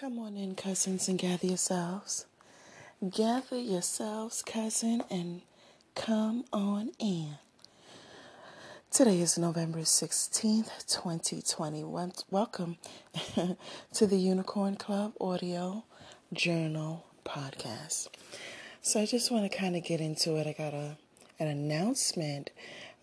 Come 0.00 0.20
on 0.20 0.36
in, 0.36 0.54
cousins, 0.54 1.08
and 1.08 1.18
gather 1.18 1.48
yourselves. 1.48 2.26
Gather 3.10 3.58
yourselves, 3.58 4.44
cousin, 4.44 5.02
and 5.10 5.42
come 5.96 6.44
on 6.52 6.92
in. 7.00 7.38
Today 8.92 9.20
is 9.20 9.36
November 9.36 9.80
16th, 9.80 10.86
2021. 10.86 12.12
Welcome 12.30 12.76
to 13.92 14.06
the 14.06 14.16
Unicorn 14.16 14.76
Club 14.76 15.14
Audio 15.20 15.82
Journal 16.32 17.04
Podcast. 17.24 18.06
So 18.80 19.00
I 19.00 19.06
just 19.06 19.32
want 19.32 19.50
to 19.50 19.58
kind 19.58 19.74
of 19.74 19.82
get 19.82 20.00
into 20.00 20.36
it. 20.36 20.46
I 20.46 20.52
got 20.52 20.74
a 20.74 20.96
an 21.40 21.48
announcement 21.48 22.50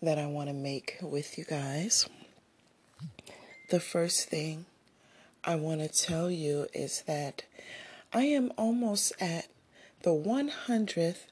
that 0.00 0.16
I 0.16 0.24
want 0.24 0.48
to 0.48 0.54
make 0.54 0.96
with 1.02 1.36
you 1.36 1.44
guys. 1.44 2.08
The 3.68 3.80
first 3.80 4.30
thing 4.30 4.64
I 5.48 5.54
want 5.54 5.80
to 5.80 5.88
tell 5.88 6.28
you 6.28 6.66
is 6.74 7.02
that 7.06 7.44
I 8.12 8.22
am 8.22 8.50
almost 8.58 9.12
at 9.20 9.46
the 10.02 10.10
100th 10.10 11.26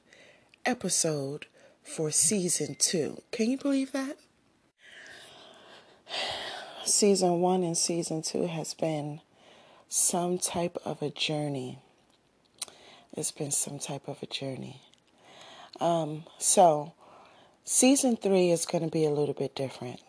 episode 0.65 1.47
for 1.83 2.11
season 2.11 2.77
two. 2.79 3.21
Can 3.33 3.49
you 3.49 3.57
believe 3.57 3.91
that? 3.91 4.15
Season 6.85 7.41
one 7.41 7.63
and 7.63 7.77
season 7.77 8.21
two 8.21 8.45
has 8.45 8.73
been 8.75 9.19
some 9.89 10.37
type 10.37 10.77
of 10.85 11.01
a 11.01 11.09
journey. 11.09 11.79
It's 13.11 13.31
been 13.31 13.51
some 13.51 13.79
type 13.79 14.07
of 14.07 14.21
a 14.21 14.27
journey. 14.27 14.81
Um, 15.81 16.25
so, 16.37 16.93
season 17.63 18.15
three 18.15 18.51
is 18.51 18.67
going 18.67 18.83
to 18.83 18.89
be 18.91 19.03
a 19.03 19.09
little 19.09 19.33
bit 19.33 19.55
different 19.55 19.99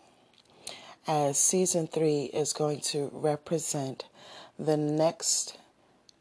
as 1.07 1.37
season 1.37 1.87
three 1.87 2.23
is 2.25 2.51
going 2.51 2.81
to 2.81 3.09
represent 3.13 4.05
the 4.59 4.75
next 4.75 5.57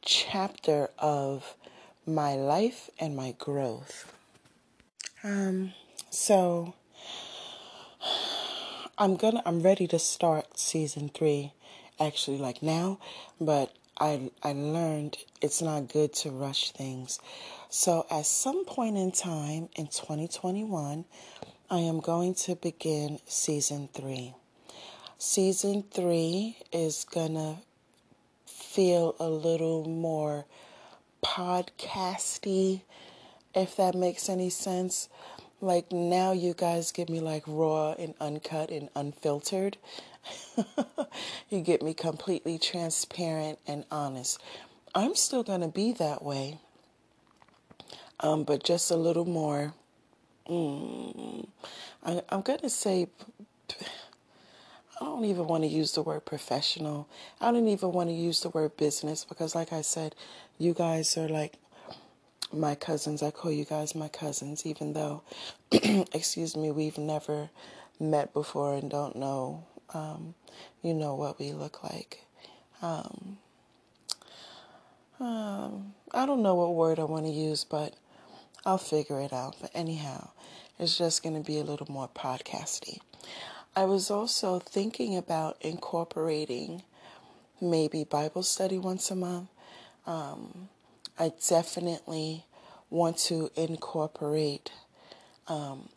chapter 0.03 0.89
of 0.99 1.57
my 2.07 2.35
life 2.35 2.89
and 3.01 3.17
my 3.17 3.35
growth. 3.39 4.13
Um, 5.25 5.73
so 6.11 6.75
I'm 8.99 9.17
gonna 9.17 9.43
I'm 9.45 9.61
ready 9.61 9.89
to 9.89 9.99
start 9.99 10.57
season 10.57 11.09
three 11.09 11.53
actually 11.99 12.39
like 12.39 12.63
now, 12.63 13.01
but 13.41 13.75
I 13.99 14.31
I 14.43 14.53
learned 14.53 15.17
it's 15.41 15.61
not 15.61 15.89
good 15.93 16.13
to 16.15 16.31
rush 16.31 16.71
things. 16.71 17.19
So 17.71 18.07
at 18.11 18.27
some 18.27 18.65
point 18.65 18.97
in 18.97 19.11
time 19.11 19.69
in 19.75 19.89
2021, 19.89 21.05
I 21.69 21.79
am 21.79 21.99
going 21.99 22.35
to 22.35 22.55
begin 22.55 23.19
season 23.27 23.89
three. 23.93 24.35
Season 25.19 25.83
three 25.83 26.59
is 26.73 27.07
gonna 27.11 27.63
feel 28.45 29.17
a 29.19 29.31
little 29.31 29.89
more 29.89 30.45
podcasty, 31.25 32.83
if 33.55 33.77
that 33.77 33.95
makes 33.95 34.29
any 34.29 34.51
sense. 34.51 35.09
Like 35.63 35.91
now, 35.91 36.33
you 36.33 36.53
guys 36.53 36.93
give 36.93 37.09
me 37.09 37.21
like 37.21 37.45
raw 37.47 37.93
and 37.93 38.13
uncut 38.21 38.71
and 38.71 38.91
unfiltered. 38.95 39.79
you 41.49 41.63
get 41.63 41.81
me 41.81 41.95
completely 41.95 42.59
transparent 42.59 43.59
and 43.67 43.87
honest. 43.91 44.39
I'm 44.95 45.15
still 45.15 45.43
gonna 45.43 45.69
be 45.69 45.93
that 45.93 46.23
way, 46.23 46.59
um, 48.21 48.45
but 48.45 48.63
just 48.63 48.91
a 48.91 48.97
little 48.97 49.25
more. 49.25 49.73
Mm, 50.47 51.49
I, 52.05 52.21
I'm 52.29 52.43
gonna 52.43 52.69
say 52.69 53.09
I 55.01 55.05
don't 55.05 55.25
even 55.27 55.47
want 55.47 55.65
to 55.65 55.69
use 55.69 55.93
the 55.93 56.03
word 56.03 56.25
professional. 56.25 57.09
I 57.41 57.53
don't 57.53 57.69
even 57.69 57.93
want 57.93 58.09
to 58.09 58.15
use 58.15 58.41
the 58.41 58.49
word 58.49 58.77
business 58.79 59.25
because, 59.25 59.55
like 59.55 59.73
I 59.73 59.83
said, 59.83 60.15
you 60.59 60.73
guys 60.73 61.17
are 61.19 61.29
like 61.29 61.55
my 62.53 62.75
cousins. 62.75 63.23
I 63.23 63.31
call 63.31 63.53
you 63.53 63.67
guys 63.67 63.95
my 63.95 64.09
cousins, 64.09 64.65
even 64.65 64.95
though, 64.95 65.23
excuse 65.73 66.57
me, 66.57 66.71
we've 66.71 66.97
never 66.97 67.51
met 68.01 68.33
before 68.33 68.75
and 68.75 68.91
don't 68.91 69.17
know, 69.17 69.65
um, 69.93 70.35
you 70.83 70.95
know, 70.95 71.15
what 71.15 71.39
we 71.39 71.53
look 71.53 71.83
like. 71.83 72.23
Um, 72.81 73.39
um, 75.21 75.95
I 76.13 76.25
don't 76.25 76.43
know 76.43 76.55
what 76.55 76.75
word 76.75 76.99
I 76.99 77.05
want 77.05 77.27
to 77.27 77.33
use, 77.33 77.65
but 77.65 77.95
I'll 78.65 78.79
figure 78.79 79.21
it 79.21 79.33
out. 79.33 79.57
But 79.61 79.71
anyhow, 79.75 80.31
it's 80.79 80.97
just 80.97 81.23
going 81.23 81.35
to 81.35 81.47
be 81.47 81.59
a 81.59 81.65
little 81.65 81.91
more 81.91 82.09
podcasty. 82.09 82.99
I 83.77 83.85
was 83.85 84.11
also 84.11 84.59
thinking 84.59 85.19
about 85.19 85.59
incorporating 85.61 86.83
maybe 87.61 88.05
Bible 88.05 88.43
study 88.43 88.79
once 88.79 89.11
a 89.11 89.15
month. 89.15 89.51
Um, 90.07 90.71
I 91.19 91.33
definitely 91.47 92.47
want 92.89 93.19
to 93.19 93.51
incorporate 93.55 94.73
um, 95.47 95.91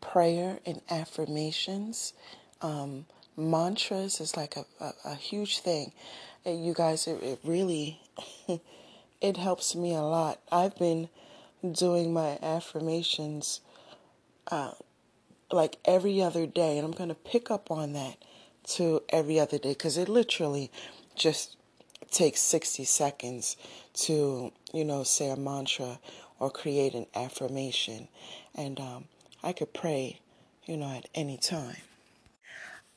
prayer 0.00 0.60
and 0.64 0.80
affirmations. 0.88 2.14
Um, 2.62 3.04
mantras 3.36 4.20
is 4.22 4.34
like 4.34 4.56
a, 4.56 4.64
a, 4.80 4.92
a 5.04 5.14
huge 5.14 5.58
thing. 5.58 5.92
you 6.46 6.72
guys, 6.72 7.06
it, 7.06 7.22
it 7.22 7.40
really 7.44 8.00
it 9.20 9.36
helps 9.36 9.76
me 9.76 9.94
a 9.94 10.00
lot. 10.00 10.40
I've 10.50 10.78
been 10.78 11.10
doing 11.72 12.10
my 12.14 12.38
affirmations 12.40 13.60
uh, 14.50 14.72
like 15.50 15.78
every 15.84 16.22
other 16.22 16.46
day, 16.46 16.78
and 16.78 16.84
I'm 16.86 16.92
going 16.92 17.08
to 17.08 17.14
pick 17.14 17.50
up 17.50 17.70
on 17.70 17.92
that 17.94 18.16
to 18.74 19.02
every 19.08 19.40
other 19.40 19.58
day 19.58 19.70
because 19.70 19.96
it 19.96 20.08
literally 20.08 20.70
just 21.14 21.56
takes 22.10 22.40
60 22.40 22.84
seconds 22.84 23.56
to, 23.94 24.52
you 24.72 24.84
know, 24.84 25.02
say 25.02 25.30
a 25.30 25.36
mantra 25.36 25.98
or 26.38 26.50
create 26.50 26.94
an 26.94 27.06
affirmation. 27.14 28.08
And 28.54 28.78
um, 28.78 29.04
I 29.42 29.52
could 29.52 29.72
pray, 29.72 30.20
you 30.66 30.76
know, 30.76 30.90
at 30.90 31.08
any 31.14 31.36
time. 31.36 31.76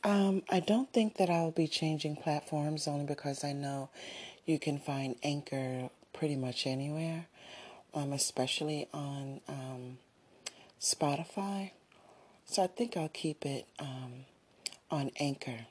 Um, 0.03 0.43
I 0.49 0.59
don't 0.59 0.91
think 0.91 1.17
that 1.17 1.29
I'll 1.29 1.51
be 1.51 1.67
changing 1.67 2.15
platforms 2.15 2.87
only 2.87 3.05
because 3.05 3.43
I 3.43 3.53
know 3.53 3.89
you 4.45 4.57
can 4.57 4.79
find 4.79 5.15
Anchor 5.21 5.89
pretty 6.13 6.35
much 6.35 6.65
anywhere, 6.65 7.27
um, 7.93 8.11
especially 8.11 8.87
on 8.93 9.41
um, 9.47 9.97
Spotify. 10.79 11.71
So 12.51 12.63
I 12.63 12.67
think 12.67 12.97
I'll 12.97 13.07
keep 13.07 13.45
it 13.45 13.65
um, 13.79 14.25
on 14.89 15.11
Anchor. 15.21 15.67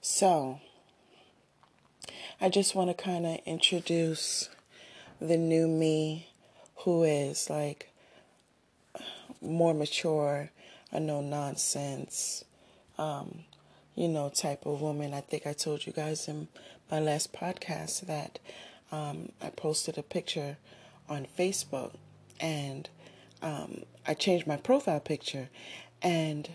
So 0.00 0.58
I 2.40 2.48
just 2.48 2.74
want 2.74 2.90
to 2.90 3.00
kind 3.00 3.24
of 3.24 3.38
introduce 3.46 4.48
the 5.20 5.36
new 5.36 5.68
me 5.68 6.26
who 6.78 7.04
is 7.04 7.48
like 7.48 7.92
more 9.40 9.72
mature, 9.72 10.50
a 10.90 10.98
no 10.98 11.20
nonsense, 11.20 12.44
um, 12.98 13.44
you 13.94 14.08
know, 14.08 14.28
type 14.28 14.66
of 14.66 14.80
woman. 14.80 15.14
I 15.14 15.20
think 15.20 15.46
I 15.46 15.52
told 15.52 15.86
you 15.86 15.92
guys 15.92 16.26
in 16.26 16.48
my 16.90 16.98
last 16.98 17.32
podcast 17.32 18.00
that 18.00 18.40
um, 18.90 19.30
I 19.40 19.50
posted 19.50 19.96
a 19.96 20.02
picture 20.02 20.56
on 21.08 21.28
Facebook 21.38 21.92
and 22.40 22.88
um, 23.42 23.84
I 24.08 24.14
changed 24.14 24.48
my 24.48 24.56
profile 24.56 24.98
picture 24.98 25.50
and 26.06 26.48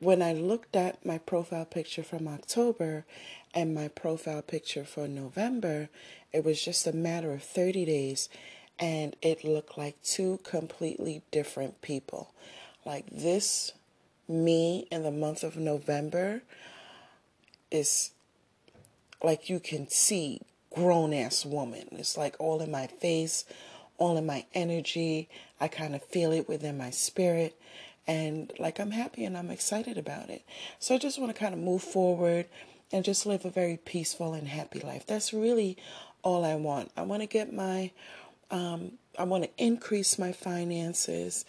when 0.00 0.22
I 0.22 0.32
looked 0.32 0.74
at 0.74 1.04
my 1.04 1.18
profile 1.18 1.66
picture 1.66 2.02
from 2.02 2.26
October 2.26 3.04
and 3.52 3.74
my 3.74 3.88
profile 3.88 4.40
picture 4.40 4.84
for 4.84 5.06
November, 5.06 5.90
it 6.32 6.46
was 6.46 6.64
just 6.64 6.86
a 6.86 6.94
matter 6.94 7.30
of 7.32 7.42
30 7.42 7.84
days 7.84 8.30
and 8.78 9.14
it 9.20 9.44
looked 9.44 9.76
like 9.76 10.02
two 10.02 10.40
completely 10.44 11.20
different 11.30 11.82
people. 11.82 12.32
Like 12.86 13.10
this, 13.10 13.72
me 14.26 14.88
in 14.90 15.02
the 15.02 15.10
month 15.10 15.42
of 15.42 15.58
November 15.58 16.40
is 17.70 18.12
like 19.22 19.50
you 19.50 19.60
can 19.60 19.90
see 19.90 20.40
grown 20.74 21.12
ass 21.12 21.44
woman. 21.44 21.86
It's 21.92 22.16
like 22.16 22.34
all 22.38 22.62
in 22.62 22.70
my 22.70 22.86
face, 22.86 23.44
all 23.98 24.16
in 24.16 24.24
my 24.24 24.46
energy. 24.54 25.28
I 25.60 25.68
kind 25.68 25.94
of 25.94 26.02
feel 26.02 26.32
it 26.32 26.48
within 26.48 26.78
my 26.78 26.88
spirit 26.88 27.54
and 28.08 28.50
like 28.58 28.80
I'm 28.80 28.90
happy 28.90 29.24
and 29.24 29.36
I'm 29.36 29.50
excited 29.50 29.98
about 29.98 30.30
it. 30.30 30.42
So 30.80 30.94
I 30.94 30.98
just 30.98 31.20
want 31.20 31.32
to 31.32 31.38
kind 31.38 31.52
of 31.52 31.60
move 31.60 31.82
forward 31.82 32.46
and 32.90 33.04
just 33.04 33.26
live 33.26 33.44
a 33.44 33.50
very 33.50 33.76
peaceful 33.76 34.32
and 34.32 34.48
happy 34.48 34.80
life. 34.80 35.06
That's 35.06 35.34
really 35.34 35.76
all 36.22 36.44
I 36.44 36.54
want. 36.54 36.90
I 36.96 37.02
want 37.02 37.20
to 37.22 37.28
get 37.28 37.52
my, 37.52 37.92
um, 38.50 38.92
I 39.18 39.24
want 39.24 39.44
to 39.44 39.50
increase 39.62 40.18
my 40.18 40.32
finances 40.32 41.44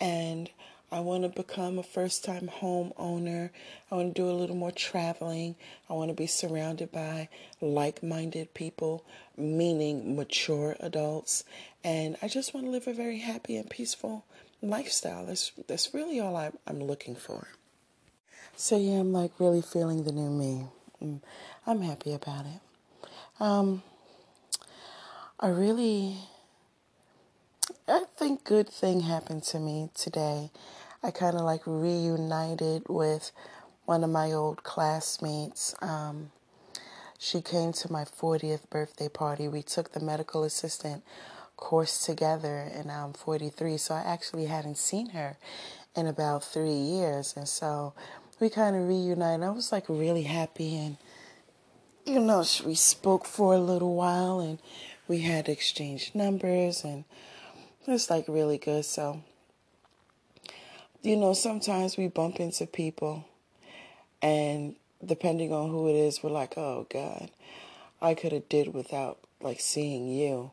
and 0.00 0.50
I 0.90 0.98
want 0.98 1.22
to 1.22 1.28
become 1.28 1.78
a 1.78 1.84
first 1.84 2.24
time 2.24 2.48
home 2.48 2.92
owner. 2.96 3.52
I 3.92 3.94
want 3.94 4.12
to 4.12 4.20
do 4.20 4.28
a 4.28 4.34
little 4.34 4.56
more 4.56 4.72
traveling. 4.72 5.54
I 5.88 5.92
want 5.92 6.08
to 6.08 6.14
be 6.14 6.26
surrounded 6.26 6.90
by 6.90 7.28
like 7.60 8.02
minded 8.02 8.52
people, 8.54 9.04
meaning 9.36 10.16
mature 10.16 10.74
adults. 10.80 11.44
And 11.84 12.16
I 12.20 12.26
just 12.26 12.52
want 12.52 12.66
to 12.66 12.72
live 12.72 12.88
a 12.88 12.92
very 12.92 13.18
happy 13.18 13.56
and 13.56 13.70
peaceful 13.70 14.24
lifestyle. 14.62 15.26
That's 15.26 15.52
that's 15.66 15.94
really 15.94 16.20
all 16.20 16.36
I, 16.36 16.50
I'm 16.66 16.80
looking 16.80 17.14
for. 17.14 17.48
So 18.56 18.76
yeah, 18.76 19.00
I'm 19.00 19.12
like 19.12 19.32
really 19.38 19.62
feeling 19.62 20.04
the 20.04 20.12
new 20.12 20.30
me. 20.30 20.66
Mm, 21.02 21.20
I'm 21.66 21.80
happy 21.82 22.12
about 22.12 22.44
it. 22.46 22.60
Um, 23.40 23.82
I 25.38 25.48
really, 25.48 26.16
I 27.88 28.04
think 28.16 28.44
good 28.44 28.68
thing 28.68 29.00
happened 29.00 29.44
to 29.44 29.58
me 29.58 29.88
today. 29.94 30.50
I 31.02 31.10
kind 31.10 31.36
of 31.36 31.42
like 31.42 31.62
reunited 31.64 32.82
with 32.88 33.32
one 33.86 34.04
of 34.04 34.10
my 34.10 34.32
old 34.32 34.62
classmates. 34.62 35.74
Um, 35.80 36.30
she 37.18 37.40
came 37.40 37.72
to 37.72 37.90
my 37.90 38.04
40th 38.04 38.68
birthday 38.68 39.08
party. 39.08 39.48
We 39.48 39.62
took 39.62 39.92
the 39.92 40.00
medical 40.00 40.44
assistant 40.44 41.02
course 41.60 42.04
together, 42.04 42.68
and 42.74 42.90
I'm 42.90 43.12
43, 43.12 43.76
so 43.76 43.94
I 43.94 44.00
actually 44.00 44.46
hadn't 44.46 44.78
seen 44.78 45.10
her 45.10 45.36
in 45.94 46.06
about 46.06 46.42
three 46.42 46.72
years. 46.72 47.34
And 47.36 47.48
so 47.48 47.92
we 48.40 48.48
kind 48.48 48.74
of 48.74 48.88
reunited. 48.88 49.44
I 49.44 49.50
was 49.50 49.70
like 49.70 49.84
really 49.88 50.24
happy, 50.24 50.76
and 50.76 50.96
you 52.04 52.18
know, 52.18 52.44
we 52.64 52.74
spoke 52.74 53.26
for 53.26 53.54
a 53.54 53.60
little 53.60 53.94
while, 53.94 54.40
and 54.40 54.58
we 55.06 55.20
had 55.20 55.48
exchanged 55.48 56.14
numbers, 56.14 56.82
and 56.82 57.04
it 57.86 57.90
was 57.90 58.10
like 58.10 58.24
really 58.26 58.58
good. 58.58 58.84
So, 58.84 59.22
you 61.02 61.16
know, 61.16 61.34
sometimes 61.34 61.96
we 61.96 62.08
bump 62.08 62.40
into 62.40 62.66
people, 62.66 63.26
and 64.22 64.74
depending 65.04 65.52
on 65.52 65.70
who 65.70 65.88
it 65.88 65.94
is, 65.94 66.22
we're 66.22 66.30
like, 66.30 66.56
oh 66.56 66.86
God, 66.90 67.30
I 68.00 68.14
could 68.14 68.32
have 68.32 68.48
did 68.48 68.74
without 68.74 69.18
like 69.40 69.60
seeing 69.60 70.08
you. 70.08 70.52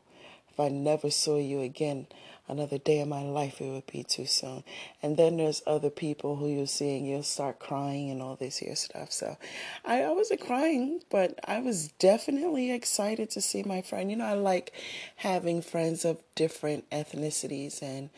If 0.58 0.64
I 0.64 0.70
never 0.70 1.08
saw 1.08 1.36
you 1.36 1.60
again 1.60 2.08
another 2.48 2.78
day 2.78 2.98
of 2.98 3.06
my 3.06 3.22
life, 3.22 3.60
it 3.60 3.70
would 3.70 3.86
be 3.86 4.02
too 4.02 4.26
soon. 4.26 4.64
And 5.00 5.16
then 5.16 5.36
there's 5.36 5.62
other 5.68 5.88
people 5.88 6.34
who 6.34 6.48
you're 6.48 6.66
seeing, 6.66 7.06
you'll 7.06 7.22
start 7.22 7.60
crying 7.60 8.10
and 8.10 8.20
all 8.20 8.34
this 8.34 8.56
here 8.56 8.74
stuff. 8.74 9.12
So 9.12 9.36
I, 9.84 10.02
I 10.02 10.10
wasn't 10.10 10.40
crying, 10.40 11.02
but 11.10 11.38
I 11.46 11.60
was 11.60 11.92
definitely 12.00 12.72
excited 12.72 13.30
to 13.30 13.40
see 13.40 13.62
my 13.62 13.82
friend. 13.82 14.10
You 14.10 14.16
know, 14.16 14.24
I 14.24 14.32
like 14.32 14.72
having 15.14 15.62
friends 15.62 16.04
of 16.04 16.18
different 16.34 16.90
ethnicities 16.90 17.80
and 17.80 18.10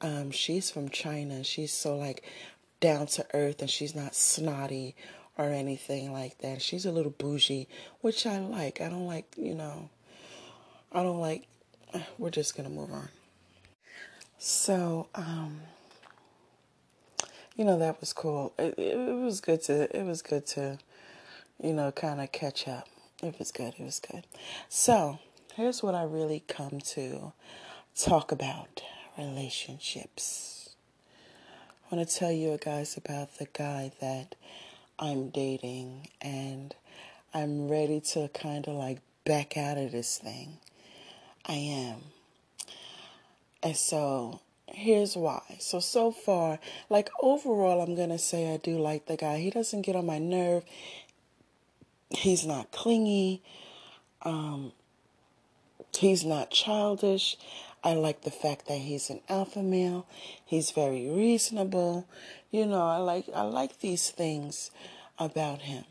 um, 0.00 0.30
she's 0.30 0.70
from 0.70 0.90
China. 0.90 1.42
She's 1.42 1.72
so 1.72 1.96
like 1.96 2.22
down 2.78 3.08
to 3.08 3.26
earth 3.34 3.62
and 3.62 3.70
she's 3.70 3.96
not 3.96 4.14
snotty 4.14 4.94
or 5.36 5.46
anything 5.46 6.12
like 6.12 6.38
that. 6.38 6.62
She's 6.62 6.86
a 6.86 6.92
little 6.92 7.10
bougie, 7.10 7.66
which 8.00 8.26
I 8.26 8.38
like. 8.38 8.80
I 8.80 8.88
don't 8.88 9.08
like, 9.08 9.34
you 9.36 9.56
know, 9.56 9.90
I 10.92 11.02
don't 11.02 11.18
like, 11.20 11.48
we're 12.18 12.30
just 12.30 12.56
going 12.56 12.68
to 12.68 12.74
move 12.74 12.92
on. 12.92 13.08
So, 14.38 15.08
um, 15.14 15.60
you 17.56 17.64
know, 17.64 17.78
that 17.78 18.00
was 18.00 18.12
cool. 18.12 18.54
It, 18.58 18.74
it, 18.78 18.96
it 18.96 19.22
was 19.22 19.40
good 19.40 19.62
to, 19.64 19.96
it 19.96 20.04
was 20.04 20.22
good 20.22 20.46
to, 20.48 20.78
you 21.62 21.72
know, 21.72 21.92
kind 21.92 22.20
of 22.20 22.32
catch 22.32 22.66
up. 22.66 22.88
It 23.22 23.38
was 23.38 23.52
good. 23.52 23.74
It 23.78 23.84
was 23.84 24.00
good. 24.00 24.24
So, 24.68 25.18
here's 25.54 25.82
what 25.82 25.94
I 25.94 26.04
really 26.04 26.42
come 26.48 26.80
to 26.80 27.32
talk 27.94 28.32
about 28.32 28.82
relationships. 29.18 30.70
I 31.90 31.94
want 31.94 32.08
to 32.08 32.16
tell 32.16 32.32
you 32.32 32.56
guys 32.62 32.96
about 32.96 33.38
the 33.38 33.48
guy 33.52 33.92
that 34.00 34.36
I'm 34.98 35.28
dating 35.30 36.08
and 36.20 36.74
I'm 37.34 37.68
ready 37.68 38.00
to 38.12 38.28
kind 38.28 38.66
of 38.68 38.74
like 38.74 39.00
back 39.24 39.56
out 39.56 39.76
of 39.76 39.92
this 39.92 40.18
thing. 40.18 40.58
I 41.46 41.54
am. 41.54 41.96
And 43.62 43.76
so 43.76 44.40
here's 44.66 45.16
why. 45.16 45.42
So, 45.58 45.80
so 45.80 46.10
far, 46.10 46.58
like 46.88 47.10
overall, 47.20 47.80
I'm 47.80 47.94
going 47.94 48.10
to 48.10 48.18
say 48.18 48.52
I 48.52 48.56
do 48.56 48.78
like 48.78 49.06
the 49.06 49.16
guy. 49.16 49.38
He 49.38 49.50
doesn't 49.50 49.82
get 49.82 49.96
on 49.96 50.06
my 50.06 50.18
nerve. 50.18 50.64
He's 52.10 52.46
not 52.46 52.70
clingy. 52.72 53.42
Um, 54.22 54.72
he's 55.96 56.24
not 56.24 56.50
childish. 56.50 57.36
I 57.82 57.94
like 57.94 58.22
the 58.22 58.30
fact 58.30 58.68
that 58.68 58.78
he's 58.78 59.08
an 59.08 59.20
alpha 59.28 59.62
male. 59.62 60.06
He's 60.44 60.70
very 60.70 61.08
reasonable. 61.08 62.06
You 62.50 62.66
know, 62.66 62.82
I 62.82 62.98
like 62.98 63.26
I 63.34 63.42
like 63.42 63.80
these 63.80 64.10
things 64.10 64.70
about 65.18 65.62
him. 65.62 65.84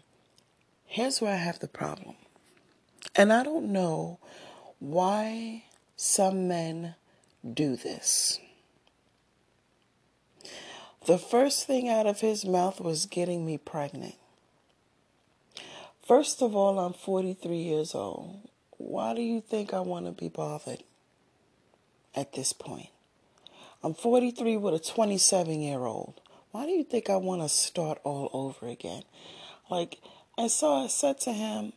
Here's 0.86 1.22
where 1.22 1.34
I 1.34 1.38
have 1.38 1.60
the 1.60 1.68
problem. 1.68 2.16
And 3.16 3.34
I 3.34 3.44
don't 3.44 3.72
know 3.72 4.19
why 4.79 5.63
some 5.95 6.47
men 6.47 6.95
do 7.53 7.75
this. 7.75 8.39
The 11.05 11.17
first 11.17 11.65
thing 11.65 11.87
out 11.87 12.07
of 12.07 12.21
his 12.21 12.45
mouth 12.45 12.79
was 12.79 13.05
getting 13.05 13.45
me 13.45 13.57
pregnant. 13.57 14.15
First 16.05 16.41
of 16.41 16.55
all, 16.55 16.79
I'm 16.79 16.93
43 16.93 17.55
years 17.55 17.95
old. 17.95 18.49
Why 18.77 19.13
do 19.13 19.21
you 19.21 19.41
think 19.41 19.73
I 19.73 19.79
want 19.79 20.05
to 20.05 20.11
be 20.11 20.29
bothered? 20.29 20.83
at 22.15 22.33
this 22.33 22.53
point. 22.53 22.89
I'm 23.83 23.93
43 23.93 24.57
with 24.57 24.73
a 24.73 24.79
27 24.79 25.61
year 25.61 25.79
old. 25.79 26.19
Why 26.51 26.65
do 26.65 26.71
you 26.71 26.83
think 26.83 27.09
I 27.09 27.15
want 27.15 27.41
to 27.41 27.49
start 27.49 27.99
all 28.03 28.29
over 28.33 28.67
again? 28.67 29.03
Like, 29.69 29.99
and 30.37 30.51
so 30.51 30.73
I 30.73 30.87
said 30.87 31.19
to 31.21 31.31
him, 31.31 31.73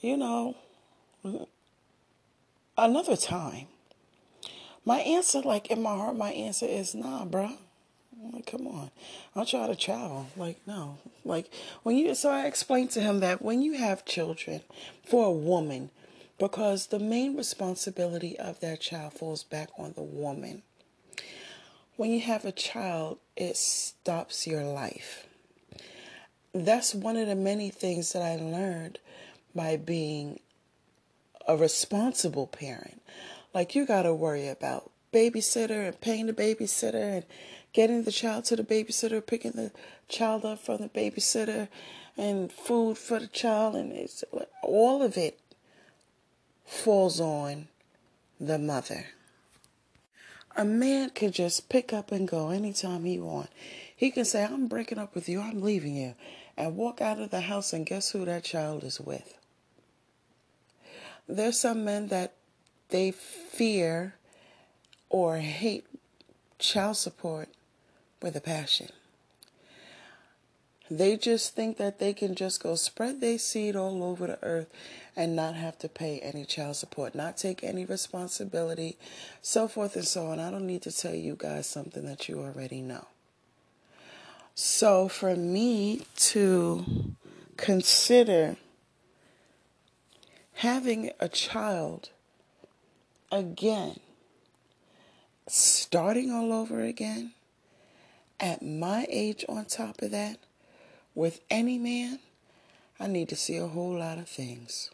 you 0.00 0.16
know, 0.16 0.56
another 2.76 3.16
time. 3.16 3.66
My 4.84 4.98
answer, 5.00 5.40
like 5.40 5.70
in 5.70 5.82
my 5.82 5.94
heart, 5.94 6.16
my 6.16 6.32
answer 6.32 6.66
is 6.66 6.94
nah, 6.94 7.24
bro. 7.24 7.52
Like, 8.32 8.46
come 8.46 8.66
on. 8.66 8.90
I'll 9.34 9.44
try 9.44 9.66
to 9.66 9.76
travel. 9.76 10.26
Like, 10.36 10.58
no. 10.66 10.98
Like, 11.24 11.50
when 11.82 11.96
you, 11.96 12.14
so 12.14 12.30
I 12.30 12.46
explained 12.46 12.90
to 12.92 13.00
him 13.00 13.20
that 13.20 13.42
when 13.42 13.60
you 13.60 13.74
have 13.74 14.04
children, 14.04 14.62
for 15.04 15.26
a 15.26 15.32
woman, 15.32 15.90
because 16.38 16.86
the 16.86 16.98
main 16.98 17.36
responsibility 17.36 18.38
of 18.38 18.60
that 18.60 18.80
child 18.80 19.12
falls 19.12 19.44
back 19.44 19.68
on 19.78 19.92
the 19.92 20.02
woman. 20.02 20.62
When 21.96 22.10
you 22.10 22.20
have 22.20 22.44
a 22.44 22.52
child, 22.52 23.18
it 23.36 23.56
stops 23.56 24.46
your 24.46 24.64
life. 24.64 25.26
That's 26.52 26.94
one 26.94 27.16
of 27.16 27.28
the 27.28 27.36
many 27.36 27.70
things 27.70 28.12
that 28.12 28.22
I 28.22 28.36
learned 28.36 28.98
by 29.54 29.76
being 29.76 30.40
a 31.46 31.56
responsible 31.56 32.46
parent. 32.46 33.02
Like, 33.52 33.74
you 33.74 33.86
got 33.86 34.02
to 34.02 34.14
worry 34.14 34.48
about 34.48 34.90
babysitter 35.12 35.86
and 35.86 36.00
paying 36.00 36.26
the 36.26 36.32
babysitter 36.32 36.94
and 36.94 37.24
getting 37.72 38.02
the 38.02 38.12
child 38.12 38.44
to 38.46 38.56
the 38.56 38.64
babysitter, 38.64 39.24
picking 39.24 39.52
the 39.52 39.72
child 40.08 40.44
up 40.44 40.58
from 40.58 40.78
the 40.78 40.88
babysitter, 40.88 41.68
and 42.16 42.52
food 42.52 42.96
for 42.96 43.18
the 43.18 43.26
child, 43.26 43.74
and 43.74 43.92
it's 43.92 44.24
all 44.62 45.02
of 45.02 45.16
it 45.16 45.38
falls 46.64 47.20
on 47.20 47.68
the 48.40 48.58
mother. 48.58 49.06
A 50.56 50.64
man 50.64 51.10
can 51.10 51.32
just 51.32 51.68
pick 51.68 51.92
up 51.92 52.12
and 52.12 52.28
go 52.28 52.50
anytime 52.50 53.04
he 53.04 53.18
wants. 53.18 53.50
He 53.96 54.12
can 54.12 54.24
say, 54.24 54.44
I'm 54.44 54.68
breaking 54.68 54.98
up 54.98 55.14
with 55.14 55.28
you, 55.28 55.40
I'm 55.40 55.60
leaving 55.60 55.96
you, 55.96 56.14
and 56.56 56.76
walk 56.76 57.00
out 57.00 57.20
of 57.20 57.30
the 57.30 57.42
house, 57.42 57.72
and 57.72 57.84
guess 57.84 58.10
who 58.10 58.24
that 58.24 58.44
child 58.44 58.84
is 58.84 59.00
with? 59.00 59.36
There's 61.28 61.58
some 61.58 61.84
men 61.84 62.08
that 62.08 62.34
they 62.90 63.10
fear 63.10 64.14
or 65.08 65.38
hate 65.38 65.86
child 66.58 66.96
support 66.96 67.48
with 68.20 68.36
a 68.36 68.40
passion. 68.40 68.88
They 70.90 71.16
just 71.16 71.54
think 71.54 71.78
that 71.78 71.98
they 71.98 72.12
can 72.12 72.34
just 72.34 72.62
go 72.62 72.74
spread 72.74 73.20
their 73.20 73.38
seed 73.38 73.74
all 73.74 74.04
over 74.04 74.26
the 74.26 74.38
earth 74.42 74.68
and 75.16 75.34
not 75.34 75.54
have 75.54 75.78
to 75.78 75.88
pay 75.88 76.18
any 76.18 76.44
child 76.44 76.76
support, 76.76 77.14
not 77.14 77.38
take 77.38 77.64
any 77.64 77.86
responsibility, 77.86 78.98
so 79.40 79.66
forth 79.66 79.96
and 79.96 80.04
so 80.04 80.26
on. 80.26 80.38
I 80.38 80.50
don't 80.50 80.66
need 80.66 80.82
to 80.82 80.92
tell 80.92 81.14
you 81.14 81.36
guys 81.38 81.66
something 81.66 82.04
that 82.04 82.28
you 82.28 82.40
already 82.40 82.82
know. 82.82 83.06
So 84.54 85.08
for 85.08 85.34
me 85.34 86.02
to 86.16 87.14
consider 87.56 88.56
having 90.54 91.10
a 91.20 91.28
child 91.28 92.10
again, 93.30 93.98
starting 95.46 96.30
all 96.30 96.52
over 96.52 96.82
again, 96.82 97.32
at 98.40 98.62
my 98.62 99.06
age 99.08 99.44
on 99.48 99.64
top 99.64 100.02
of 100.02 100.10
that, 100.10 100.38
with 101.14 101.40
any 101.50 101.78
man, 101.78 102.18
I 102.98 103.06
need 103.06 103.28
to 103.28 103.36
see 103.36 103.56
a 103.56 103.66
whole 103.66 103.98
lot 103.98 104.18
of 104.18 104.28
things. 104.28 104.90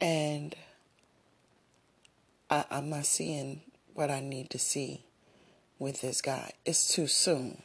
And 0.00 0.54
I, 2.50 2.64
I'm 2.70 2.90
not 2.90 3.06
seeing 3.06 3.62
what 3.94 4.10
I 4.10 4.20
need 4.20 4.50
to 4.50 4.58
see 4.58 5.04
with 5.78 6.00
this 6.00 6.20
guy. 6.20 6.52
It's 6.64 6.92
too 6.92 7.06
soon. 7.06 7.62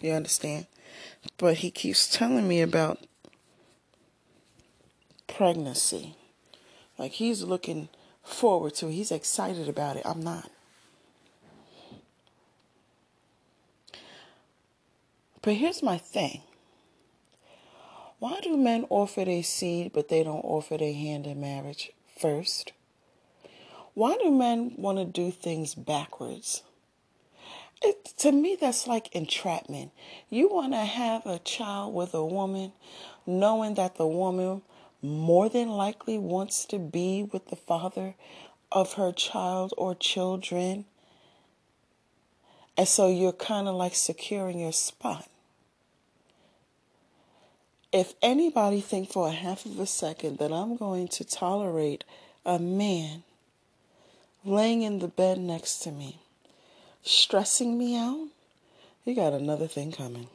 You 0.00 0.12
understand? 0.12 0.66
But 1.36 1.58
he 1.58 1.70
keeps 1.70 2.08
telling 2.08 2.46
me 2.46 2.60
about 2.60 3.00
pregnancy. 5.28 6.16
Like 6.98 7.12
he's 7.12 7.44
looking 7.44 7.88
forward 8.24 8.74
to 8.74 8.88
it. 8.88 8.92
He's 8.92 9.12
excited 9.12 9.68
about 9.68 9.96
it. 9.96 10.02
I'm 10.04 10.22
not. 10.22 10.50
But 15.40 15.54
here's 15.54 15.82
my 15.82 15.98
thing. 15.98 16.42
Why 18.18 18.40
do 18.42 18.56
men 18.56 18.84
offer 18.90 19.24
their 19.24 19.44
seed 19.44 19.92
but 19.94 20.08
they 20.08 20.24
don't 20.24 20.44
offer 20.44 20.76
their 20.76 20.92
hand 20.92 21.26
in 21.26 21.40
marriage 21.40 21.92
first? 22.18 22.72
Why 23.94 24.16
do 24.16 24.30
men 24.30 24.74
want 24.76 24.98
to 24.98 25.04
do 25.04 25.30
things 25.30 25.74
backwards? 25.74 26.62
It, 27.80 28.06
to 28.18 28.32
me, 28.32 28.56
that's 28.60 28.88
like 28.88 29.14
entrapment. 29.14 29.92
You 30.28 30.48
want 30.48 30.72
to 30.72 30.84
have 30.84 31.26
a 31.26 31.38
child 31.38 31.94
with 31.94 32.12
a 32.12 32.24
woman, 32.24 32.72
knowing 33.24 33.74
that 33.74 33.96
the 33.96 34.06
woman 34.06 34.62
more 35.02 35.48
than 35.48 35.68
likely 35.68 36.18
wants 36.18 36.64
to 36.66 36.78
be 36.78 37.22
with 37.22 37.48
the 37.48 37.56
father 37.56 38.14
of 38.72 38.94
her 38.94 39.12
child 39.12 39.72
or 39.76 39.94
children. 39.94 40.84
And 42.76 42.88
so 42.88 43.08
you're 43.08 43.32
kind 43.32 43.68
of 43.68 43.74
like 43.74 43.94
securing 43.94 44.60
your 44.60 44.72
spot. 44.72 45.28
If 47.90 48.14
anybody 48.22 48.80
think 48.80 49.10
for 49.10 49.28
a 49.28 49.32
half 49.32 49.64
of 49.64 49.80
a 49.80 49.86
second 49.86 50.38
that 50.38 50.52
I'm 50.52 50.76
going 50.76 51.08
to 51.08 51.24
tolerate 51.24 52.04
a 52.44 52.58
man 52.58 53.22
laying 54.44 54.82
in 54.82 54.98
the 54.98 55.08
bed 55.08 55.38
next 55.38 55.78
to 55.80 55.90
me, 55.90 56.18
stressing 57.02 57.78
me 57.78 57.96
out, 57.96 58.28
you 59.04 59.14
got 59.14 59.32
another 59.32 59.66
thing 59.66 59.90
coming. 59.90 60.28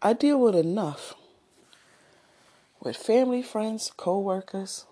I 0.00 0.12
deal 0.12 0.38
with 0.38 0.54
enough 0.54 1.14
with 2.80 2.96
family, 2.96 3.42
friends, 3.42 3.90
co 3.96 4.18
workers, 4.18 4.86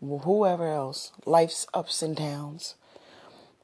whoever 0.00 0.68
else, 0.68 1.12
life's 1.24 1.66
ups 1.72 2.02
and 2.02 2.16
downs, 2.16 2.74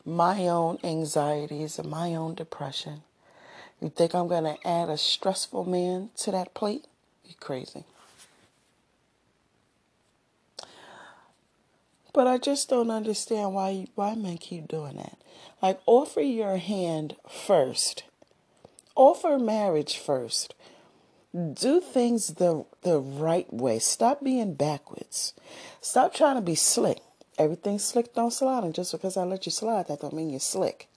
my 0.04 0.48
own 0.48 0.78
anxieties 0.82 1.78
and 1.78 1.90
my 1.90 2.14
own 2.14 2.34
depression. 2.34 3.02
You 3.80 3.90
think 3.90 4.14
I'm 4.14 4.28
going 4.28 4.44
to 4.44 4.66
add 4.66 4.88
a 4.88 4.98
stressful 4.98 5.64
man 5.64 6.10
to 6.18 6.30
that 6.30 6.54
plate? 6.54 6.86
You 7.24 7.34
crazy. 7.40 7.84
But 12.12 12.26
I 12.26 12.38
just 12.38 12.68
don't 12.68 12.90
understand 12.90 13.54
why 13.54 13.86
why 13.94 14.14
men 14.16 14.38
keep 14.38 14.66
doing 14.66 14.96
that. 14.96 15.16
Like 15.62 15.80
offer 15.86 16.20
your 16.20 16.56
hand 16.56 17.16
first. 17.28 18.02
Offer 18.96 19.38
marriage 19.38 19.96
first 19.96 20.54
do 21.34 21.80
things 21.80 22.34
the 22.34 22.64
the 22.82 22.98
right 22.98 23.52
way. 23.52 23.78
Stop 23.78 24.24
being 24.24 24.54
backwards. 24.54 25.34
Stop 25.80 26.14
trying 26.14 26.36
to 26.36 26.42
be 26.42 26.54
slick. 26.54 26.98
Everything 27.38 27.78
slick 27.78 28.14
don't 28.14 28.32
slide, 28.32 28.64
and 28.64 28.74
just 28.74 28.92
because 28.92 29.16
I 29.16 29.24
let 29.24 29.46
you 29.46 29.52
slide, 29.52 29.88
that 29.88 30.00
don't 30.00 30.12
mean 30.12 30.30
you're 30.30 30.40
slick. 30.40 30.88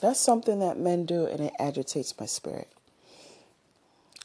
That's 0.00 0.20
something 0.20 0.58
that 0.60 0.78
men 0.78 1.06
do, 1.06 1.26
and 1.26 1.40
it 1.40 1.52
agitates 1.58 2.18
my 2.18 2.26
spirit. 2.26 2.68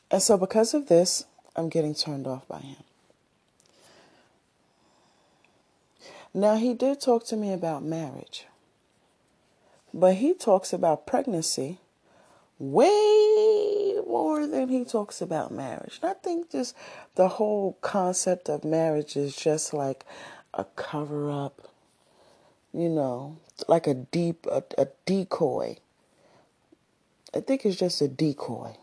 And 0.09 0.21
so, 0.21 0.37
because 0.37 0.73
of 0.73 0.87
this, 0.87 1.25
I'm 1.55 1.69
getting 1.69 1.93
turned 1.93 2.27
off 2.27 2.47
by 2.47 2.59
him. 2.59 2.77
Now, 6.33 6.55
he 6.55 6.73
did 6.73 7.01
talk 7.01 7.25
to 7.27 7.35
me 7.35 7.51
about 7.51 7.83
marriage, 7.83 8.45
but 9.93 10.15
he 10.15 10.33
talks 10.33 10.71
about 10.71 11.05
pregnancy 11.05 11.79
way 12.59 13.95
more 14.07 14.47
than 14.47 14.69
he 14.69 14.83
talks 14.83 15.21
about 15.21 15.51
marriage. 15.51 15.99
And 16.01 16.11
I 16.11 16.13
think 16.13 16.51
just 16.51 16.75
the 17.15 17.27
whole 17.27 17.77
concept 17.81 18.49
of 18.49 18.63
marriage 18.63 19.15
is 19.15 19.35
just 19.35 19.73
like 19.73 20.05
a 20.53 20.65
cover 20.75 21.29
up, 21.29 21.69
you 22.73 22.89
know, 22.89 23.37
like 23.67 23.87
a 23.87 23.93
deep 23.93 24.45
a, 24.51 24.63
a 24.77 24.87
decoy. 25.05 25.77
I 27.33 27.41
think 27.41 27.65
it's 27.65 27.77
just 27.77 28.01
a 28.01 28.07
decoy 28.07 28.75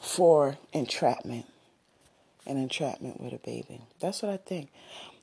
for 0.00 0.56
entrapment. 0.72 1.46
An 2.46 2.58
entrapment 2.58 3.22
with 3.22 3.32
a 3.32 3.38
baby. 3.38 3.80
That's 4.00 4.22
what 4.22 4.30
I 4.30 4.36
think. 4.36 4.68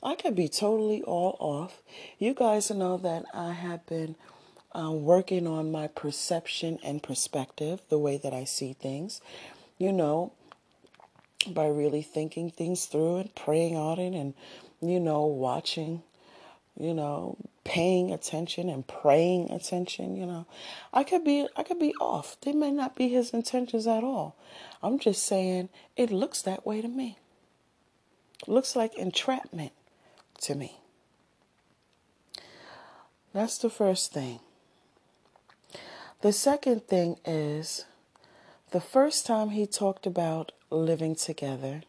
I 0.02 0.16
could 0.16 0.36
be 0.36 0.48
totally 0.48 1.04
all 1.04 1.38
off. 1.40 1.84
You 2.18 2.34
guys 2.34 2.72
know 2.72 2.98
that 2.98 3.26
I 3.32 3.54
have 3.54 3.86
been 3.86 4.16
uh, 4.74 4.92
working 4.92 5.48
on 5.48 5.72
my 5.72 5.88
perception 5.88 6.80
and 6.84 7.04
perspective, 7.04 7.82
the 7.90 8.00
way 8.00 8.18
that 8.18 8.34
I 8.34 8.46
see 8.46 8.74
things, 8.74 9.22
you 9.78 9.92
know, 9.92 10.34
by 11.48 11.68
really 11.68 12.02
thinking 12.02 12.52
things 12.52 12.86
through 12.86 13.18
and 13.18 13.36
praying 13.36 13.76
on 13.76 14.00
it 14.00 14.14
and, 14.14 14.34
you 14.82 15.00
know, 15.00 15.26
watching, 15.26 16.04
you 16.80 16.94
know, 16.94 17.38
paying 17.64 18.12
attention 18.12 18.70
and 18.70 18.88
praying 18.88 19.52
attention, 19.52 20.16
you 20.16 20.26
know. 20.26 20.46
I 20.94 21.04
could 21.04 21.24
be 21.24 21.48
I 21.56 21.64
could 21.64 21.80
be 21.80 21.94
off. 22.00 22.38
They 22.42 22.54
may 22.54 22.72
not 22.72 22.96
be 22.96 23.10
his 23.10 23.32
intentions 23.32 23.88
at 23.88 24.04
all. 24.04 24.36
I'm 24.82 25.00
just 25.00 25.24
saying 25.24 25.70
it 25.96 26.12
looks 26.12 26.42
that 26.44 26.66
way 26.66 26.82
to 26.82 26.88
me. 26.88 27.18
looks 28.48 28.76
like 28.76 28.96
entrapment 28.96 29.72
to 30.42 30.56
me. 30.56 30.80
That's 33.34 33.58
the 33.58 33.70
first 33.70 34.12
thing. 34.14 34.40
The 36.22 36.32
second 36.32 36.88
thing 36.88 37.18
is 37.26 37.86
the 38.70 38.80
first 38.80 39.26
time 39.26 39.50
he 39.50 39.66
talked 39.66 40.06
about 40.06 40.52
living 40.70 41.16
together, 41.16 41.82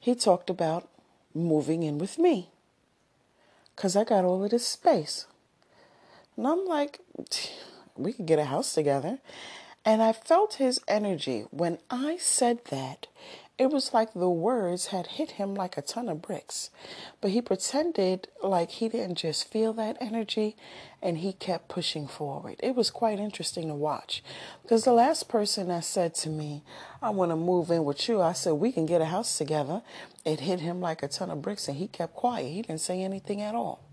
he 0.00 0.16
talked 0.16 0.50
about 0.50 0.88
moving 1.32 1.84
in 1.84 1.98
with 1.98 2.18
me 2.18 2.50
because 3.76 3.94
I 3.94 4.02
got 4.02 4.24
all 4.24 4.42
of 4.42 4.50
this 4.50 4.66
space. 4.66 5.26
And 6.36 6.44
I'm 6.44 6.66
like, 6.66 6.98
we 7.96 8.12
could 8.12 8.26
get 8.26 8.40
a 8.40 8.46
house 8.46 8.74
together. 8.74 9.18
And 9.84 10.02
I 10.02 10.12
felt 10.12 10.54
his 10.54 10.80
energy 10.88 11.44
when 11.50 11.78
I 11.88 12.16
said 12.16 12.64
that. 12.66 13.06
It 13.58 13.70
was 13.70 13.92
like 13.92 14.14
the 14.14 14.30
words 14.30 14.86
had 14.86 15.06
hit 15.06 15.32
him 15.32 15.54
like 15.54 15.76
a 15.76 15.82
ton 15.82 16.08
of 16.08 16.22
bricks. 16.22 16.70
But 17.20 17.30
he 17.32 17.42
pretended 17.42 18.28
like 18.42 18.70
he 18.70 18.88
didn't 18.88 19.18
just 19.18 19.50
feel 19.52 19.72
that 19.74 19.98
energy 20.00 20.56
and 21.02 21.18
he 21.18 21.32
kept 21.32 21.68
pushing 21.68 22.08
forward. 22.08 22.56
It 22.60 22.74
was 22.74 22.90
quite 22.90 23.20
interesting 23.20 23.68
to 23.68 23.74
watch. 23.74 24.24
Because 24.62 24.84
the 24.84 24.92
last 24.92 25.28
person 25.28 25.68
that 25.68 25.84
said 25.84 26.14
to 26.16 26.30
me, 26.30 26.62
I 27.02 27.10
want 27.10 27.30
to 27.30 27.36
move 27.36 27.70
in 27.70 27.84
with 27.84 28.08
you, 28.08 28.20
I 28.22 28.32
said, 28.32 28.54
we 28.54 28.72
can 28.72 28.86
get 28.86 29.02
a 29.02 29.06
house 29.06 29.36
together. 29.36 29.82
It 30.24 30.40
hit 30.40 30.60
him 30.60 30.80
like 30.80 31.02
a 31.02 31.08
ton 31.08 31.30
of 31.30 31.42
bricks 31.42 31.68
and 31.68 31.76
he 31.76 31.88
kept 31.88 32.14
quiet. 32.14 32.48
He 32.48 32.62
didn't 32.62 32.80
say 32.80 33.02
anything 33.02 33.42
at 33.42 33.54
all. 33.54 33.84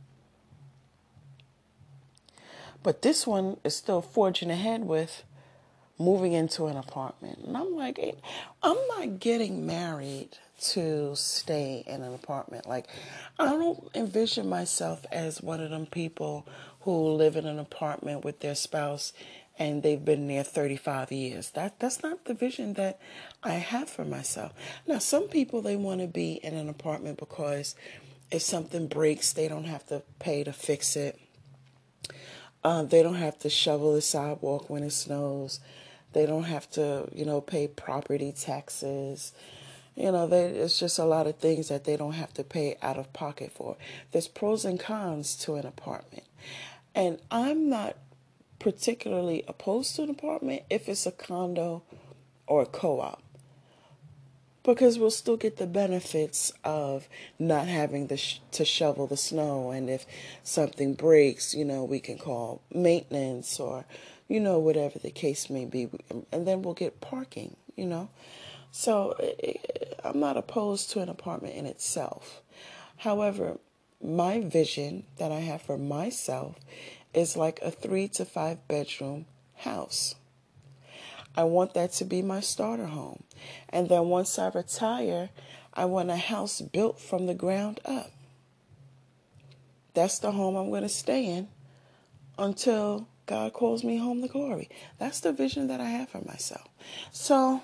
But 2.81 3.01
this 3.01 3.27
one 3.27 3.57
is 3.63 3.75
still 3.75 4.01
forging 4.01 4.49
ahead 4.49 4.85
with, 4.85 5.23
moving 5.99 6.33
into 6.33 6.65
an 6.65 6.77
apartment. 6.77 7.39
And 7.45 7.55
I'm 7.55 7.75
like, 7.75 7.99
I'm 8.63 8.77
not 8.97 9.19
getting 9.19 9.65
married 9.65 10.29
to 10.61 11.15
stay 11.15 11.83
in 11.85 12.01
an 12.01 12.13
apartment. 12.13 12.67
Like, 12.67 12.87
I 13.37 13.45
don't 13.45 13.89
envision 13.93 14.49
myself 14.49 15.05
as 15.11 15.41
one 15.41 15.61
of 15.61 15.69
them 15.69 15.85
people 15.85 16.47
who 16.81 17.11
live 17.11 17.35
in 17.35 17.45
an 17.45 17.59
apartment 17.59 18.23
with 18.23 18.39
their 18.39 18.55
spouse 18.55 19.13
and 19.59 19.83
they've 19.83 20.03
been 20.03 20.27
there 20.27 20.43
35 20.43 21.11
years. 21.11 21.49
That 21.51 21.79
that's 21.79 22.01
not 22.01 22.23
the 22.25 22.33
vision 22.33 22.73
that 22.75 22.99
I 23.43 23.53
have 23.53 23.89
for 23.89 24.05
myself. 24.05 24.53
Now, 24.87 24.99
some 24.99 25.27
people 25.27 25.61
they 25.61 25.75
want 25.75 25.99
to 25.99 26.07
be 26.07 26.39
in 26.41 26.55
an 26.55 26.69
apartment 26.69 27.19
because 27.19 27.75
if 28.31 28.41
something 28.41 28.87
breaks, 28.87 29.33
they 29.33 29.49
don't 29.49 29.65
have 29.65 29.85
to 29.87 30.01
pay 30.19 30.45
to 30.45 30.53
fix 30.53 30.95
it. 30.95 31.19
Um, 32.63 32.87
they 32.87 33.03
don't 33.03 33.15
have 33.15 33.37
to 33.39 33.49
shovel 33.49 33.93
the 33.93 34.01
sidewalk 34.01 34.69
when 34.69 34.83
it 34.83 34.91
snows. 34.91 35.59
They 36.13 36.25
don't 36.25 36.43
have 36.43 36.69
to, 36.71 37.07
you 37.13 37.25
know, 37.25 37.41
pay 37.41 37.67
property 37.67 38.31
taxes. 38.31 39.33
You 39.95 40.11
know, 40.11 40.27
they, 40.27 40.45
it's 40.45 40.79
just 40.79 40.97
a 40.97 41.05
lot 41.05 41.27
of 41.27 41.37
things 41.37 41.67
that 41.69 41.83
they 41.83 41.97
don't 41.97 42.13
have 42.13 42.33
to 42.35 42.43
pay 42.43 42.77
out 42.81 42.97
of 42.97 43.13
pocket 43.13 43.51
for. 43.51 43.77
There's 44.11 44.27
pros 44.27 44.65
and 44.65 44.79
cons 44.79 45.35
to 45.37 45.55
an 45.55 45.65
apartment. 45.65 46.25
And 46.95 47.19
I'm 47.29 47.69
not 47.69 47.95
particularly 48.59 49.43
opposed 49.47 49.95
to 49.95 50.03
an 50.03 50.09
apartment 50.09 50.63
if 50.69 50.89
it's 50.89 51.05
a 51.05 51.11
condo 51.11 51.83
or 52.47 52.63
a 52.63 52.65
co 52.65 52.99
op 52.99 53.23
because 54.63 54.99
we'll 54.99 55.09
still 55.09 55.37
get 55.37 55.57
the 55.57 55.65
benefits 55.65 56.51
of 56.63 57.07
not 57.39 57.67
having 57.67 58.07
the 58.07 58.17
sh- 58.17 58.39
to 58.51 58.65
shovel 58.65 59.07
the 59.07 59.17
snow 59.17 59.71
and 59.71 59.89
if 59.89 60.05
something 60.43 60.93
breaks 60.93 61.55
you 61.55 61.63
know 61.63 61.83
we 61.83 61.99
can 61.99 62.17
call 62.17 62.61
maintenance 62.73 63.59
or 63.59 63.85
you 64.29 64.39
know, 64.39 64.59
whatever 64.59 64.99
the 64.99 65.11
case 65.11 65.49
may 65.49 65.65
be. 65.65 65.89
And 66.31 66.47
then 66.47 66.61
we'll 66.61 66.75
get 66.75 67.01
parking, 67.01 67.57
you 67.75 67.85
know. 67.85 68.09
So 68.71 69.15
I'm 70.03 70.19
not 70.19 70.37
opposed 70.37 70.91
to 70.91 71.01
an 71.01 71.09
apartment 71.09 71.55
in 71.55 71.65
itself. 71.65 72.41
However, 72.97 73.57
my 74.01 74.39
vision 74.39 75.03
that 75.17 75.31
I 75.31 75.39
have 75.39 75.61
for 75.61 75.77
myself 75.77 76.55
is 77.13 77.35
like 77.35 77.59
a 77.61 77.71
three 77.71 78.07
to 78.09 78.23
five 78.23 78.65
bedroom 78.67 79.25
house. 79.55 80.15
I 81.35 81.43
want 81.43 81.73
that 81.73 81.91
to 81.93 82.05
be 82.05 82.21
my 82.21 82.39
starter 82.39 82.87
home. 82.87 83.23
And 83.69 83.89
then 83.89 84.09
once 84.09 84.37
I 84.37 84.49
retire, 84.49 85.29
I 85.73 85.85
want 85.85 86.09
a 86.09 86.17
house 86.17 86.61
built 86.61 86.99
from 86.99 87.25
the 87.25 87.33
ground 87.33 87.79
up. 87.85 88.11
That's 89.93 90.19
the 90.19 90.31
home 90.31 90.55
I'm 90.55 90.69
going 90.69 90.83
to 90.83 90.89
stay 90.89 91.25
in 91.25 91.47
until 92.37 93.07
God 93.29 93.53
calls 93.53 93.83
me 93.83 93.97
home 93.97 94.23
to 94.23 94.27
glory. 94.27 94.69
That's 94.97 95.19
the 95.19 95.31
vision 95.31 95.67
that 95.67 95.79
I 95.79 95.89
have 95.89 96.09
for 96.09 96.21
myself. 96.25 96.67
So 97.11 97.61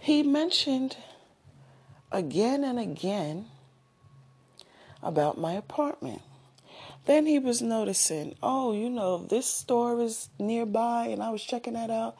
he 0.00 0.24
mentioned 0.24 0.96
again 2.10 2.64
and 2.64 2.76
again 2.76 3.46
about 5.00 5.38
my 5.38 5.52
apartment. 5.52 6.22
Then 7.04 7.26
he 7.26 7.38
was 7.38 7.62
noticing, 7.62 8.34
oh, 8.42 8.72
you 8.72 8.90
know, 8.90 9.18
this 9.18 9.46
store 9.46 10.02
is 10.02 10.28
nearby, 10.40 11.06
and 11.06 11.22
I 11.22 11.30
was 11.30 11.44
checking 11.44 11.74
that 11.74 11.88
out, 11.88 12.16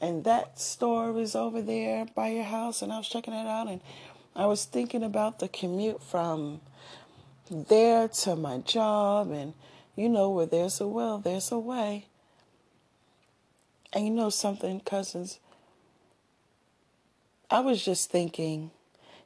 and 0.00 0.24
that 0.24 0.58
store 0.58 1.16
is 1.20 1.36
over 1.36 1.62
there 1.62 2.04
by 2.16 2.30
your 2.30 2.42
house, 2.42 2.82
and 2.82 2.92
I 2.92 2.98
was 2.98 3.08
checking 3.08 3.32
that 3.32 3.46
out, 3.46 3.68
and 3.68 3.80
I 4.34 4.46
was 4.46 4.64
thinking 4.64 5.04
about 5.04 5.38
the 5.38 5.46
commute 5.46 6.02
from 6.02 6.62
there 7.48 8.08
to 8.08 8.34
my 8.34 8.58
job, 8.58 9.30
and 9.30 9.54
you 9.96 10.08
know, 10.08 10.30
where 10.30 10.46
there's 10.46 10.80
a 10.80 10.86
will, 10.86 11.18
there's 11.18 11.52
a 11.52 11.58
way. 11.58 12.06
And 13.92 14.04
you 14.04 14.10
know 14.10 14.30
something, 14.30 14.80
cousins? 14.80 15.38
I 17.50 17.60
was 17.60 17.84
just 17.84 18.10
thinking 18.10 18.72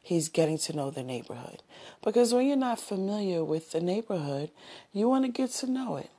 he's 0.03 0.29
getting 0.29 0.59
to 0.59 0.77
know 0.77 0.91
the 0.91 1.03
neighborhood. 1.03 1.63
Because 2.05 2.35
when 2.35 2.47
you're 2.47 2.57
not 2.57 2.81
familiar 2.81 3.45
with 3.45 3.73
the 3.73 3.81
neighborhood, 3.81 4.51
you 4.93 5.09
want 5.09 5.25
to 5.25 5.31
get 5.31 5.51
to 5.53 5.71
know 5.71 5.97
it. 5.97 6.11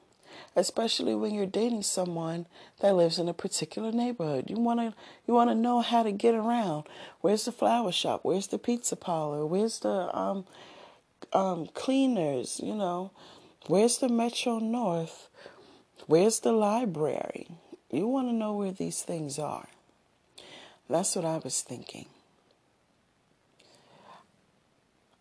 Especially 0.56 1.14
when 1.14 1.34
you're 1.34 1.46
dating 1.46 1.84
someone 1.84 2.48
that 2.80 2.96
lives 2.96 3.20
in 3.20 3.30
a 3.30 3.34
particular 3.34 3.92
neighborhood. 3.92 4.50
You 4.50 4.58
want 4.58 4.80
to 4.80 4.94
you 5.28 5.34
want 5.34 5.50
to 5.50 5.56
know 5.56 5.82
how 5.82 6.02
to 6.04 6.12
get 6.12 6.34
around. 6.34 6.86
Where's 7.22 7.46
the 7.46 7.52
flower 7.52 7.92
shop? 7.92 8.22
Where's 8.24 8.48
the 8.48 8.58
pizza 8.58 8.96
parlor? 8.96 9.46
Where's 9.46 9.80
the 9.80 10.16
um, 10.18 10.46
um, 11.34 11.68
cleaners? 11.74 12.60
You 12.64 12.76
know, 12.76 13.12
where's 13.70 14.00
the 14.00 14.10
Metro 14.10 14.58
North? 14.58 15.30
Where's 16.08 16.40
the 16.40 16.52
library? 16.52 17.48
You 17.92 18.08
want 18.08 18.28
to 18.28 18.34
know 18.34 18.56
where 18.56 18.72
these 18.72 19.04
things 19.04 19.38
are. 19.38 19.68
That's 20.90 21.16
what 21.16 21.24
I 21.24 21.38
was 21.38 21.62
thinking. 21.62 22.08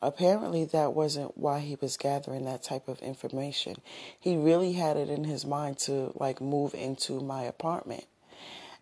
Apparently, 0.00 0.64
that 0.64 0.94
wasn't 0.94 1.36
why 1.36 1.58
he 1.58 1.76
was 1.78 1.98
gathering 1.98 2.46
that 2.46 2.62
type 2.62 2.88
of 2.88 3.00
information. 3.00 3.76
He 4.18 4.36
really 4.36 4.72
had 4.72 4.96
it 4.96 5.10
in 5.10 5.24
his 5.24 5.44
mind 5.44 5.78
to 5.80 6.12
like 6.18 6.40
move 6.40 6.72
into 6.72 7.20
my 7.20 7.42
apartment. 7.42 8.06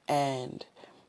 And 0.06 0.64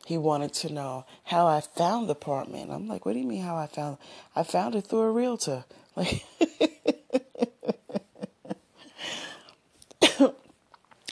he 0.07 0.17
wanted 0.17 0.53
to 0.53 0.73
know 0.73 1.05
how 1.25 1.45
I 1.45 1.61
found 1.61 2.07
the 2.07 2.13
apartment. 2.13 2.71
I'm 2.71 2.87
like, 2.87 3.05
what 3.05 3.13
do 3.13 3.19
you 3.19 3.27
mean 3.27 3.43
how 3.43 3.55
I 3.55 3.67
found? 3.67 3.97
I 4.35 4.41
found 4.41 4.73
it 4.73 4.87
through 4.87 5.01
a 5.01 5.11
realtor. 5.11 5.65
Like 5.97 6.23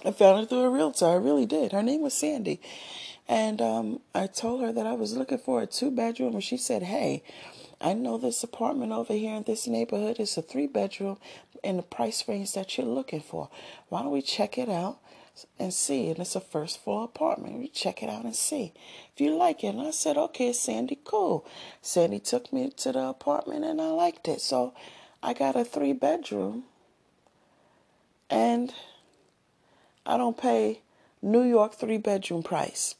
I 0.05 0.11
found 0.11 0.43
it 0.43 0.49
through 0.49 0.61
a 0.61 0.69
realtor. 0.69 1.07
I 1.07 1.15
really 1.15 1.47
did. 1.47 1.71
Her 1.71 1.81
name 1.81 2.01
was 2.01 2.13
Sandy. 2.13 2.61
And 3.27 3.59
um, 3.61 4.01
I 4.13 4.27
told 4.27 4.61
her 4.61 4.71
that 4.71 4.85
I 4.85 4.93
was 4.93 5.17
looking 5.17 5.39
for 5.39 5.61
a 5.61 5.65
two 5.65 5.89
bedroom, 5.89 6.35
and 6.35 6.43
she 6.43 6.57
said, 6.57 6.83
Hey, 6.83 7.23
I 7.81 7.93
know 7.93 8.17
this 8.17 8.43
apartment 8.43 8.91
over 8.91 9.13
here 9.13 9.35
in 9.35 9.43
this 9.43 9.67
neighborhood 9.67 10.19
is 10.19 10.37
a 10.37 10.41
three 10.43 10.67
bedroom 10.67 11.17
in 11.63 11.77
the 11.77 11.83
price 11.83 12.27
range 12.27 12.53
that 12.53 12.77
you're 12.77 12.85
looking 12.85 13.21
for. 13.21 13.49
Why 13.89 14.03
don't 14.03 14.11
we 14.11 14.21
check 14.21 14.59
it 14.59 14.69
out 14.69 14.99
and 15.57 15.73
see? 15.73 16.09
And 16.09 16.19
it's 16.19 16.35
a 16.35 16.39
first 16.39 16.83
floor 16.83 17.05
apartment. 17.05 17.57
We 17.57 17.67
check 17.67 18.03
it 18.03 18.09
out 18.09 18.25
and 18.25 18.35
see 18.35 18.73
if 19.13 19.19
you 19.19 19.35
like 19.35 19.63
it. 19.63 19.69
And 19.69 19.81
I 19.81 19.91
said, 19.91 20.17
Okay, 20.17 20.53
Sandy, 20.53 20.99
cool. 21.03 21.47
Sandy 21.81 22.19
took 22.19 22.53
me 22.53 22.69
to 22.77 22.91
the 22.91 23.07
apartment 23.07 23.65
and 23.65 23.81
I 23.81 23.87
liked 23.87 24.27
it. 24.27 24.39
So 24.39 24.75
I 25.23 25.33
got 25.33 25.55
a 25.55 25.65
three 25.65 25.93
bedroom 25.93 26.65
and 28.29 28.71
I 30.05 30.17
don't 30.17 30.37
pay 30.37 30.81
New 31.21 31.43
York 31.43 31.73
three 31.73 31.97
bedroom 31.97 32.43
price. 32.43 32.95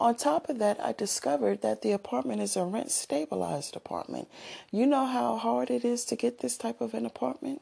On 0.00 0.14
top 0.14 0.48
of 0.48 0.58
that, 0.58 0.82
I 0.82 0.92
discovered 0.92 1.60
that 1.60 1.82
the 1.82 1.92
apartment 1.92 2.40
is 2.40 2.56
a 2.56 2.64
rent 2.64 2.90
stabilized 2.90 3.76
apartment. 3.76 4.28
You 4.70 4.86
know 4.86 5.04
how 5.04 5.36
hard 5.36 5.70
it 5.70 5.84
is 5.84 6.06
to 6.06 6.16
get 6.16 6.38
this 6.38 6.56
type 6.56 6.80
of 6.80 6.94
an 6.94 7.04
apartment? 7.04 7.60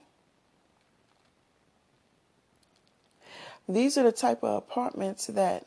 These 3.68 3.98
are 3.98 4.04
the 4.04 4.12
type 4.12 4.44
of 4.44 4.56
apartments 4.56 5.26
that 5.26 5.66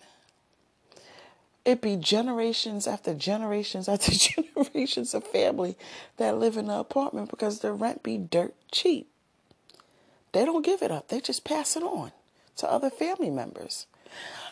it 1.66 1.82
be 1.82 1.98
generations 1.98 2.88
after 2.88 3.14
generations 3.14 3.88
after 3.88 4.12
generations 4.56 5.14
of 5.14 5.26
family 5.26 5.78
that 6.18 6.38
live 6.38 6.58
in 6.58 6.68
the 6.68 6.80
apartment 6.80 7.30
because 7.30 7.60
the 7.60 7.74
rent 7.74 8.02
be 8.02 8.18
dirt 8.18 8.56
cheap. 8.72 9.11
They 10.34 10.46
don't 10.46 10.66
give 10.66 10.82
it 10.82 10.92
up. 10.92 11.10
They 11.10 11.20
just 11.20 11.44
pass 11.44 11.76
it 11.76 11.84
on 11.84 12.12
to 12.58 12.72
other 12.72 12.90
family 12.90 13.30
members. 13.30 13.88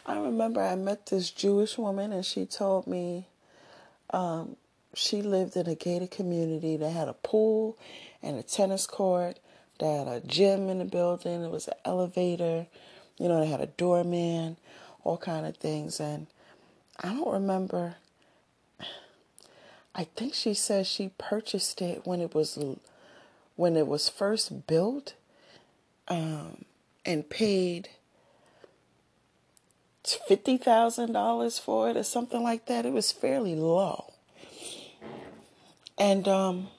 I 0.06 0.18
remember 0.18 0.62
I 0.62 0.76
met 0.76 1.08
this 1.08 1.30
Jewish 1.30 1.78
woman 1.78 2.12
and 2.12 2.26
she 2.26 2.46
told 2.46 2.88
me 2.88 3.28
um, 4.12 4.56
she 4.94 5.22
lived 5.22 5.56
in 5.56 5.68
a 5.68 5.76
gated 5.76 6.12
community 6.12 6.78
that 6.78 6.89
had 6.89 7.08
a 7.08 7.13
pool 7.13 7.78
and 8.22 8.38
a 8.38 8.44
tennis 8.44 8.88
court, 8.88 9.39
that 9.80 10.08
had 10.08 10.08
a 10.08 10.26
gym 10.26 10.70
in 10.70 10.80
the 10.80 10.86
building, 10.86 11.44
It 11.44 11.52
was 11.52 11.68
an 11.68 11.76
elevator, 11.86 12.68
you 13.18 13.28
know, 13.28 13.39
they 13.39 13.48
had 13.48 13.62
a 13.62 13.68
doorman, 13.68 14.58
all 15.04 15.18
kind 15.18 15.46
of 15.46 15.58
things. 15.58 16.00
And 16.00 16.28
I 17.02 17.10
don't 17.13 17.32
remember. 17.32 17.96
I 19.94 20.04
think 20.04 20.34
she 20.34 20.54
said 20.54 20.88
she 20.88 21.12
purchased 21.18 21.82
it 21.82 22.06
when 22.06 22.22
it 22.22 22.34
was 22.34 22.58
when 23.56 23.76
it 23.76 23.88
was 23.88 24.08
first 24.08 24.68
built, 24.68 25.13
um, 26.10 26.65
and 27.06 27.30
paid 27.30 27.89
$50,000 30.04 31.62
for 31.62 31.89
it 31.89 31.98
or 31.98 32.04
something 32.04 32.41
like 32.41 32.65
that. 32.65 32.86
It 32.86 32.93
was 32.93 33.12
fairly 33.12 33.56
low. 33.56 34.13
And 35.98 36.28
um, 36.28 36.69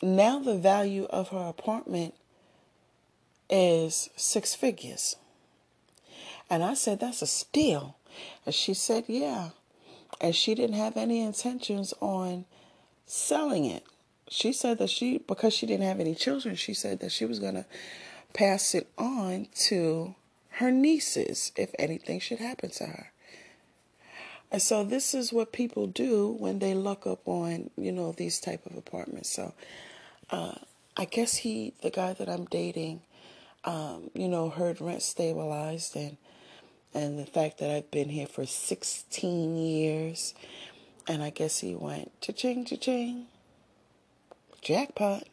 now 0.00 0.38
the 0.38 0.56
value 0.56 1.04
of 1.04 1.28
her 1.28 1.48
apartment 1.48 2.14
is 3.50 4.08
six 4.16 4.54
figures. 4.54 5.16
And 6.48 6.62
I 6.62 6.74
said, 6.74 7.00
That's 7.00 7.22
a 7.22 7.26
steal. 7.26 7.96
And 8.46 8.54
she 8.54 8.74
said, 8.74 9.04
Yeah. 9.08 9.50
And 10.20 10.34
she 10.34 10.54
didn't 10.54 10.76
have 10.76 10.96
any 10.96 11.20
intentions 11.20 11.92
on 12.00 12.44
selling 13.06 13.64
it. 13.64 13.84
She 14.28 14.52
said 14.52 14.78
that 14.78 14.88
she, 14.88 15.18
because 15.18 15.52
she 15.52 15.66
didn't 15.66 15.86
have 15.86 16.00
any 16.00 16.14
children, 16.14 16.54
she 16.54 16.72
said 16.72 17.00
that 17.00 17.10
she 17.10 17.24
was 17.24 17.38
going 17.38 17.54
to 17.54 17.66
pass 18.32 18.74
it 18.74 18.88
on 18.98 19.48
to 19.54 20.14
her 20.56 20.70
nieces 20.70 21.52
if 21.56 21.70
anything 21.78 22.20
should 22.20 22.38
happen 22.38 22.70
to 22.70 22.84
her. 22.84 23.12
And 24.50 24.60
so 24.60 24.84
this 24.84 25.14
is 25.14 25.32
what 25.32 25.52
people 25.52 25.86
do 25.86 26.36
when 26.38 26.58
they 26.58 26.74
look 26.74 27.06
up 27.06 27.26
on, 27.26 27.70
you 27.76 27.90
know, 27.90 28.12
these 28.12 28.38
type 28.38 28.66
of 28.66 28.76
apartments. 28.76 29.30
So 29.30 29.54
uh, 30.30 30.56
I 30.96 31.06
guess 31.06 31.36
he, 31.36 31.72
the 31.82 31.90
guy 31.90 32.12
that 32.12 32.28
I'm 32.28 32.44
dating, 32.44 33.00
um, 33.64 34.10
you 34.14 34.28
know, 34.28 34.50
heard 34.50 34.80
rent 34.80 35.02
stabilized 35.02 35.96
and 35.96 36.16
and 36.94 37.18
the 37.18 37.26
fact 37.26 37.58
that 37.58 37.70
I've 37.70 37.90
been 37.90 38.10
here 38.10 38.26
for 38.26 38.44
16 38.44 39.56
years. 39.56 40.34
And 41.08 41.22
I 41.22 41.30
guess 41.30 41.58
he 41.58 41.74
went, 41.74 42.12
cha-ching, 42.20 42.64
cha-ching, 42.64 43.26
jackpot. 44.60 45.24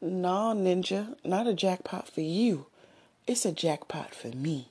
No, 0.00 0.54
ninja, 0.56 1.14
not 1.24 1.46
a 1.46 1.52
jackpot 1.52 2.08
for 2.08 2.22
you. 2.22 2.66
It's 3.26 3.44
a 3.44 3.52
jackpot 3.52 4.14
for 4.14 4.28
me. 4.28 4.68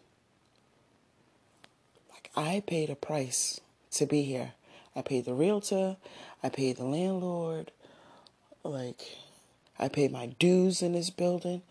Like 2.11 2.31
I 2.35 2.63
paid 2.65 2.89
a 2.89 2.95
price 2.95 3.61
to 3.91 4.05
be 4.07 4.23
here. 4.23 4.53
I 4.95 5.01
paid 5.01 5.25
the 5.25 5.35
realtor, 5.35 5.97
I 6.41 6.49
paid 6.49 6.77
the 6.77 6.83
landlord, 6.83 7.71
like 8.63 9.17
I 9.77 9.87
paid 9.87 10.11
my 10.11 10.25
dues 10.25 10.81
in 10.81 10.93
this 10.93 11.09
building. 11.09 11.61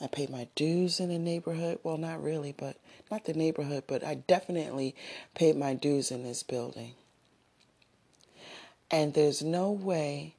I 0.00 0.08
paid 0.08 0.28
my 0.28 0.48
dues 0.56 0.98
in 0.98 1.08
the 1.08 1.18
neighborhood. 1.18 1.78
Well, 1.82 1.96
not 1.96 2.22
really, 2.22 2.52
but 2.52 2.76
not 3.10 3.24
the 3.24 3.32
neighborhood, 3.32 3.84
but 3.86 4.04
I 4.04 4.16
definitely 4.16 4.94
paid 5.34 5.56
my 5.56 5.72
dues 5.72 6.10
in 6.10 6.24
this 6.24 6.42
building. 6.42 6.94
And 8.90 9.14
there's 9.14 9.42
no 9.42 9.70
way 9.70 10.34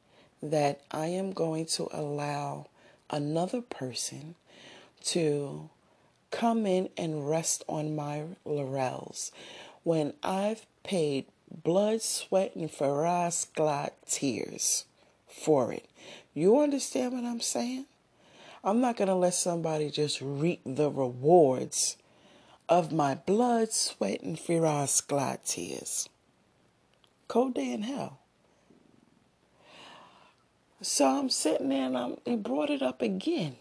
that 0.52 0.82
I 0.92 1.08
am 1.08 1.34
going 1.34 1.66
to 1.68 1.88
allow 1.92 2.68
another 3.10 3.62
person 3.62 4.36
to 5.06 5.70
come 6.32 6.66
in 6.66 6.90
and 6.98 7.30
rest 7.30 7.64
on 7.68 7.96
my 7.96 8.24
laurels 8.44 9.32
when 9.84 10.14
I've 10.24 10.66
paid 10.84 11.26
blood, 11.64 12.02
sweat, 12.02 12.56
and 12.56 12.70
ferocious 12.70 13.48
tears 14.08 14.86
for 15.28 15.72
it. 15.72 15.88
You 16.34 16.60
understand 16.60 17.14
what 17.14 17.24
I'm 17.24 17.40
saying? 17.42 17.86
I'm 18.64 18.82
not 18.82 18.98
going 18.98 19.08
to 19.08 19.16
let 19.16 19.36
somebody 19.36 19.92
just 19.92 20.20
reap 20.22 20.62
the 20.66 20.90
rewards 20.90 21.98
of 22.68 22.92
my 22.92 23.16
blood, 23.16 23.72
sweat, 23.72 24.22
and 24.22 24.40
ferocious 24.40 25.04
tears. 25.46 26.10
Cold 27.28 27.54
day 27.54 27.72
in 27.72 27.84
hell. 27.84 28.20
So 30.86 31.08
I'm 31.08 31.30
sitting 31.32 31.70
there 31.70 31.88
and 31.88 31.98
I'm, 31.98 32.18
he 32.26 32.36
brought 32.36 32.70
it 32.70 32.84
up 32.84 33.02
again. 33.02 33.56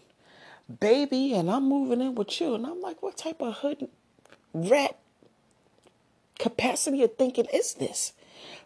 baby, 0.79 1.33
and 1.33 1.49
I'm 1.49 1.67
moving 1.67 2.01
in 2.01 2.15
with 2.15 2.39
you. 2.39 2.55
And 2.55 2.65
I'm 2.65 2.81
like, 2.81 3.01
what 3.01 3.17
type 3.17 3.41
of 3.41 3.55
hood 3.55 3.89
rat 4.53 4.97
capacity 6.39 7.03
of 7.03 7.15
thinking 7.17 7.47
is 7.53 7.75
this? 7.75 8.13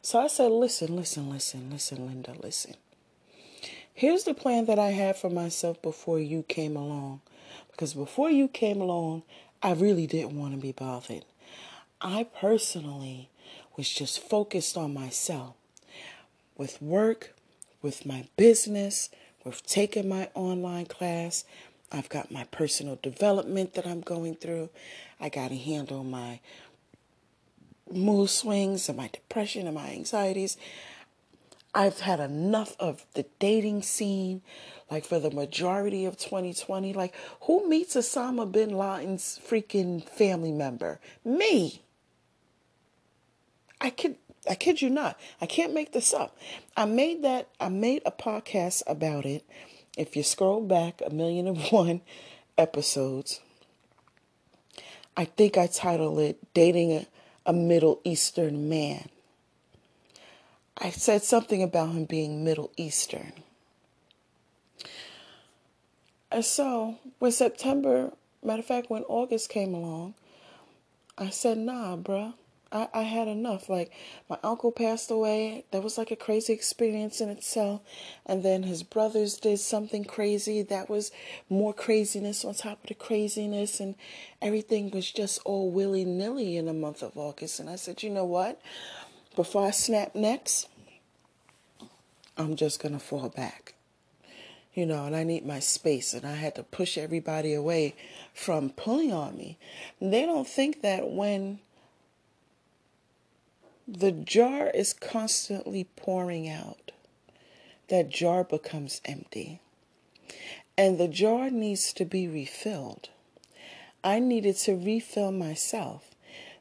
So 0.02 0.20
I 0.20 0.28
said, 0.28 0.52
listen, 0.52 0.96
listen, 0.96 1.30
listen, 1.30 1.70
listen, 1.72 2.06
Linda, 2.08 2.34
listen. 2.42 2.76
Here's 3.94 4.24
the 4.24 4.34
plan 4.34 4.66
that 4.66 4.80
I 4.80 4.92
had 4.92 5.18
for 5.18 5.30
myself 5.30 5.82
before 5.82 6.20
you 6.20 6.44
came 6.44 6.76
along. 6.76 7.22
Because 7.72 7.94
before 7.94 8.30
you 8.30 8.48
came 8.48 8.82
along, 8.82 9.24
I 9.62 9.74
really 9.74 10.08
didn't 10.08 10.38
want 10.38 10.54
to 10.54 10.60
be 10.60 10.72
bothered. 10.72 11.26
I 12.02 12.26
personally 12.26 13.30
was 13.78 13.90
just 13.90 14.22
focused 14.22 14.78
on 14.78 14.94
myself 14.94 15.56
with 16.58 16.82
work, 16.82 17.36
with 17.82 18.06
my 18.06 18.28
business, 18.38 19.10
with 19.44 19.66
taking 19.66 20.10
my 20.10 20.30
online 20.34 20.86
class. 20.86 21.46
I've 21.92 22.10
got 22.10 22.32
my 22.32 22.44
personal 22.46 23.00
development 23.02 23.74
that 23.74 23.88
I'm 23.88 24.02
going 24.02 24.36
through. 24.36 24.70
I 25.20 25.30
got 25.30 25.50
to 25.50 25.58
handle 25.58 26.04
my 26.04 26.40
mood 27.92 28.30
swings 28.30 28.88
and 28.90 28.98
my 28.98 29.10
depression 29.12 29.66
and 29.66 29.76
my 29.76 29.90
anxieties. 29.90 30.58
I've 31.74 32.00
had 32.00 32.20
enough 32.20 32.76
of 32.80 33.06
the 33.14 33.26
dating 33.38 33.84
scene, 33.84 34.42
like 34.90 35.06
for 35.06 35.20
the 35.20 35.32
majority 35.32 36.06
of 36.06 36.18
2020. 36.18 36.94
Like, 36.94 37.14
who 37.42 37.68
meets 37.70 37.96
Osama 37.96 38.52
bin 38.52 38.72
Laden's 38.72 39.40
freaking 39.48 40.08
family 40.08 40.52
member? 40.52 41.00
Me. 41.24 41.84
I 43.80 43.92
kid, 43.92 44.18
I 44.48 44.56
kid 44.56 44.82
you 44.82 44.90
not. 44.90 45.20
I 45.42 45.46
can't 45.46 45.74
make 45.74 45.92
this 45.92 46.14
up. 46.14 46.38
I 46.78 46.86
made 46.86 47.24
that. 47.24 47.50
I 47.60 47.70
made 47.70 48.02
a 48.06 48.12
podcast 48.12 48.84
about 48.88 49.26
it. 49.26 49.44
If 49.98 50.16
you 50.16 50.24
scroll 50.24 50.62
back 50.62 51.02
a 51.06 51.10
million 51.10 51.48
and 51.48 51.58
one 51.72 52.02
episodes, 52.58 53.40
I 55.18 55.26
think 55.26 55.58
I 55.58 55.68
titled 55.68 56.20
it 56.20 56.54
"Dating 56.54 57.06
a, 57.46 57.54
Middle 57.54 58.00
Eastern 58.04 58.70
Man." 58.70 59.10
I 60.78 60.92
said 60.92 61.24
something 61.24 61.62
about 61.62 61.90
him 61.90 62.06
being 62.06 62.44
Middle 62.44 62.72
Eastern. 62.78 63.34
And 66.32 66.46
so 66.46 66.96
when 67.18 67.32
September, 67.32 68.14
matter 68.44 68.60
of 68.60 68.66
fact, 68.66 68.90
when 68.90 69.04
August 69.04 69.50
came 69.50 69.74
along, 69.74 70.14
I 71.18 71.32
said, 71.32 71.58
nah, 71.58 71.98
bruh. 71.98 72.34
I, 72.72 72.88
I 72.94 73.02
had 73.04 73.28
enough. 73.28 73.70
Like 73.70 73.92
my 74.30 74.38
uncle 74.44 74.72
passed 74.72 75.12
away. 75.12 75.66
That 75.72 75.84
was 75.84 75.98
like 75.98 76.12
a 76.12 76.16
crazy 76.16 76.54
experience 76.54 77.22
in 77.22 77.30
itself. 77.30 77.82
And 78.26 78.44
then 78.44 78.64
his 78.64 78.84
brothers 78.84 79.38
did 79.38 79.60
something 79.60 80.06
crazy. 80.06 80.62
That 80.62 80.90
was 80.90 81.12
more 81.50 81.74
craziness 81.74 82.46
on 82.46 82.54
top 82.54 82.84
of 82.84 82.90
the 82.90 82.96
craziness. 82.96 83.80
And 83.80 83.96
everything 84.42 84.92
was 84.92 85.12
just 85.12 85.42
all 85.46 85.72
willy 85.72 86.06
nilly 86.06 86.58
in 86.58 86.66
the 86.66 86.74
month 86.74 87.02
of 87.02 87.18
August. 87.18 87.60
And 87.60 87.70
I 87.70 87.76
said, 87.76 88.04
you 88.04 88.10
know 88.10 88.26
what? 88.26 88.62
Before 89.36 89.66
I 89.66 89.72
snap 89.72 90.16
next, 90.16 90.68
I'm 92.38 92.56
just 92.56 92.82
going 92.82 92.94
to 92.94 93.00
fall 93.00 93.30
back. 93.30 93.74
You 94.74 94.86
know, 94.86 95.06
and 95.06 95.16
I 95.16 95.24
need 95.24 95.46
my 95.46 95.60
space, 95.60 96.14
and 96.14 96.26
I 96.26 96.36
had 96.36 96.56
to 96.56 96.64
push 96.64 96.98
everybody 96.98 97.54
away 97.54 97.96
from 98.34 98.70
pulling 98.70 99.12
on 99.12 99.36
me. 99.36 99.58
They 100.00 100.26
don't 100.26 100.48
think 100.48 100.84
that 100.84 101.10
when 101.10 101.60
the 103.98 104.12
jar 104.12 104.70
is 104.70 104.94
constantly 104.94 105.86
pouring 105.96 106.48
out, 106.48 106.92
that 107.88 108.10
jar 108.10 108.44
becomes 108.44 109.02
empty. 109.06 109.62
And 110.78 110.98
the 110.98 111.08
jar 111.08 111.50
needs 111.50 111.92
to 111.94 112.06
be 112.06 112.28
refilled. 112.28 113.10
I 114.04 114.20
needed 114.20 114.56
to 114.58 114.76
refill 114.76 115.32
myself. 115.32 116.16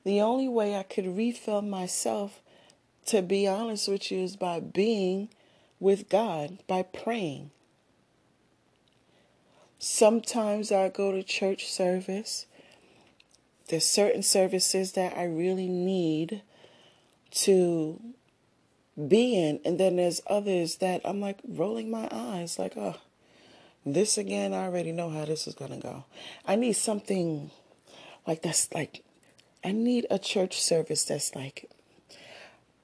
The 0.05 0.21
only 0.21 0.49
way 0.49 0.75
I 0.75 0.83
could 0.83 1.17
refill 1.17 1.63
myself, 1.63 2.41
to 3.07 3.21
be 3.21 3.47
honest 3.47 3.89
with 3.89 4.11
you, 4.11 4.21
is 4.21 4.37
by 4.37 4.61
being 4.61 5.29
with 5.79 6.09
God 6.09 6.59
by 6.67 6.83
praying. 6.83 7.51
Sometimes 9.79 10.73
I 10.73 10.89
go 10.89 11.13
to 11.13 11.23
church 11.23 11.71
service. 11.71 12.47
There's 13.69 13.85
certain 13.85 14.23
services 14.23 14.93
that 14.93 15.17
I 15.17 15.25
really 15.25 15.69
need 15.69 16.43
to 17.31 18.01
be 19.07 19.37
in, 19.37 19.61
and 19.65 19.79
then 19.79 19.97
there's 19.97 20.21
others 20.27 20.77
that 20.77 21.01
I'm 21.05 21.21
like 21.21 21.39
rolling 21.47 21.91
my 21.91 22.09
eyes, 22.11 22.59
like, 22.59 22.77
oh, 22.77 22.97
this 23.87 24.19
again, 24.19 24.53
I 24.53 24.65
already 24.65 24.93
know 24.93 25.11
how 25.11 25.25
this 25.25 25.47
is 25.47 25.55
going 25.55 25.71
to 25.71 25.79
go. 25.79 26.05
I 26.45 26.57
need 26.57 26.75
something 26.75 27.51
like 28.27 28.43
that's 28.43 28.73
like, 28.75 29.05
I 29.65 29.73
need 29.73 30.07
a 30.11 30.19
church 30.19 30.61
service 30.61 31.05
that's 31.05 31.35
like 31.35 31.71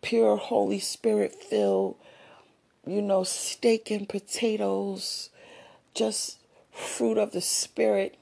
pure 0.02 0.36
Holy 0.36 0.78
Spirit 0.78 1.34
filled 1.34 1.96
you 2.86 3.00
know, 3.00 3.24
steak 3.24 3.90
and 3.90 4.08
potatoes, 4.08 5.30
just 5.94 6.38
fruit 6.70 7.18
of 7.18 7.32
the 7.32 7.40
Spirit, 7.40 8.16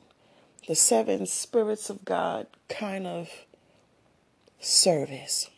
the 0.69 0.75
seven 0.75 1.27
spirits 1.27 1.91
of 1.91 2.05
God 2.05 2.47
kind 2.69 3.07
of 3.07 3.29
service. 4.61 5.51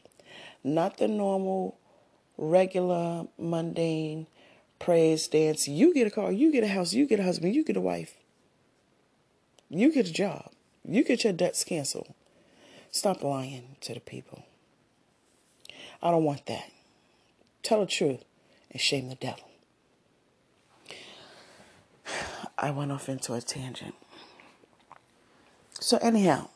Not 0.64 0.96
the 0.96 1.06
normal, 1.06 1.78
regular, 2.38 3.26
mundane 3.38 4.26
praise 4.84 5.28
dance. 5.28 5.66
You 5.66 5.94
get 5.94 6.06
a 6.06 6.10
car, 6.10 6.30
you 6.32 6.52
get 6.52 6.64
a 6.64 6.68
house, 6.68 6.92
you 6.92 7.06
get 7.06 7.20
a 7.20 7.22
husband, 7.22 7.54
you 7.54 7.64
get 7.64 7.76
a 7.76 7.80
wife, 7.80 8.14
you 9.70 9.92
get 9.92 10.08
a 10.08 10.12
job, 10.12 10.50
you 10.86 11.02
get 11.04 11.24
your 11.24 11.32
debts 11.32 11.64
canceled. 11.64 12.12
Stop 12.90 13.22
lying 13.22 13.76
to 13.80 13.94
the 13.94 14.00
people. 14.00 14.44
I 16.02 16.10
don't 16.10 16.24
want 16.24 16.44
that. 16.46 16.70
Tell 17.62 17.80
the 17.80 17.86
truth 17.86 18.24
and 18.70 18.80
shame 18.80 19.08
the 19.08 19.14
devil. 19.14 19.48
I 22.58 22.70
went 22.70 22.92
off 22.92 23.08
into 23.08 23.32
a 23.32 23.40
tangent. 23.40 23.94
So, 25.80 25.96
anyhow, 26.02 26.48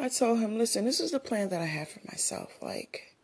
I 0.00 0.08
told 0.08 0.40
him, 0.40 0.56
listen, 0.56 0.86
this 0.86 0.98
is 0.98 1.10
the 1.10 1.20
plan 1.20 1.50
that 1.50 1.60
I 1.60 1.66
have 1.66 1.90
for 1.90 2.00
myself. 2.10 2.50
Like, 2.62 3.14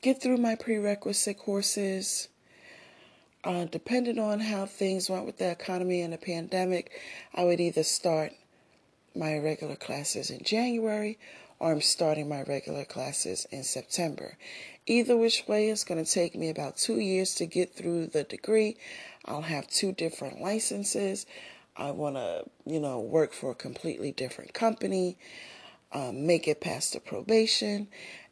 get 0.00 0.20
through 0.20 0.38
my 0.38 0.56
prerequisite 0.56 1.38
courses. 1.38 2.28
Uh, 3.44 3.64
depending 3.64 4.18
on 4.18 4.40
how 4.40 4.66
things 4.66 5.08
went 5.08 5.26
with 5.26 5.38
the 5.38 5.50
economy 5.50 6.00
and 6.00 6.12
the 6.12 6.18
pandemic, 6.18 6.90
I 7.34 7.44
would 7.44 7.60
either 7.60 7.84
start 7.84 8.32
my 9.14 9.38
regular 9.38 9.76
classes 9.76 10.30
in 10.30 10.42
January 10.42 11.18
or 11.60 11.72
I'm 11.72 11.80
starting 11.80 12.28
my 12.28 12.42
regular 12.42 12.84
classes 12.84 13.46
in 13.52 13.62
September. 13.62 14.36
Either 14.86 15.16
which 15.16 15.44
way, 15.46 15.68
it's 15.68 15.84
going 15.84 16.04
to 16.04 16.10
take 16.10 16.34
me 16.34 16.48
about 16.48 16.76
two 16.76 16.98
years 16.98 17.36
to 17.36 17.46
get 17.46 17.72
through 17.72 18.06
the 18.06 18.24
degree. 18.24 18.76
I'll 19.24 19.42
have 19.42 19.68
two 19.68 19.92
different 19.92 20.40
licenses. 20.40 21.26
I 21.76 21.90
want 21.90 22.16
to, 22.16 22.44
you 22.66 22.80
know, 22.80 23.00
work 23.00 23.32
for 23.32 23.52
a 23.52 23.54
completely 23.54 24.12
different 24.12 24.52
company, 24.52 25.16
um, 25.92 26.26
make 26.26 26.46
it 26.46 26.60
past 26.60 26.92
the 26.92 27.00
probation, 27.00 27.88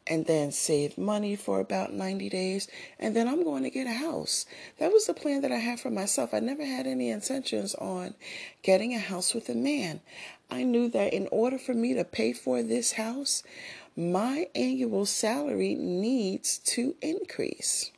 and 0.07 0.25
then 0.25 0.51
save 0.51 0.97
money 0.97 1.35
for 1.35 1.59
about 1.59 1.93
90 1.93 2.29
days. 2.29 2.67
And 2.99 3.15
then 3.15 3.27
I'm 3.27 3.43
going 3.43 3.63
to 3.63 3.69
get 3.69 3.87
a 3.87 3.93
house. 3.93 4.45
That 4.79 4.91
was 4.91 5.05
the 5.05 5.13
plan 5.13 5.41
that 5.41 5.51
I 5.51 5.57
had 5.57 5.79
for 5.79 5.89
myself. 5.89 6.33
I 6.33 6.39
never 6.39 6.65
had 6.65 6.87
any 6.87 7.09
intentions 7.09 7.75
on 7.75 8.15
getting 8.63 8.93
a 8.93 8.99
house 8.99 9.33
with 9.33 9.49
a 9.49 9.55
man. 9.55 10.01
I 10.49 10.63
knew 10.63 10.89
that 10.89 11.13
in 11.13 11.27
order 11.31 11.57
for 11.57 11.73
me 11.73 11.93
to 11.93 12.03
pay 12.03 12.33
for 12.33 12.61
this 12.61 12.93
house, 12.93 13.43
my 13.95 14.47
annual 14.55 15.05
salary 15.05 15.75
needs 15.75 16.57
to 16.59 16.95
increase. 17.01 17.91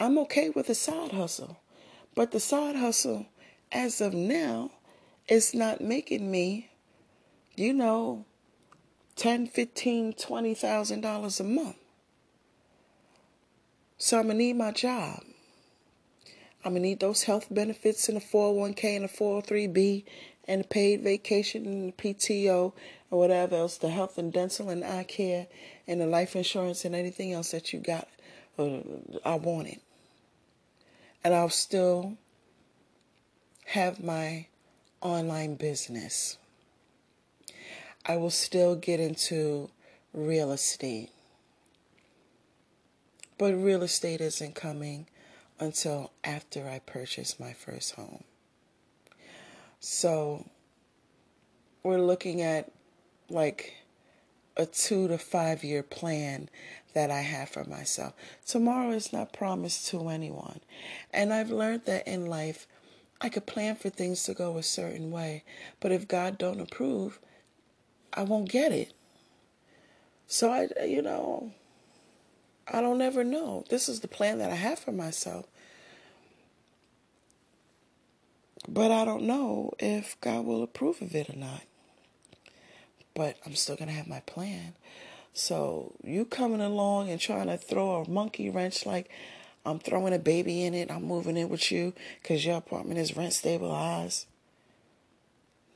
I'm 0.00 0.18
okay 0.18 0.50
with 0.50 0.68
a 0.68 0.74
side 0.74 1.12
hustle, 1.12 1.58
but 2.14 2.32
the 2.32 2.40
side 2.40 2.76
hustle, 2.76 3.26
as 3.72 4.00
of 4.00 4.14
now, 4.14 4.70
it's 5.28 5.54
not 5.54 5.80
making 5.80 6.30
me, 6.30 6.70
you 7.56 7.72
know, 7.72 8.24
ten, 9.16 9.46
fifteen, 9.46 10.12
twenty 10.12 10.54
thousand 10.54 11.00
dollars 11.00 11.40
a 11.40 11.44
month. 11.44 11.76
So 13.98 14.18
I'm 14.18 14.26
gonna 14.26 14.38
need 14.38 14.56
my 14.56 14.72
job. 14.72 15.20
I'm 16.64 16.72
gonna 16.72 16.80
need 16.80 17.00
those 17.00 17.24
health 17.24 17.46
benefits 17.50 18.08
in 18.08 18.16
the 18.16 18.20
401k 18.20 18.96
and 18.96 19.04
the 19.04 19.08
403b 19.08 20.04
and 20.48 20.60
oh 20.60 20.62
the 20.62 20.68
paid 20.68 21.02
vacation 21.02 21.66
and 21.66 21.92
the 21.92 21.92
PTO 21.92 22.72
or 23.10 23.18
whatever 23.18 23.56
else, 23.56 23.78
the 23.78 23.90
health 23.90 24.18
and 24.18 24.32
dental 24.32 24.68
and 24.70 24.84
eye 24.84 25.04
care 25.04 25.46
and 25.86 26.00
the 26.00 26.06
life 26.06 26.34
insurance 26.34 26.84
and 26.84 26.94
anything 26.94 27.32
else 27.32 27.50
that 27.52 27.72
you 27.72 27.80
got 27.80 28.08
or 28.56 28.82
I 29.24 29.36
wanted. 29.36 29.80
And 31.24 31.34
I'll 31.34 31.48
still 31.48 32.16
have 33.72 34.04
my 34.04 34.46
online 35.00 35.54
business. 35.54 36.36
I 38.04 38.16
will 38.16 38.28
still 38.28 38.76
get 38.76 39.00
into 39.00 39.70
real 40.12 40.52
estate. 40.52 41.08
But 43.38 43.54
real 43.54 43.82
estate 43.82 44.20
isn't 44.20 44.54
coming 44.54 45.06
until 45.58 46.12
after 46.22 46.68
I 46.68 46.80
purchase 46.80 47.40
my 47.40 47.54
first 47.54 47.94
home. 47.94 48.24
So 49.80 50.44
we're 51.82 51.98
looking 51.98 52.42
at 52.42 52.70
like 53.30 53.72
a 54.54 54.66
two 54.66 55.08
to 55.08 55.16
five 55.16 55.64
year 55.64 55.82
plan 55.82 56.50
that 56.92 57.10
I 57.10 57.20
have 57.20 57.48
for 57.48 57.64
myself. 57.64 58.12
Tomorrow 58.46 58.90
is 58.90 59.14
not 59.14 59.32
promised 59.32 59.88
to 59.88 60.10
anyone. 60.10 60.60
And 61.10 61.32
I've 61.32 61.50
learned 61.50 61.86
that 61.86 62.06
in 62.06 62.26
life, 62.26 62.66
I 63.22 63.28
could 63.28 63.46
plan 63.46 63.76
for 63.76 63.88
things 63.88 64.24
to 64.24 64.34
go 64.34 64.58
a 64.58 64.64
certain 64.64 65.12
way, 65.12 65.44
but 65.78 65.92
if 65.92 66.08
God 66.08 66.38
don't 66.38 66.60
approve, 66.60 67.20
I 68.12 68.24
won't 68.24 68.50
get 68.50 68.72
it. 68.72 68.92
So 70.26 70.50
I, 70.50 70.68
you 70.84 71.02
know, 71.02 71.52
I 72.66 72.80
don't 72.80 73.00
ever 73.00 73.22
know. 73.22 73.64
This 73.70 73.88
is 73.88 74.00
the 74.00 74.08
plan 74.08 74.38
that 74.38 74.50
I 74.50 74.56
have 74.56 74.80
for 74.80 74.90
myself. 74.90 75.46
But 78.68 78.90
I 78.90 79.04
don't 79.04 79.24
know 79.24 79.72
if 79.78 80.20
God 80.20 80.44
will 80.44 80.62
approve 80.62 81.00
of 81.00 81.14
it 81.14 81.30
or 81.30 81.36
not. 81.36 81.62
But 83.14 83.36
I'm 83.46 83.54
still 83.54 83.76
going 83.76 83.88
to 83.88 83.94
have 83.94 84.08
my 84.08 84.20
plan. 84.20 84.74
So 85.32 85.94
you 86.02 86.24
coming 86.24 86.60
along 86.60 87.08
and 87.08 87.20
trying 87.20 87.46
to 87.46 87.56
throw 87.56 88.02
a 88.02 88.10
monkey 88.10 88.50
wrench 88.50 88.84
like 88.84 89.10
I'm 89.64 89.78
throwing 89.78 90.12
a 90.12 90.18
baby 90.18 90.64
in 90.64 90.74
it, 90.74 90.90
I'm 90.90 91.04
moving 91.04 91.36
in 91.36 91.48
with 91.48 91.70
you 91.70 91.92
because 92.20 92.44
your 92.44 92.56
apartment 92.56 92.98
is 92.98 93.16
rent 93.16 93.32
stabilized. 93.32 94.26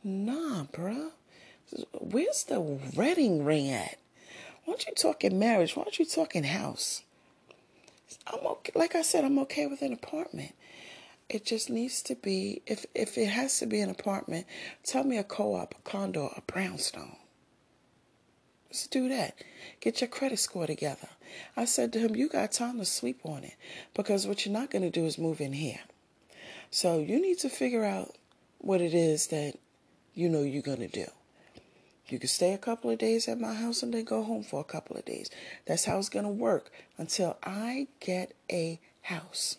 Nah, 0.02 0.64
bruh. 0.64 1.10
Where's 1.92 2.44
the 2.44 2.60
wedding 2.60 3.44
ring 3.44 3.70
at? 3.70 3.98
Why 4.64 4.72
aren't 4.72 4.86
you 4.86 4.94
talking 4.94 5.38
marriage? 5.38 5.76
Why 5.76 5.82
aren't 5.82 5.98
you 5.98 6.04
talking 6.04 6.44
house? 6.44 7.02
I'm 8.26 8.44
okay. 8.46 8.72
Like 8.74 8.94
I 8.94 9.02
said, 9.02 9.24
I'm 9.24 9.38
okay 9.40 9.66
with 9.66 9.82
an 9.82 9.92
apartment. 9.92 10.52
It 11.28 11.44
just 11.44 11.70
needs 11.70 12.02
to 12.02 12.14
be, 12.14 12.62
if, 12.66 12.86
if 12.94 13.18
it 13.18 13.26
has 13.26 13.58
to 13.58 13.66
be 13.66 13.80
an 13.80 13.90
apartment, 13.90 14.46
tell 14.84 15.02
me 15.02 15.18
a 15.18 15.24
co-op, 15.24 15.74
a 15.74 15.88
condo, 15.88 16.32
a 16.36 16.40
brownstone. 16.40 17.16
Let's 18.76 18.88
do 18.88 19.08
that. 19.08 19.36
Get 19.80 20.02
your 20.02 20.08
credit 20.08 20.38
score 20.38 20.66
together. 20.66 21.08
I 21.56 21.64
said 21.64 21.94
to 21.94 21.98
him, 21.98 22.14
You 22.14 22.28
got 22.28 22.52
time 22.52 22.76
to 22.76 22.84
sleep 22.84 23.20
on 23.24 23.42
it 23.42 23.54
because 23.94 24.26
what 24.26 24.44
you're 24.44 24.52
not 24.52 24.70
going 24.70 24.82
to 24.82 24.90
do 24.90 25.06
is 25.06 25.16
move 25.16 25.40
in 25.40 25.54
here. 25.54 25.80
So 26.70 26.98
you 26.98 27.18
need 27.18 27.38
to 27.38 27.48
figure 27.48 27.86
out 27.86 28.16
what 28.58 28.82
it 28.82 28.92
is 28.92 29.28
that 29.28 29.54
you 30.12 30.28
know 30.28 30.42
you're 30.42 30.60
going 30.60 30.80
to 30.80 30.88
do. 30.88 31.06
You 32.08 32.18
can 32.18 32.28
stay 32.28 32.52
a 32.52 32.58
couple 32.58 32.90
of 32.90 32.98
days 32.98 33.28
at 33.28 33.40
my 33.40 33.54
house 33.54 33.82
and 33.82 33.94
then 33.94 34.04
go 34.04 34.22
home 34.22 34.42
for 34.42 34.60
a 34.60 34.64
couple 34.64 34.94
of 34.94 35.06
days. 35.06 35.30
That's 35.64 35.86
how 35.86 35.96
it's 35.96 36.10
going 36.10 36.26
to 36.26 36.30
work 36.30 36.70
until 36.98 37.38
I 37.42 37.86
get 38.00 38.34
a 38.52 38.78
house. 39.00 39.56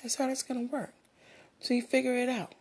That's 0.00 0.14
how 0.14 0.28
that's 0.28 0.42
going 0.42 0.66
to 0.66 0.72
work. 0.72 0.94
So 1.60 1.74
you 1.74 1.82
figure 1.82 2.16
it 2.16 2.30
out. 2.30 2.54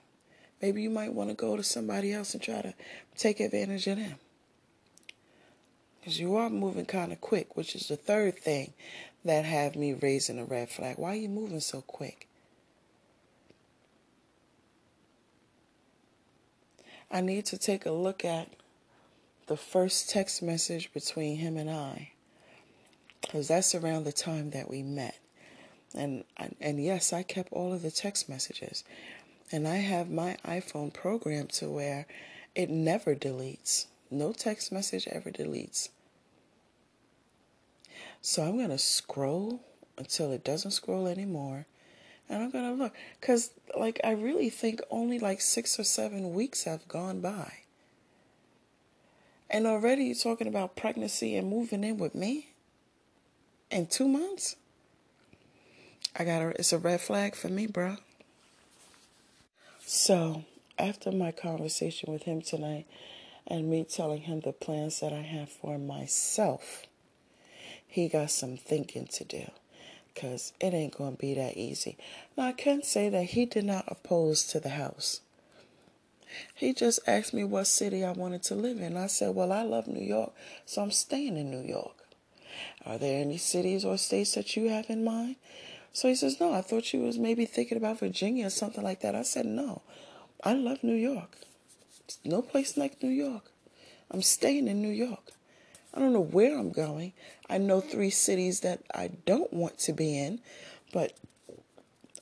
Maybe 0.62 0.81
you 0.81 0.89
might 0.89 1.13
want 1.13 1.29
to 1.29 1.36
go 1.38 1.55
to 1.55 1.63
somebody 1.63 2.12
else 2.12 2.33
and 2.33 2.43
try 2.43 2.62
to 2.62 2.73
take 3.15 3.39
advantage 3.39 3.88
of 3.88 3.95
them. 3.95 4.17
Because 6.07 6.21
you 6.21 6.37
are 6.37 6.49
moving 6.49 6.85
kind 6.85 7.11
of 7.11 7.19
quick, 7.19 7.57
which 7.57 7.75
is 7.75 7.89
the 7.89 7.97
third 7.97 8.39
thing 8.39 8.71
that 9.25 9.43
have 9.43 9.75
me 9.75 9.91
raising 9.91 10.39
a 10.39 10.45
red 10.45 10.69
flag. 10.69 10.97
Why 10.97 11.11
are 11.11 11.15
you 11.15 11.27
moving 11.27 11.59
so 11.59 11.81
quick? 11.81 12.29
I 17.11 17.19
need 17.19 17.45
to 17.47 17.57
take 17.57 17.85
a 17.85 17.91
look 17.91 18.23
at 18.23 18.47
the 19.47 19.57
first 19.57 20.09
text 20.09 20.41
message 20.41 20.93
between 20.93 21.39
him 21.39 21.57
and 21.57 21.69
I. 21.69 22.11
Because 23.19 23.49
that's 23.49 23.75
around 23.75 24.05
the 24.05 24.13
time 24.13 24.51
that 24.51 24.69
we 24.69 24.83
met. 24.83 25.19
And, 25.93 26.23
and 26.61 26.81
yes, 26.81 27.11
I 27.11 27.23
kept 27.23 27.51
all 27.51 27.73
of 27.73 27.81
the 27.81 27.91
text 27.91 28.29
messages. 28.29 28.85
And 29.51 29.67
I 29.67 29.75
have 29.75 30.09
my 30.09 30.37
iPhone 30.45 30.93
programmed 30.93 31.49
to 31.55 31.69
where 31.69 32.05
it 32.55 32.69
never 32.69 33.13
deletes. 33.13 33.87
No 34.09 34.31
text 34.31 34.71
message 34.71 35.05
ever 35.09 35.31
deletes. 35.31 35.89
So 38.21 38.43
I'm 38.43 38.58
going 38.58 38.69
to 38.69 38.77
scroll 38.77 39.62
until 39.97 40.32
it 40.32 40.43
doesn't 40.43 40.71
scroll 40.71 41.08
anymore. 41.08 41.65
And 42.30 42.43
I'm 42.43 42.51
going 42.51 42.65
to 42.65 42.84
look. 42.84 42.93
Because, 43.19 43.51
like, 43.77 43.99
I 44.03 44.12
really 44.12 44.49
think 44.49 44.82
only 44.91 45.19
like 45.19 45.39
six 45.39 45.80
or 45.80 45.84
seven 45.84 46.34
weeks 46.34 46.63
have 46.63 46.88
gone 46.88 47.21
by. 47.21 47.53
And 49.49 49.65
already 49.65 50.06
you're 50.06 50.15
talking 50.15 50.47
about 50.47 50.75
pregnancy 50.75 51.36
and 51.38 51.49
moving 51.49 51.84
in 51.84 51.97
with 51.97 52.13
me 52.13 52.49
in 53.71 53.88
two 53.88 54.08
months? 54.08 54.56
I 56.15 56.23
got 56.23 56.41
a, 56.41 56.49
it's 56.49 56.73
a 56.73 56.77
red 56.77 57.01
flag 57.01 57.36
for 57.36 57.49
me, 57.49 57.67
bro. 57.67 57.97
So, 59.86 60.43
after 60.77 61.12
my 61.12 61.32
conversation 61.32 62.12
with 62.12 62.23
him 62.23 62.41
tonight 62.41 62.86
and 63.45 63.69
me 63.69 63.86
telling 63.86 64.21
him 64.21 64.41
the 64.41 64.51
plans 64.51 64.99
that 64.99 65.13
I 65.13 65.21
have 65.21 65.49
for 65.49 65.77
myself, 65.77 66.84
he 67.97 68.07
got 68.07 68.29
some 68.29 68.57
thinking 68.57 69.07
to 69.07 69.23
do 69.23 69.49
because 70.13 70.53
it 70.60 70.71
ain't 70.71 70.95
going 70.95 71.13
to 71.13 71.17
be 71.17 71.33
that 71.33 71.57
easy. 71.57 71.97
Now, 72.38 72.45
I 72.45 72.51
can 72.51 72.83
say 72.83 73.10
that 73.10 73.23
he 73.23 73.47
did 73.47 73.65
not 73.65 73.86
oppose 73.88 74.45
to 74.49 74.60
the 74.60 74.69
house. 74.69 75.21
He 76.53 76.75
just 76.75 76.99
asked 77.07 77.33
me 77.33 77.43
what 77.43 77.65
city 77.65 78.05
I 78.05 78.12
wanted 78.12 78.43
to 78.43 78.55
live 78.55 78.79
in. 78.81 78.95
I 78.95 79.07
said, 79.07 79.33
Well, 79.33 79.51
I 79.51 79.63
love 79.63 79.88
New 79.88 80.05
York, 80.05 80.31
so 80.63 80.83
I'm 80.83 80.91
staying 80.91 81.38
in 81.38 81.49
New 81.49 81.67
York. 81.67 82.05
Are 82.86 82.99
there 82.99 83.19
any 83.19 83.38
cities 83.38 83.83
or 83.83 83.97
states 83.97 84.36
that 84.36 84.55
you 84.55 84.69
have 84.69 84.91
in 84.91 85.03
mind? 85.03 85.38
So 85.91 86.07
he 86.07 86.13
says, 86.13 86.39
No, 86.39 86.53
I 86.53 86.62
thought 86.62 86.93
you 86.93 86.99
was 86.99 87.17
maybe 87.17 87.47
thinking 87.47 87.79
about 87.79 87.99
Virginia 87.99 88.45
or 88.45 88.51
something 88.51 88.83
like 88.83 89.01
that. 89.01 89.15
I 89.15 89.23
said, 89.23 89.47
No, 89.47 89.81
I 90.43 90.53
love 90.53 90.83
New 90.83 90.93
York. 90.93 91.36
No 92.23 92.43
place 92.43 92.77
like 92.77 93.01
New 93.01 93.10
York. 93.10 93.51
I'm 94.12 94.21
staying 94.21 94.67
in 94.67 94.83
New 94.83 94.88
York. 94.91 95.31
I 95.97 95.99
don't 95.99 96.13
know 96.13 96.21
where 96.21 96.55
I'm 96.55 96.69
going. 96.69 97.13
I 97.49 97.57
know 97.57 97.81
three 97.81 98.12
cities 98.12 98.60
that 98.60 98.83
I 98.93 99.10
don't 99.25 99.51
want 99.51 99.79
to 99.79 99.93
be 99.93 100.15
in, 100.15 100.41
but 100.93 101.17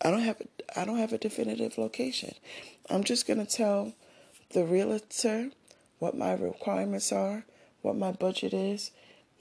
I 0.01 0.11
don't 0.11 0.21
have 0.21 0.41
I 0.77 0.85
don't 0.85 0.97
have 0.97 1.11
a 1.11 1.17
definitive 1.17 1.77
location. 1.77 2.35
I'm 2.89 3.03
just 3.03 3.27
going 3.27 3.45
to 3.45 3.45
tell 3.45 3.91
the 4.53 4.63
realtor 4.63 5.49
what 5.99 6.17
my 6.17 6.31
requirements 6.35 7.11
are, 7.11 7.43
what 7.81 7.97
my 7.97 8.13
budget 8.13 8.53
is. 8.53 8.91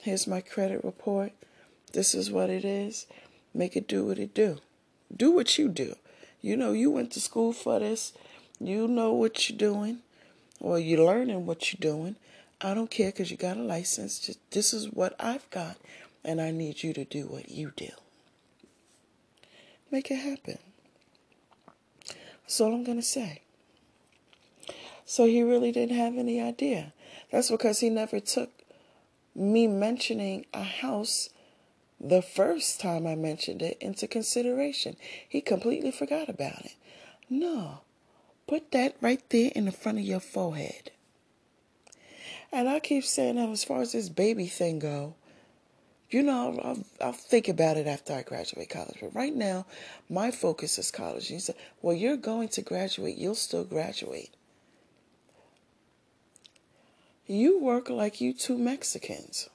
Here's 0.02 0.26
my 0.26 0.40
credit 0.40 0.82
report. 0.82 1.30
This 1.92 2.12
is 2.12 2.28
what 2.28 2.50
it 2.50 2.64
is. 2.64 3.06
Make 3.54 3.76
it 3.76 3.86
do 3.86 4.04
what 4.06 4.18
it 4.18 4.34
do. 4.34 4.58
Do 5.16 5.30
what 5.30 5.58
you 5.58 5.68
do. 5.68 5.94
You 6.40 6.56
know 6.56 6.72
you 6.72 6.90
went 6.90 7.12
to 7.12 7.20
school 7.20 7.52
for 7.52 7.78
this. 7.78 8.12
You 8.58 8.88
know 8.88 9.12
what 9.12 9.48
you're 9.48 9.56
doing, 9.56 10.00
or 10.58 10.80
you're 10.80 11.06
learning 11.06 11.46
what 11.46 11.72
you're 11.72 11.92
doing. 11.92 12.16
I 12.60 12.74
don't 12.74 12.90
care 12.90 13.10
because 13.10 13.30
you 13.30 13.36
got 13.36 13.56
a 13.56 13.62
license. 13.62 14.18
Just 14.18 14.38
this 14.50 14.72
is 14.72 14.90
what 14.90 15.14
I've 15.18 15.48
got, 15.50 15.76
and 16.24 16.40
I 16.40 16.50
need 16.50 16.82
you 16.82 16.92
to 16.94 17.04
do 17.04 17.26
what 17.26 17.50
you 17.50 17.72
do. 17.76 17.90
Make 19.90 20.10
it 20.10 20.16
happen. 20.16 20.58
That's 22.42 22.60
all 22.60 22.74
I'm 22.74 22.84
gonna 22.84 23.02
say. 23.02 23.42
So 25.04 25.26
he 25.26 25.42
really 25.42 25.72
didn't 25.72 25.96
have 25.96 26.16
any 26.16 26.40
idea. 26.40 26.92
That's 27.30 27.50
because 27.50 27.80
he 27.80 27.90
never 27.90 28.20
took 28.20 28.50
me 29.34 29.66
mentioning 29.66 30.46
a 30.54 30.62
house 30.62 31.30
the 32.00 32.22
first 32.22 32.80
time 32.80 33.06
I 33.06 33.14
mentioned 33.14 33.62
it 33.62 33.76
into 33.80 34.06
consideration. 34.06 34.96
He 35.28 35.40
completely 35.40 35.90
forgot 35.90 36.28
about 36.28 36.64
it. 36.64 36.76
No, 37.30 37.80
put 38.46 38.72
that 38.72 38.96
right 39.00 39.22
there 39.30 39.50
in 39.54 39.64
the 39.64 39.72
front 39.72 39.98
of 39.98 40.04
your 40.04 40.20
forehead. 40.20 40.90
And 42.54 42.68
I 42.68 42.78
keep 42.78 43.02
saying 43.02 43.34
that 43.34 43.48
as 43.48 43.64
far 43.64 43.82
as 43.82 43.90
this 43.90 44.08
baby 44.08 44.46
thing 44.46 44.78
go, 44.78 45.16
you 46.08 46.22
know, 46.22 46.56
I'll, 46.62 46.84
I'll, 47.00 47.12
think 47.12 47.48
about 47.48 47.76
it 47.76 47.88
after 47.88 48.12
I 48.12 48.22
graduate 48.22 48.70
college. 48.70 48.98
But 49.00 49.12
right 49.12 49.34
now, 49.34 49.66
my 50.08 50.30
focus 50.30 50.78
is 50.78 50.92
college. 50.92 51.30
And 51.30 51.34
He 51.34 51.40
said, 51.40 51.56
well, 51.82 51.96
you're 51.96 52.16
going 52.16 52.46
to 52.50 52.62
graduate. 52.62 53.16
You'll 53.16 53.34
still 53.34 53.64
graduate. 53.64 54.30
You 57.26 57.58
work 57.58 57.90
like 57.90 58.20
you 58.20 58.32
two 58.32 58.56
Mexicans. 58.56 59.50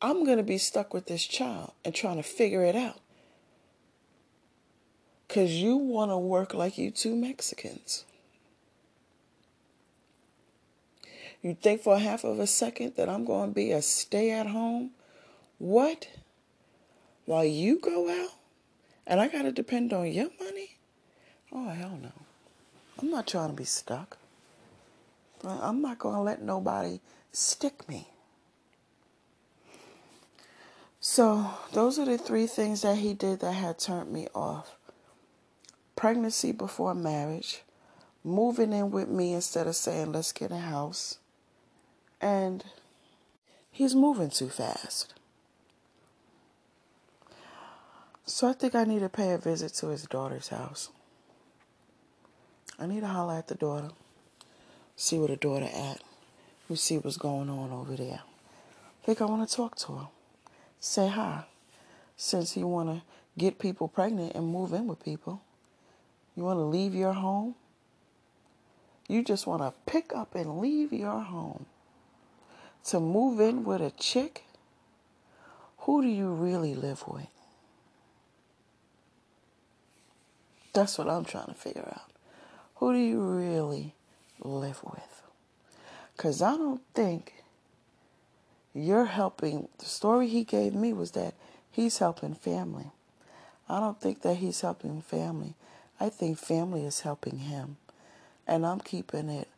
I'm 0.00 0.24
going 0.24 0.36
to 0.36 0.44
be 0.44 0.58
stuck 0.58 0.94
with 0.94 1.06
this 1.06 1.24
child 1.24 1.72
and 1.84 1.92
trying 1.92 2.18
to 2.18 2.22
figure 2.22 2.62
it 2.62 2.76
out. 2.76 3.00
Because 5.26 5.50
you 5.50 5.76
want 5.76 6.12
to 6.12 6.16
work 6.16 6.54
like 6.54 6.78
you 6.78 6.92
two 6.92 7.16
Mexicans. 7.16 8.04
You 11.46 11.54
think 11.54 11.80
for 11.80 11.94
a 11.94 12.00
half 12.00 12.24
of 12.24 12.40
a 12.40 12.46
second 12.48 12.96
that 12.96 13.08
I'm 13.08 13.24
going 13.24 13.50
to 13.50 13.54
be 13.54 13.70
a 13.70 13.80
stay 13.80 14.32
at 14.32 14.48
home? 14.48 14.90
What? 15.58 16.08
While 17.24 17.44
you 17.44 17.78
go 17.78 18.10
out? 18.10 18.32
And 19.06 19.20
I 19.20 19.28
got 19.28 19.42
to 19.42 19.52
depend 19.52 19.92
on 19.92 20.10
your 20.10 20.30
money? 20.40 20.70
Oh, 21.52 21.68
hell 21.68 22.00
no. 22.02 22.10
I'm 22.98 23.12
not 23.12 23.28
trying 23.28 23.50
to 23.50 23.54
be 23.54 23.62
stuck. 23.62 24.18
I'm 25.44 25.80
not 25.80 26.00
going 26.00 26.16
to 26.16 26.20
let 26.20 26.42
nobody 26.42 26.98
stick 27.30 27.88
me. 27.88 28.08
So, 30.98 31.48
those 31.72 31.96
are 32.00 32.06
the 32.06 32.18
three 32.18 32.48
things 32.48 32.82
that 32.82 32.96
he 32.96 33.14
did 33.14 33.38
that 33.38 33.52
had 33.52 33.78
turned 33.78 34.12
me 34.12 34.26
off 34.34 34.74
pregnancy 35.94 36.50
before 36.50 36.92
marriage, 36.92 37.62
moving 38.24 38.72
in 38.72 38.90
with 38.90 39.08
me 39.08 39.32
instead 39.32 39.68
of 39.68 39.76
saying, 39.76 40.10
let's 40.10 40.32
get 40.32 40.50
a 40.50 40.58
house, 40.58 41.18
and 42.20 42.64
he's 43.70 43.94
moving 43.94 44.30
too 44.30 44.48
fast. 44.48 45.14
So, 48.24 48.48
I 48.48 48.52
think 48.54 48.74
I 48.74 48.84
need 48.84 49.00
to 49.00 49.08
pay 49.08 49.32
a 49.32 49.38
visit 49.38 49.72
to 49.74 49.88
his 49.88 50.02
daughter's 50.04 50.48
house. 50.48 50.90
I 52.78 52.86
need 52.86 53.00
to 53.00 53.06
holler 53.06 53.34
at 53.34 53.46
the 53.46 53.54
daughter, 53.54 53.90
see 54.96 55.18
where 55.18 55.28
the 55.28 55.36
daughter 55.36 55.68
at. 55.72 56.02
We 56.68 56.76
see 56.76 56.98
what's 56.98 57.16
going 57.16 57.48
on 57.48 57.70
over 57.70 57.94
there. 57.94 58.20
I 58.24 59.06
think 59.06 59.20
I 59.20 59.26
want 59.26 59.48
to 59.48 59.54
talk 59.54 59.76
to 59.76 59.92
her 59.92 60.08
say 60.86 61.08
hi. 61.08 61.44
Since 62.16 62.56
you 62.56 62.66
want 62.66 62.88
to 62.88 63.02
get 63.36 63.58
people 63.58 63.88
pregnant 63.88 64.34
and 64.34 64.46
move 64.46 64.72
in 64.72 64.86
with 64.86 65.04
people, 65.04 65.42
you 66.34 66.44
want 66.44 66.58
to 66.58 66.64
leave 66.64 66.94
your 66.94 67.12
home. 67.12 67.54
You 69.08 69.22
just 69.22 69.46
want 69.46 69.62
to 69.62 69.72
pick 69.90 70.14
up 70.14 70.34
and 70.34 70.58
leave 70.58 70.92
your 70.92 71.20
home 71.20 71.66
to 72.86 73.00
move 73.00 73.40
in 73.40 73.64
with 73.64 73.80
a 73.80 73.90
chick. 73.90 74.44
Who 75.78 76.02
do 76.02 76.08
you 76.08 76.28
really 76.28 76.74
live 76.74 77.04
with? 77.06 77.26
That's 80.72 80.98
what 80.98 81.08
I'm 81.08 81.24
trying 81.24 81.46
to 81.46 81.54
figure 81.54 81.88
out. 81.90 82.10
Who 82.76 82.92
do 82.92 82.98
you 82.98 83.20
really 83.20 83.94
live 84.40 84.84
with? 84.84 85.22
Because 86.16 86.42
I 86.42 86.56
don't 86.56 86.82
think 86.94 87.34
you're 88.74 89.06
helping. 89.06 89.68
The 89.78 89.86
story 89.86 90.28
he 90.28 90.44
gave 90.44 90.74
me 90.74 90.92
was 90.92 91.12
that 91.12 91.34
he's 91.70 91.98
helping 91.98 92.34
family. 92.34 92.90
I 93.68 93.80
don't 93.80 94.00
think 94.00 94.22
that 94.22 94.36
he's 94.36 94.60
helping 94.60 95.00
family. 95.02 95.54
I 95.98 96.08
think 96.08 96.38
family 96.38 96.84
is 96.84 97.00
helping 97.00 97.38
him. 97.38 97.78
And 98.46 98.64
I'm 98.64 98.80
keeping 98.80 99.28
it 99.28 99.48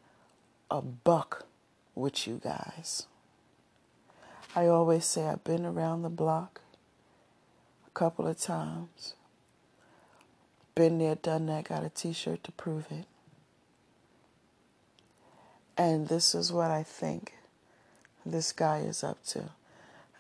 a 0.71 0.81
buck 0.81 1.47
with 1.95 2.27
you 2.27 2.41
guys. 2.43 3.07
I 4.57 4.67
always 4.67 5.05
say 5.05 5.27
I've 5.27 5.45
been 5.45 5.67
around 5.67 6.03
the 6.03 6.09
block 6.09 6.61
a 7.87 7.91
couple 7.91 8.27
of 8.27 8.39
times. 8.39 9.15
Been 10.75 10.99
there, 10.99 11.17
done 11.17 11.47
that, 11.47 11.65
got 11.65 11.85
a 11.85 11.91
t 11.91 12.13
shirt 12.13 12.45
to 12.45 12.53
prove 12.53 12.87
it. 12.91 13.05
And 15.77 16.09
this 16.09 16.35
is 16.35 16.53
what 16.53 16.71
I 16.71 16.83
think 16.83 17.35
this 18.25 18.53
guy 18.53 18.79
is 18.79 19.05
up 19.05 19.25
to. 19.27 19.51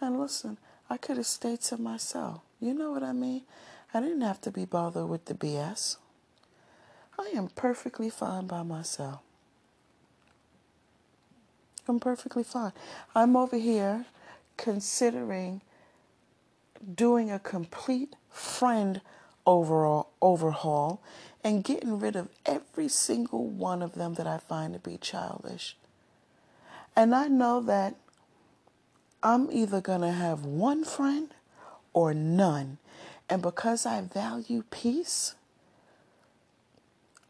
And 0.00 0.20
listen, 0.20 0.58
I 0.90 0.96
could 0.96 1.16
have 1.16 1.26
stayed 1.26 1.60
to 1.62 1.78
myself. 1.78 2.40
You 2.60 2.74
know 2.74 2.90
what 2.90 3.02
I 3.02 3.12
mean? 3.12 3.42
I 3.92 4.00
didn't 4.00 4.20
have 4.20 4.40
to 4.42 4.50
be 4.50 4.64
bothered 4.64 5.08
with 5.08 5.24
the 5.24 5.34
BS. 5.34 5.96
I 7.18 7.32
am 7.34 7.48
perfectly 7.48 8.10
fine 8.10 8.46
by 8.46 8.62
myself. 8.62 9.20
I'm 11.88 11.98
perfectly 11.98 12.44
fine. 12.44 12.72
I'm 13.14 13.34
over 13.34 13.56
here 13.56 14.04
considering 14.58 15.62
doing 16.94 17.30
a 17.30 17.38
complete 17.38 18.14
friend 18.28 19.00
overall 19.46 20.10
overhaul 20.20 21.00
and 21.42 21.64
getting 21.64 21.98
rid 21.98 22.14
of 22.14 22.28
every 22.44 22.88
single 22.88 23.46
one 23.46 23.80
of 23.80 23.94
them 23.94 24.14
that 24.14 24.26
I 24.26 24.36
find 24.36 24.74
to 24.74 24.78
be 24.78 24.98
childish. 24.98 25.76
And 26.94 27.14
I 27.14 27.28
know 27.28 27.60
that 27.62 27.94
I'm 29.22 29.50
either 29.50 29.80
going 29.80 30.02
to 30.02 30.12
have 30.12 30.44
one 30.44 30.84
friend 30.84 31.32
or 31.92 32.12
none. 32.12 32.78
And 33.30 33.40
because 33.40 33.86
I 33.86 34.00
value 34.02 34.64
peace, 34.70 35.34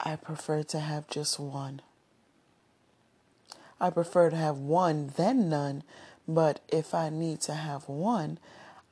I 0.01 0.17
prefer 0.17 0.63
to 0.65 0.81
have 0.81 1.09
just 1.09 1.39
one. 1.39 1.81
I 3.81 3.91
prefer 3.91 4.31
to 4.31 4.37
have 4.37 4.59
one 4.59 5.13
than 5.17 5.49
none, 5.49 5.85
but 6.29 6.61
if 6.69 6.95
I 6.95 7.09
need 7.09 7.41
to 7.43 7.55
have 7.55 7.89
one, 7.89 8.39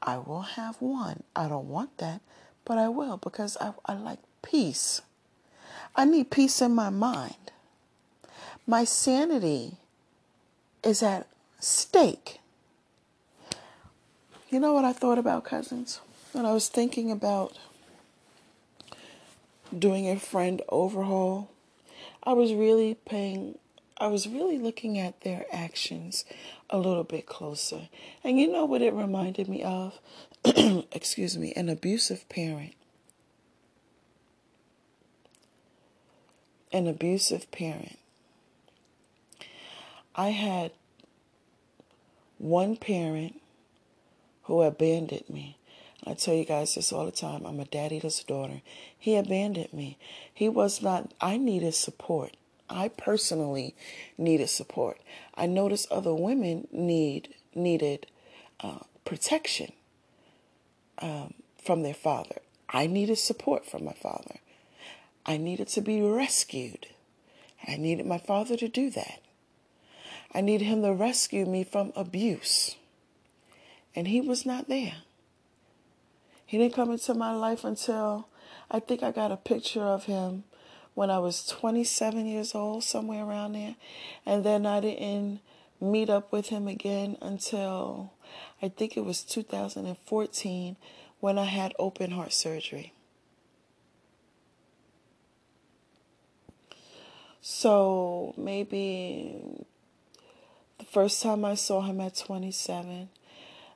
I 0.03 0.17
will 0.17 0.43
have 0.43 0.77
one. 0.81 1.23
I 1.37 1.49
don't 1.49 1.69
want 1.69 1.99
that, 1.99 2.23
but 2.65 2.79
I 2.79 2.89
will 2.89 3.19
because 3.19 3.59
I, 3.61 3.73
I 3.85 3.93
like 3.95 4.21
peace. 4.43 5.03
I 5.95 6.07
need 6.07 6.31
peace 6.31 6.63
in 6.63 6.75
my 6.75 6.91
mind. 6.91 7.53
My 8.67 8.85
sanity 8.85 9.77
is 10.83 11.03
at 11.03 11.27
stake. 11.61 12.41
You 14.49 14.61
know 14.61 14.73
what 14.73 14.85
I 14.85 14.93
thought 14.93 15.19
about 15.19 15.45
cousins? 15.45 16.01
When 16.33 16.47
I 16.47 16.53
was 16.53 16.69
thinking 16.69 17.11
about 17.11 17.59
doing 19.77 20.09
a 20.09 20.19
friend 20.19 20.63
overhaul, 20.69 21.51
I 22.23 22.33
was 22.33 22.53
really 22.53 22.95
paying, 22.95 23.59
I 23.99 24.09
was 24.09 24.29
really 24.29 24.59
looking 24.59 24.99
at 24.99 25.23
their 25.23 25.47
actions 25.51 26.25
a 26.69 26.79
little 26.79 27.05
bit 27.05 27.25
closer. 27.25 27.89
And 28.23 28.39
you 28.39 28.53
know 28.53 28.67
what 28.67 28.83
it 28.83 28.93
reminded 28.93 29.49
me 29.49 29.63
of? 29.63 29.99
Excuse 30.93 31.39
me, 31.39 31.53
an 31.55 31.69
abusive 31.69 32.29
parent. 32.29 32.75
An 36.73 36.87
abusive 36.87 37.51
parent. 37.51 37.99
I 40.15 40.31
had 40.31 40.73
one 42.39 42.77
parent 42.77 43.41
who 44.43 44.63
abandoned 44.63 45.29
me. 45.31 45.57
I 46.07 46.15
tell 46.15 46.35
you 46.35 46.45
guys 46.45 46.75
this 46.75 46.93
all 46.93 47.07
the 47.07 47.13
time. 47.13 47.47
I'm 47.47 47.61
a 47.61 47.65
daddyless 47.65 48.27
daughter. 48.27 48.61
He 48.99 49.17
abandoned 49.17 49.73
me. 49.73 49.97
He 50.33 50.49
was 50.49 50.83
not, 50.83 51.13
I 51.21 51.39
needed 51.39 51.75
support. 51.75 52.37
I 52.69 52.89
personally 52.89 53.75
needed 54.19 54.49
support. 54.49 55.01
I 55.35 55.47
noticed 55.47 55.91
other 55.91 56.15
women 56.15 56.69
need 56.73 57.35
needed 57.55 58.07
uh, 58.61 58.81
protection 59.05 59.73
um, 60.99 61.35
from 61.63 61.83
their 61.83 61.95
father. 61.95 62.37
I 62.69 62.87
needed 62.87 63.17
support 63.17 63.65
from 63.65 63.85
my 63.85 63.93
father. 63.93 64.37
I 65.25 65.37
needed 65.37 65.69
to 65.69 65.81
be 65.81 66.01
rescued. 66.01 66.89
I 67.67 67.77
needed 67.77 68.07
my 68.07 68.19
father 68.19 68.57
to 68.57 68.69
do 68.69 68.91
that. 68.91 69.21
I 70.35 70.41
needed 70.41 70.67
him 70.67 70.83
to 70.83 70.93
rescue 70.93 71.47
me 71.47 71.65
from 71.65 71.93
abuse. 71.97 72.77
And 73.95 74.09
he 74.09 74.21
was 74.21 74.45
not 74.45 74.69
there. 74.69 74.97
He 76.45 76.59
didn't 76.59 76.75
come 76.75 76.91
into 76.91 77.15
my 77.15 77.33
life 77.33 77.65
until 77.65 78.29
I 78.71 78.81
think 78.81 79.03
I 79.03 79.11
got 79.11 79.33
a 79.33 79.37
picture 79.37 79.83
of 79.83 80.05
him 80.05 80.45
when 80.97 81.11
I 81.11 81.19
was 81.19 81.47
27 81.47 82.27
years 82.27 82.55
old, 82.55 82.83
somewhere 82.83 83.23
around 83.23 83.53
there. 83.53 83.77
And 84.25 84.43
then 84.45 84.65
I 84.65 84.81
didn't 84.81 85.41
meet 85.79 86.09
up 86.09 86.33
with 86.33 86.49
him 86.49 86.67
again 86.67 87.19
until 87.21 88.15
I 88.63 88.71
think 88.71 88.97
it 88.97 89.05
was 89.05 89.23
2014 89.23 90.77
when 91.21 91.39
I 91.39 91.45
had 91.45 91.75
open 91.79 92.13
heart 92.13 92.33
surgery. 92.33 92.95
So 97.43 98.33
maybe 98.39 99.37
the 100.79 100.87
first 100.87 101.23
time 101.23 101.45
I 101.45 101.57
saw 101.57 101.83
him 101.83 102.01
at 102.01 102.17
27, 102.17 103.11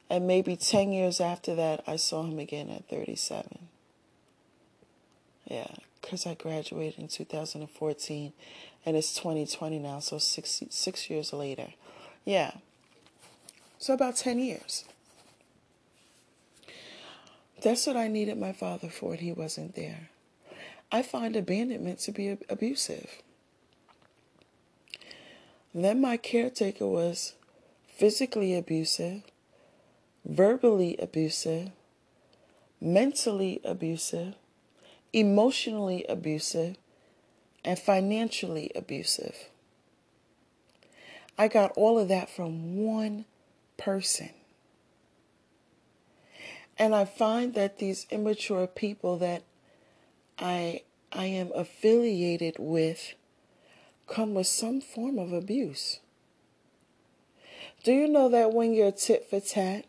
and 0.09 0.27
maybe 0.27 0.57
10 0.57 0.91
years 0.91 1.21
after 1.21 1.55
that, 1.55 1.85
I 1.87 1.97
saw 1.97 2.25
him 2.25 2.39
again 2.39 2.71
at 2.71 2.89
37. 2.89 3.69
Yeah, 5.45 5.69
because 6.01 6.27
I 6.27 6.35
graduated 6.35 6.99
in 6.99 7.09
2014, 7.09 8.33
and 8.87 8.97
it's 8.97 9.15
2020 9.15 9.79
now, 9.79 10.01
so 10.01 10.19
six, 10.19 10.63
six 10.71 11.11
years 11.11 11.33
later. 11.33 11.69
Yeah. 12.25 12.53
So 13.79 13.95
about 13.95 14.17
10 14.17 14.39
years. 14.39 14.85
That's 17.63 17.87
what 17.87 17.97
I 17.97 18.09
needed 18.09 18.39
my 18.39 18.53
father 18.53 18.89
for, 18.89 19.13
and 19.13 19.21
he 19.21 19.33
wasn't 19.33 19.75
there. 19.75 20.11
I 20.91 21.03
find 21.03 21.37
abandonment 21.37 21.99
to 22.01 22.13
be 22.13 22.37
abusive. 22.49 23.23
Then 25.75 26.01
my 26.01 26.17
caretaker 26.17 26.87
was 26.87 27.35
physically 27.87 28.57
abusive, 28.57 29.23
verbally 30.25 30.97
abusive, 30.99 31.71
mentally 32.81 33.61
abusive, 33.63 34.35
emotionally 35.13 36.05
abusive, 36.09 36.77
and 37.65 37.79
financially 37.79 38.71
abusive. 38.75 39.51
I 41.39 41.49
got 41.49 41.73
all 41.77 41.99
of 41.99 42.09
that 42.09 42.29
from 42.29 42.77
one 42.77 43.25
person. 43.77 44.31
And 46.79 46.95
I 46.95 47.05
find 47.05 47.55
that 47.55 47.79
these 47.79 48.07
immature 48.11 48.67
people 48.67 49.19
that 49.19 49.43
I 50.39 50.83
I 51.13 51.27
am 51.27 51.51
affiliated 51.55 52.57
with 52.59 53.15
come 54.07 54.35
with 54.35 54.47
some 54.47 54.81
form 54.81 55.19
of 55.19 55.33
abuse. 55.33 56.01
Do 57.83 57.93
you 57.93 58.07
know 58.09 58.29
that 58.29 58.53
when 58.53 58.75
you're 58.75 58.93
tit 58.93 59.29
for 59.29 59.41
tat, 59.41 59.87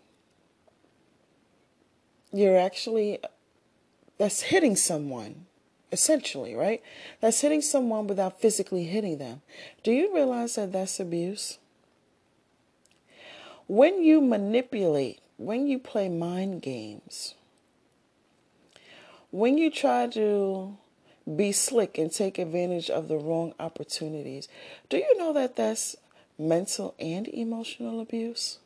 you're 2.31 2.57
actually 2.57 3.19
that's 4.21 4.41
hitting 4.41 4.75
someone 4.75 5.47
essentially, 5.91 6.53
right? 6.53 6.83
That's 7.21 7.41
hitting 7.41 7.63
someone 7.63 8.05
without 8.05 8.39
physically 8.39 8.83
hitting 8.83 9.17
them. 9.17 9.41
Do 9.81 9.91
you 9.91 10.13
realize 10.13 10.53
that 10.55 10.71
that's 10.71 10.99
abuse? 10.99 11.57
When 13.65 14.03
you 14.03 14.21
manipulate, 14.21 15.21
when 15.37 15.65
you 15.65 15.79
play 15.79 16.07
mind 16.07 16.61
games, 16.61 17.33
when 19.31 19.57
you 19.57 19.71
try 19.71 20.05
to 20.09 20.77
be 21.35 21.51
slick 21.51 21.97
and 21.97 22.11
take 22.11 22.37
advantage 22.37 22.91
of 22.91 23.07
the 23.07 23.17
wrong 23.17 23.55
opportunities, 23.59 24.47
do 24.87 24.97
you 24.97 25.17
know 25.17 25.33
that 25.33 25.55
that's 25.55 25.95
mental 26.37 26.93
and 26.99 27.27
emotional 27.27 27.99
abuse? 27.99 28.59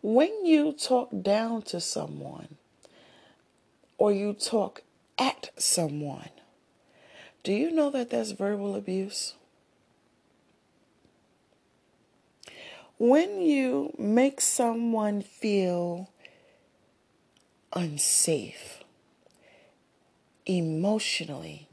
When 0.00 0.46
you 0.46 0.72
talk 0.72 1.10
down 1.20 1.60
to 1.64 1.78
someone 1.78 2.56
or 4.04 4.12
you 4.12 4.34
talk 4.34 4.82
at 5.18 5.48
someone, 5.56 6.28
do 7.42 7.54
you 7.54 7.70
know 7.70 7.88
that 7.88 8.10
that's 8.10 8.32
verbal 8.32 8.76
abuse? 8.76 9.32
When 12.98 13.40
you 13.40 13.94
make 13.98 14.42
someone 14.42 15.22
feel 15.22 16.10
unsafe 17.72 18.84
emotionally, 20.44 21.70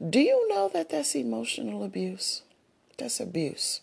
do 0.00 0.20
you 0.20 0.48
know 0.48 0.70
that 0.72 0.88
that's 0.88 1.14
emotional 1.14 1.84
abuse? 1.84 2.40
That's 2.96 3.20
abuse. 3.20 3.82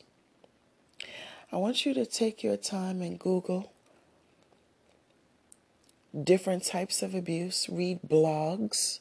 I 1.52 1.58
want 1.58 1.86
you 1.86 1.94
to 1.94 2.08
take 2.08 2.42
your 2.42 2.58
time 2.58 3.04
and 3.04 3.20
Google 3.20 3.72
different 6.24 6.64
types 6.64 7.02
of 7.02 7.14
abuse, 7.14 7.68
read 7.70 8.00
blogs 8.08 9.00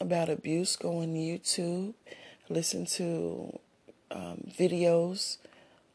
about 0.00 0.28
abuse, 0.28 0.76
go 0.76 0.98
on 0.98 1.14
YouTube, 1.14 1.94
listen 2.48 2.86
to 2.86 3.58
um, 4.10 4.50
videos 4.50 5.36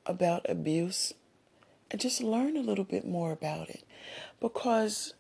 about 0.06 0.46
abuse, 0.48 1.14
and 1.92 2.00
just 2.00 2.22
learn 2.22 2.56
a 2.56 2.62
little 2.62 2.84
bit 2.84 3.06
more 3.06 3.32
about 3.32 3.70
it. 3.70 3.84
Because 4.40 5.14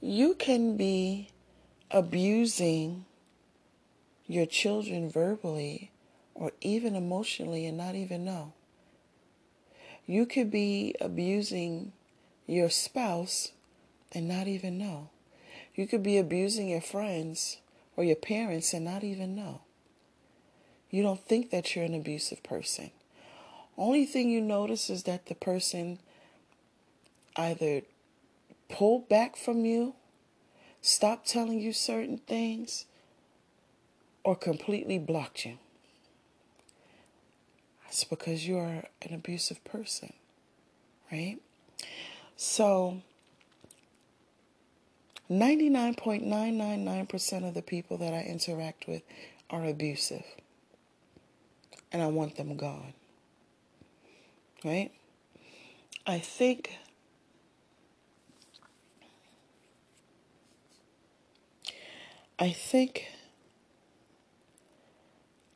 you 0.00 0.34
can 0.34 0.76
be 0.76 1.28
abusing 1.90 3.04
your 4.26 4.46
children 4.46 5.10
verbally 5.10 5.90
or 6.34 6.52
even 6.60 6.94
emotionally 6.94 7.66
and 7.66 7.76
not 7.76 7.94
even 7.94 8.24
know. 8.24 8.52
You 10.06 10.24
could 10.24 10.50
be 10.50 10.94
abusing 11.00 11.92
your 12.46 12.70
spouse 12.70 13.52
and 14.12 14.28
not 14.28 14.46
even 14.48 14.78
know. 14.78 15.10
You 15.74 15.86
could 15.86 16.02
be 16.02 16.18
abusing 16.18 16.68
your 16.68 16.80
friends 16.80 17.58
or 17.96 18.04
your 18.04 18.16
parents 18.16 18.72
and 18.72 18.84
not 18.84 19.04
even 19.04 19.34
know. 19.34 19.62
You 20.90 21.02
don't 21.02 21.24
think 21.24 21.50
that 21.50 21.74
you're 21.74 21.84
an 21.84 21.94
abusive 21.94 22.42
person. 22.42 22.90
Only 23.78 24.04
thing 24.04 24.30
you 24.30 24.40
notice 24.40 24.90
is 24.90 25.04
that 25.04 25.26
the 25.26 25.34
person 25.34 26.00
either 27.36 27.82
pulled 28.68 29.08
back 29.08 29.36
from 29.36 29.64
you, 29.64 29.94
stopped 30.82 31.28
telling 31.28 31.60
you 31.60 31.72
certain 31.72 32.18
things, 32.18 32.86
or 34.24 34.36
completely 34.36 34.98
blocked 34.98 35.46
you. 35.46 35.58
That's 37.84 38.04
because 38.04 38.46
you 38.46 38.58
are 38.58 38.84
an 39.02 39.14
abusive 39.14 39.64
person, 39.64 40.12
right? 41.10 41.38
So, 42.36 43.02
99.999% 45.30 47.46
of 47.46 47.54
the 47.54 47.62
people 47.62 47.96
that 47.98 48.12
I 48.12 48.22
interact 48.22 48.88
with 48.88 49.02
are 49.48 49.64
abusive. 49.64 50.24
And 51.92 52.02
I 52.02 52.08
want 52.08 52.36
them 52.36 52.56
gone. 52.56 52.94
Right? 54.64 54.90
I 56.06 56.18
think 56.18 56.78
I 62.38 62.50
think 62.50 63.08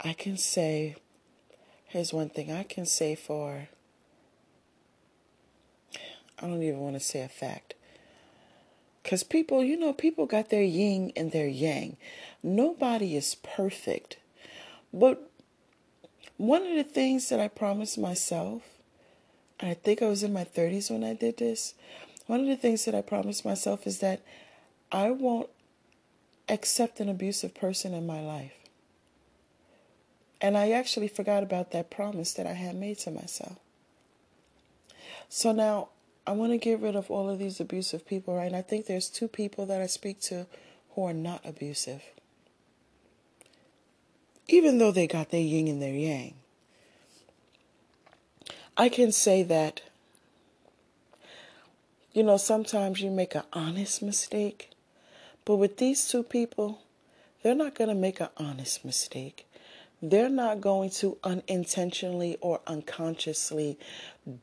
I 0.00 0.12
can 0.12 0.36
say 0.36 0.96
here's 1.86 2.12
one 2.12 2.28
thing 2.28 2.52
I 2.52 2.62
can 2.62 2.84
say 2.84 3.14
for 3.14 3.68
I 6.38 6.46
don't 6.46 6.62
even 6.62 6.80
want 6.80 6.94
to 6.94 7.00
say 7.00 7.22
a 7.22 7.28
fact. 7.28 7.74
Because 9.04 9.22
people, 9.22 9.62
you 9.62 9.76
know, 9.76 9.92
people 9.92 10.24
got 10.24 10.48
their 10.48 10.62
yin 10.62 11.12
and 11.14 11.30
their 11.30 11.46
yang. 11.46 11.98
Nobody 12.42 13.14
is 13.14 13.36
perfect. 13.36 14.16
But 14.94 15.30
one 16.38 16.66
of 16.66 16.74
the 16.74 16.84
things 16.84 17.28
that 17.28 17.38
I 17.38 17.48
promised 17.48 17.98
myself, 17.98 18.62
and 19.60 19.70
I 19.70 19.74
think 19.74 20.00
I 20.00 20.08
was 20.08 20.22
in 20.22 20.32
my 20.32 20.44
30s 20.44 20.90
when 20.90 21.04
I 21.04 21.12
did 21.12 21.36
this. 21.36 21.74
One 22.26 22.40
of 22.40 22.46
the 22.46 22.56
things 22.56 22.86
that 22.86 22.94
I 22.94 23.02
promised 23.02 23.44
myself 23.44 23.86
is 23.86 23.98
that 23.98 24.22
I 24.90 25.10
won't 25.10 25.50
accept 26.48 26.98
an 26.98 27.10
abusive 27.10 27.54
person 27.54 27.92
in 27.92 28.06
my 28.06 28.22
life. 28.22 28.54
And 30.40 30.56
I 30.56 30.70
actually 30.70 31.08
forgot 31.08 31.42
about 31.42 31.72
that 31.72 31.90
promise 31.90 32.32
that 32.34 32.46
I 32.46 32.54
had 32.54 32.74
made 32.74 32.98
to 33.00 33.10
myself. 33.10 33.58
So 35.28 35.52
now 35.52 35.88
I 36.26 36.32
want 36.32 36.52
to 36.52 36.58
get 36.58 36.80
rid 36.80 36.96
of 36.96 37.10
all 37.10 37.28
of 37.28 37.38
these 37.38 37.60
abusive 37.60 38.06
people, 38.06 38.36
right? 38.36 38.46
And 38.46 38.56
I 38.56 38.62
think 38.62 38.86
there's 38.86 39.08
two 39.08 39.28
people 39.28 39.66
that 39.66 39.82
I 39.82 39.86
speak 39.86 40.20
to 40.22 40.46
who 40.94 41.04
are 41.04 41.12
not 41.12 41.44
abusive. 41.44 42.02
Even 44.48 44.78
though 44.78 44.90
they 44.90 45.06
got 45.06 45.30
their 45.30 45.40
yin 45.40 45.68
and 45.68 45.82
their 45.82 45.92
yang. 45.92 46.34
I 48.76 48.88
can 48.88 49.12
say 49.12 49.42
that, 49.42 49.82
you 52.12 52.22
know, 52.22 52.36
sometimes 52.36 53.00
you 53.00 53.10
make 53.10 53.34
an 53.34 53.44
honest 53.52 54.02
mistake. 54.02 54.70
But 55.44 55.56
with 55.56 55.76
these 55.76 56.08
two 56.08 56.22
people, 56.22 56.80
they're 57.42 57.54
not 57.54 57.74
going 57.74 57.88
to 57.88 57.94
make 57.94 58.20
an 58.20 58.30
honest 58.36 58.84
mistake 58.84 59.46
they're 60.10 60.28
not 60.28 60.60
going 60.60 60.90
to 60.90 61.16
unintentionally 61.24 62.36
or 62.40 62.60
unconsciously 62.66 63.78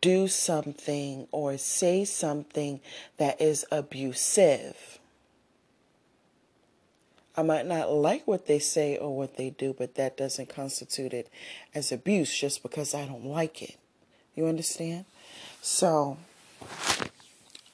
do 0.01 0.27
something 0.27 1.27
or 1.31 1.57
say 1.57 2.03
something 2.03 2.79
that 3.17 3.39
is 3.39 3.65
abusive. 3.71 4.99
I 7.37 7.43
might 7.43 7.65
not 7.65 7.91
like 7.91 8.27
what 8.27 8.47
they 8.47 8.59
say 8.59 8.97
or 8.97 9.15
what 9.15 9.37
they 9.37 9.51
do, 9.51 9.73
but 9.77 9.95
that 9.95 10.17
doesn't 10.17 10.49
constitute 10.49 11.13
it 11.13 11.29
as 11.73 11.91
abuse 11.91 12.35
just 12.37 12.61
because 12.61 12.93
I 12.93 13.05
don't 13.05 13.25
like 13.25 13.61
it. 13.61 13.77
You 14.35 14.47
understand? 14.47 15.05
So, 15.61 16.17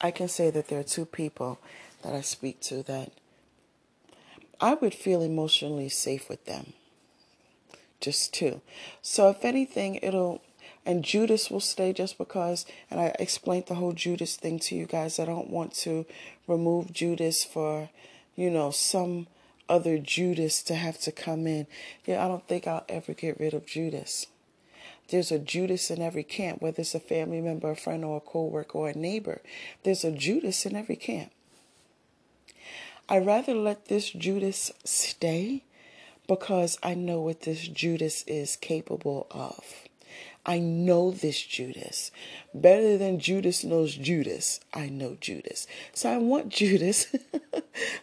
I 0.02 0.12
can 0.12 0.28
say 0.28 0.50
that 0.52 0.68
there 0.68 0.80
are 0.80 0.84
two 0.84 1.06
people 1.06 1.58
that 2.04 2.14
I 2.14 2.22
speak 2.22 2.60
to 2.62 2.84
that 2.84 3.12
I 4.60 4.74
would 4.76 4.94
feel 4.94 5.22
emotionally 5.22 5.90
safe 5.90 6.30
with 6.30 6.46
them 6.46 6.74
just 8.00 8.34
two. 8.34 8.62
So 9.02 9.30
if 9.30 9.44
anything, 9.46 9.96
it'll 9.96 10.42
and 10.86 11.04
Judas 11.04 11.52
will 11.52 11.60
stay 11.60 11.92
just 11.92 12.18
because 12.18 12.66
and 12.90 13.00
I 13.00 13.14
explained 13.20 13.66
the 13.68 13.76
whole 13.76 13.92
Judas 13.92 14.36
thing 14.36 14.60
to 14.60 14.76
you 14.76 14.86
guys. 14.86 15.20
I 15.20 15.26
don't 15.26 15.50
want 15.50 15.74
to 15.76 16.06
remove 16.48 16.94
Judas 16.94 17.44
for, 17.44 17.90
you 18.36 18.50
know, 18.50 18.72
some 18.72 19.28
other 19.70 19.98
Judas 19.98 20.64
to 20.64 20.76
have 20.76 20.98
to 21.02 21.12
come 21.12 21.46
in. 21.46 21.68
Yeah, 22.06 22.24
I 22.24 22.28
don't 22.28 22.48
think 22.48 22.68
I'll 22.68 22.86
ever 22.88 23.14
get 23.14 23.40
rid 23.40 23.54
of 23.54 23.66
Judas. 23.66 24.28
There's 25.10 25.32
a 25.32 25.40
Judas 25.40 25.90
in 25.90 26.02
every 26.02 26.24
camp, 26.24 26.62
whether 26.62 26.82
it's 26.82 26.96
a 26.96 27.00
family 27.00 27.40
member, 27.40 27.72
a 27.72 27.76
friend, 27.76 28.04
or 28.04 28.18
a 28.18 28.22
co-worker 28.22 28.78
or 28.78 28.90
a 28.90 28.98
neighbor. 28.98 29.42
There's 29.84 30.04
a 30.04 30.12
Judas 30.12 30.66
in 30.66 30.76
every 30.76 30.98
camp. 30.98 31.32
I'd 33.10 33.26
rather 33.26 33.54
let 33.54 33.86
this 33.86 34.10
Judas 34.10 34.72
stay 34.84 35.64
because 36.28 36.78
I 36.84 36.94
know 36.94 37.22
what 37.22 37.42
this 37.42 37.68
Judas 37.68 38.24
is 38.24 38.56
capable 38.58 39.28
of. 39.32 39.88
I 40.46 40.60
know 40.60 41.12
this 41.12 41.42
Judas. 41.42 42.10
Better 42.54 42.98
than 42.98 43.20
Judas 43.20 43.66
knows 43.66 43.96
Judas, 43.96 44.62
I 44.74 44.88
know 44.88 45.18
Judas. 45.20 45.68
So 45.94 46.10
I 46.10 46.18
want 46.18 46.50
Judas 46.54 47.08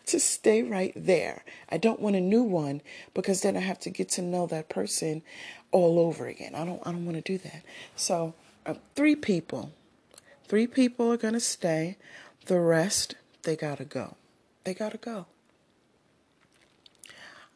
to 0.06 0.20
stay 0.20 0.62
right 0.62 0.92
there. 0.94 1.44
I 1.70 1.78
don't 1.78 2.00
want 2.00 2.16
a 2.16 2.20
new 2.20 2.42
one 2.42 2.82
because 3.14 3.40
then 3.40 3.56
I 3.56 3.60
have 3.60 3.78
to 3.80 3.90
get 3.90 4.10
to 4.10 4.22
know 4.22 4.46
that 4.46 4.68
person 4.68 5.22
all 5.72 5.98
over 5.98 6.26
again. 6.26 6.54
I 6.54 6.66
don't 6.66 6.86
I 6.86 6.92
don't 6.92 7.06
want 7.06 7.16
to 7.16 7.22
do 7.22 7.38
that. 7.38 7.62
So 7.96 8.34
uh, 8.66 8.74
three 8.94 9.16
people. 9.16 9.72
Three 10.46 10.66
people 10.66 11.10
are 11.10 11.16
going 11.16 11.34
to 11.34 11.40
stay. 11.40 11.96
The 12.44 12.60
rest 12.60 13.14
they 13.44 13.56
got 13.56 13.78
to 13.78 13.86
go. 13.86 14.16
They 14.64 14.74
got 14.74 14.92
to 14.92 14.98
go 14.98 15.26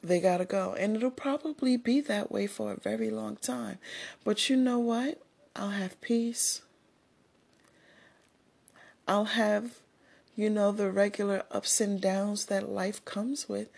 they 0.02 0.20
got 0.20 0.38
to 0.38 0.44
go. 0.44 0.74
And 0.78 0.96
it'll 0.96 1.10
probably 1.10 1.76
be 1.76 2.00
that 2.02 2.30
way 2.30 2.46
for 2.46 2.72
a 2.72 2.80
very 2.80 3.10
long 3.10 3.36
time. 3.36 3.78
But 4.24 4.48
you 4.48 4.56
know 4.56 4.78
what? 4.78 5.20
I'll 5.56 5.70
have 5.70 6.00
peace. 6.00 6.62
I'll 9.06 9.24
have, 9.24 9.78
you 10.36 10.50
know, 10.50 10.70
the 10.70 10.90
regular 10.90 11.42
ups 11.50 11.80
and 11.80 12.00
downs 12.00 12.46
that 12.46 12.68
life 12.68 13.04
comes 13.04 13.48
with, 13.48 13.70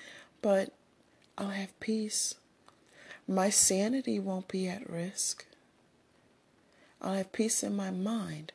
but 0.43 0.73
I'll 1.39 1.51
have 1.51 1.79
peace. 1.81 2.35
My 3.29 3.49
sanity 3.49 4.19
won't 4.19 4.49
be 4.49 4.69
at 4.69 4.91
risk. 4.91 5.47
I'll 7.01 7.15
have 7.15 7.33
peace 7.33 7.63
in 7.63 7.77
my 7.77 7.91
mind. 7.91 8.53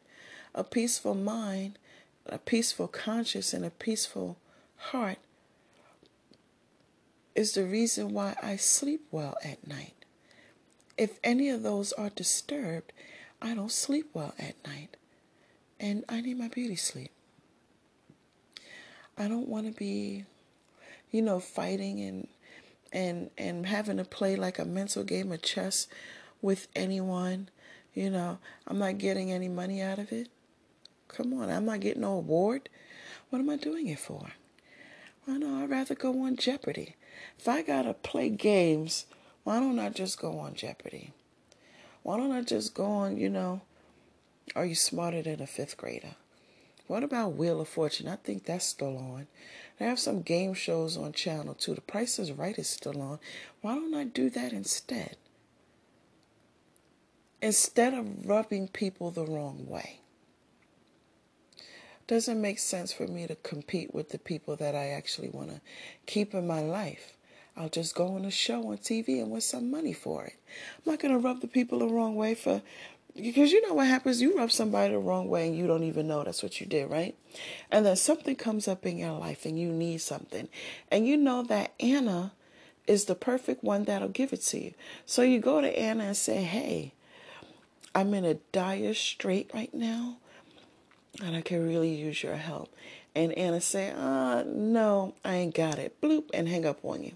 A 0.54 0.64
peaceful 0.64 1.16
mind, 1.16 1.80
a 2.26 2.38
peaceful 2.38 2.88
conscience, 2.88 3.54
and 3.54 3.66
a 3.66 3.70
peaceful 3.70 4.38
heart 4.78 5.18
is 7.36 7.52
the 7.52 7.66
reason 7.66 8.14
why 8.14 8.36
I 8.42 8.56
sleep 8.56 9.06
well 9.12 9.36
at 9.44 9.68
night. 9.68 9.94
If 10.98 11.20
any 11.24 11.50
of 11.50 11.64
those 11.64 11.92
are 11.94 12.10
disturbed, 12.10 12.94
I 13.42 13.54
don't 13.54 13.72
sleep 13.72 14.10
well 14.14 14.34
at 14.40 14.56
night. 14.66 14.96
And 15.80 16.06
I 16.08 16.22
need 16.22 16.40
my 16.40 16.48
beauty 16.48 16.78
sleep. 16.78 17.12
I 19.18 19.28
don't 19.28 19.50
want 19.50 19.68
to 19.68 19.78
be, 19.78 20.24
you 21.12 21.22
know, 21.22 21.40
fighting 21.40 22.02
and 22.02 22.28
and 22.92 23.30
and 23.38 23.66
having 23.66 23.98
to 23.98 24.06
play 24.06 24.38
like 24.38 24.58
a 24.58 24.66
mental 24.66 25.04
game 25.04 25.32
of 25.32 25.42
chess 25.42 25.88
with 26.42 26.68
anyone. 26.76 27.50
You 27.94 28.10
know, 28.10 28.40
I'm 28.68 28.80
not 28.80 28.98
getting 28.98 29.32
any 29.32 29.50
money 29.50 29.82
out 29.82 30.00
of 30.00 30.12
it. 30.12 30.30
Come 31.10 31.34
on, 31.34 31.50
I'm 31.50 31.66
not 31.66 31.82
getting 31.82 32.02
no 32.02 32.14
award. 32.14 32.70
What 33.30 33.40
am 33.40 33.50
I 33.50 33.58
doing 33.58 33.88
it 33.88 34.00
for? 34.00 34.32
I 35.28 35.38
know 35.38 35.64
I'd 35.64 35.70
rather 35.70 35.96
go 35.96 36.22
on 36.24 36.36
Jeopardy. 36.36 36.96
If 37.38 37.48
I 37.48 37.62
gotta 37.62 37.94
play 37.94 38.30
games, 38.30 39.06
why 39.44 39.60
don't 39.60 39.80
I 39.80 39.90
just 39.90 40.20
go 40.20 40.40
on 40.40 40.56
Jeopardy? 40.56 41.12
Why 42.04 42.18
don't 42.18 42.32
I 42.32 42.42
just 42.42 42.74
go 42.74 42.86
on, 42.86 43.18
you 43.18 43.30
know, 43.30 43.62
Are 44.56 44.66
You 44.66 44.76
Smarter 44.76 45.22
Than 45.22 45.42
a 45.42 45.48
Fifth 45.48 45.78
Grader? 45.78 46.16
What 46.88 47.04
about 47.04 47.36
Wheel 47.36 47.62
of 47.62 47.68
Fortune? 47.68 48.08
I 48.08 48.16
think 48.16 48.46
that's 48.46 48.66
still 48.66 48.98
on. 48.98 49.28
They 49.80 49.86
have 49.86 50.00
some 50.00 50.22
game 50.22 50.54
shows 50.54 50.98
on 50.98 51.14
Channel 51.14 51.56
2. 51.56 51.76
The 51.76 51.82
Price 51.82 52.20
is 52.20 52.32
Right 52.32 52.58
is 52.58 52.70
still 52.70 53.02
on. 53.02 53.20
Why 53.62 53.76
don't 53.76 53.94
I 53.96 54.04
do 54.04 54.30
that 54.30 54.54
instead? 54.54 55.18
Instead 57.42 57.94
of 57.94 58.28
rubbing 58.28 58.68
people 58.68 59.12
the 59.12 59.26
wrong 59.26 59.66
way. 59.68 60.00
Doesn't 62.08 62.40
make 62.40 62.60
sense 62.60 62.94
for 62.94 63.08
me 63.08 63.26
to 63.26 63.36
compete 63.36 63.94
with 63.94 64.10
the 64.10 64.20
people 64.20 64.56
that 64.58 64.76
I 64.76 64.90
actually 64.90 65.30
want 65.30 65.50
to 65.50 65.62
keep 66.06 66.34
in 66.34 66.46
my 66.46 66.62
life. 66.62 67.14
I'll 67.58 67.70
just 67.70 67.96
go 67.96 68.16
on 68.16 68.26
a 68.26 68.32
show 68.32 68.68
on 68.68 68.78
TV 68.78 69.22
and 69.22 69.32
win 69.32 69.42
some 69.42 69.72
money 69.72 69.94
for 69.94 70.26
it. 70.26 70.36
I'm 70.78 70.92
not 70.92 71.00
going 71.00 71.14
to 71.14 71.20
rub 71.20 71.42
the 71.42 71.48
people 71.48 71.80
the 71.80 71.88
wrong 71.88 72.16
way 72.16 72.36
for 72.36 72.62
because 73.16 73.52
you 73.52 73.66
know 73.66 73.74
what 73.74 73.88
happens? 73.88 74.22
You 74.22 74.38
rub 74.38 74.52
somebody 74.52 74.94
the 74.94 75.00
wrong 75.00 75.30
way 75.30 75.48
and 75.48 75.58
you 75.58 75.68
don't 75.68 75.84
even 75.84 76.08
know 76.08 76.24
that's 76.24 76.44
what 76.44 76.60
you 76.60 76.68
did 76.68 76.92
right? 76.92 77.16
And 77.72 77.86
then 77.86 77.96
something 77.96 78.36
comes 78.36 78.68
up 78.68 78.86
in 78.86 78.98
your 78.98 79.14
life 79.14 79.46
and 79.46 79.58
you 79.58 79.72
need 79.72 80.02
something. 80.02 80.50
And 80.92 81.08
you 81.08 81.16
know 81.16 81.42
that 81.44 81.74
anna 81.80 82.34
is 82.88 83.06
the 83.06 83.16
perfect 83.16 83.64
one 83.64 83.86
that'll 83.86 84.10
give 84.10 84.34
it 84.34 84.42
to 84.42 84.60
you. 84.60 84.74
So 85.06 85.22
you 85.22 85.40
go 85.40 85.62
to 85.62 85.80
anna 85.80 86.04
and 86.04 86.18
say 86.18 86.44
hey 86.44 86.94
i'm 87.96 88.14
in 88.14 88.26
a 88.26 88.34
dire 88.52 88.94
strait 88.94 89.50
right 89.54 89.74
now 89.74 90.18
and 91.24 91.36
i 91.36 91.42
can 91.42 91.66
really 91.66 91.94
use 91.94 92.24
your 92.24 92.36
help 92.36 92.74
and 93.14 93.32
anna 93.34 93.62
say 93.62 93.92
uh 93.92 94.44
no 94.46 95.14
i 95.24 95.36
ain't 95.36 95.56
got 95.56 95.78
it 95.78 96.00
bloop 96.02 96.30
and 96.34 96.48
hang 96.48 96.66
up 96.66 96.84
on 96.84 97.04
you 97.04 97.14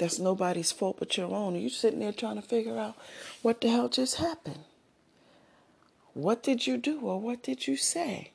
that's 0.00 0.18
nobody's 0.18 0.72
fault 0.72 0.96
but 0.98 1.18
your 1.18 1.30
own. 1.30 1.54
You 1.56 1.68
sitting 1.68 2.00
there 2.00 2.10
trying 2.10 2.36
to 2.36 2.42
figure 2.42 2.78
out 2.78 2.96
what 3.42 3.60
the 3.60 3.68
hell 3.68 3.90
just 3.90 4.16
happened. 4.16 4.64
What 6.14 6.42
did 6.42 6.66
you 6.66 6.78
do 6.78 7.00
or 7.00 7.20
what 7.20 7.42
did 7.42 7.66
you 7.66 7.76
say? 7.76 8.30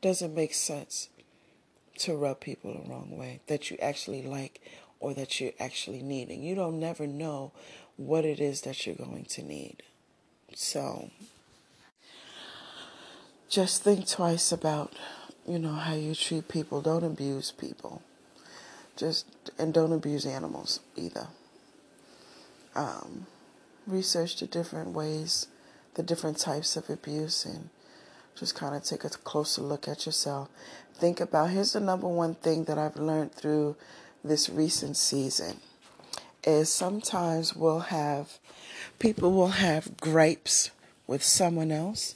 Doesn't 0.00 0.32
make 0.32 0.54
sense 0.54 1.08
to 1.98 2.14
rub 2.14 2.38
people 2.38 2.72
the 2.72 2.88
wrong 2.88 3.18
way 3.18 3.40
that 3.48 3.68
you 3.68 3.78
actually 3.82 4.22
like 4.22 4.60
or 5.00 5.12
that 5.14 5.40
you're 5.40 5.52
actually 5.58 6.00
needing. 6.00 6.40
You 6.44 6.54
don't 6.54 6.78
never 6.78 7.08
know 7.08 7.50
what 7.96 8.24
it 8.24 8.38
is 8.38 8.60
that 8.60 8.86
you're 8.86 8.94
going 8.94 9.24
to 9.24 9.42
need. 9.42 9.82
So 10.54 11.10
just 13.48 13.82
think 13.82 14.08
twice 14.08 14.52
about, 14.52 14.92
you 15.46 15.58
know, 15.58 15.74
how 15.74 15.94
you 15.94 16.14
treat 16.14 16.48
people. 16.48 16.80
Don't 16.80 17.04
abuse 17.04 17.50
people 17.50 18.02
just 18.96 19.26
and 19.58 19.72
don't 19.72 19.92
abuse 19.92 20.26
animals 20.26 20.80
either. 20.96 21.28
Um, 22.74 23.26
research 23.86 24.38
the 24.40 24.46
different 24.46 24.94
ways, 24.94 25.46
the 25.94 26.02
different 26.02 26.38
types 26.38 26.76
of 26.76 26.88
abuse, 26.88 27.44
and 27.44 27.68
just 28.38 28.54
kind 28.54 28.74
of 28.74 28.82
take 28.82 29.04
a 29.04 29.08
closer 29.08 29.62
look 29.62 29.88
at 29.88 30.06
yourself. 30.06 30.48
Think 30.94 31.20
about 31.20 31.50
here's 31.50 31.72
the 31.72 31.80
number 31.80 32.08
one 32.08 32.34
thing 32.34 32.64
that 32.64 32.78
I've 32.78 32.96
learned 32.96 33.32
through 33.32 33.76
this 34.24 34.48
recent 34.48 34.96
season 34.96 35.56
is 36.44 36.72
sometimes 36.72 37.54
we'll 37.54 37.80
have 37.80 38.38
people 38.98 39.32
will 39.32 39.48
have 39.48 39.96
gripes 39.98 40.70
with 41.06 41.22
someone 41.22 41.70
else, 41.70 42.14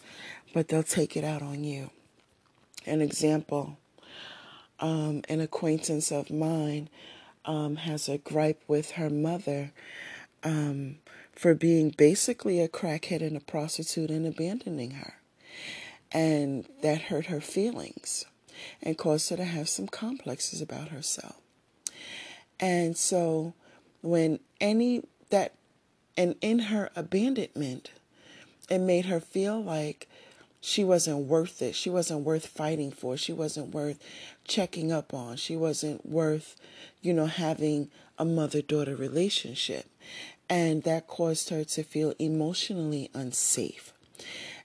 but 0.55 0.69
they'll 0.69 0.83
take 0.83 1.17
it 1.17 1.25
out 1.25 1.43
on 1.43 1.65
you. 1.65 1.91
An 2.87 3.01
example 3.01 3.79
um, 4.81 5.23
an 5.29 5.41
acquaintance 5.41 6.13
of 6.13 6.31
mine 6.31 6.89
um, 7.45 7.77
has 7.77 8.09
a 8.09 8.19
gripe 8.19 8.63
with 8.69 8.93
her 8.93 9.11
mother 9.11 9.73
um, 10.43 10.97
for 11.33 11.55
being 11.55 11.91
basically 11.91 12.61
a 12.61 12.69
crackhead 12.69 13.23
and 13.23 13.37
a 13.37 13.41
prostitute 13.41 14.11
and 14.11 14.27
abandoning 14.27 14.93
her. 14.93 15.15
And 16.13 16.67
that 16.83 17.03
hurt 17.03 17.27
her 17.27 17.41
feelings 17.41 18.25
and 18.83 18.97
caused 18.97 19.31
her 19.31 19.37
to 19.37 19.45
have 19.45 19.69
some 19.69 19.87
complexes 19.87 20.61
about 20.61 20.89
herself. 20.89 21.37
And 22.59 22.97
so 22.97 23.55
when 24.03 24.41
any 24.61 25.03
that 25.31 25.55
and 26.17 26.35
in 26.41 26.59
her 26.59 26.91
abandonment, 26.97 27.91
it 28.71 28.79
made 28.79 29.07
her 29.07 29.21
feel 29.21 29.63
like 29.63 30.09
she 30.61 30.83
wasn't 30.83 31.27
worth 31.27 31.63
it. 31.63 31.75
She 31.75 31.91
wasn't 31.91 32.21
worth 32.25 32.47
fighting 32.47 32.91
for. 32.91 33.17
She 33.17 33.33
wasn't 33.33 33.75
worth 33.75 34.03
checking 34.45 34.91
up 34.91 35.15
on. 35.15 35.37
She 35.37 35.55
wasn't 35.55 36.07
worth, 36.07 36.57
you 37.03 37.13
know, 37.13 37.27
having 37.27 37.91
a 38.19 38.25
mother 38.25 38.63
daughter 38.63 38.97
relationship. 38.97 39.87
And 40.49 40.83
that 40.85 41.07
caused 41.07 41.51
her 41.51 41.65
to 41.65 41.83
feel 41.83 42.15
emotionally 42.19 43.11
unsafe. 43.15 43.93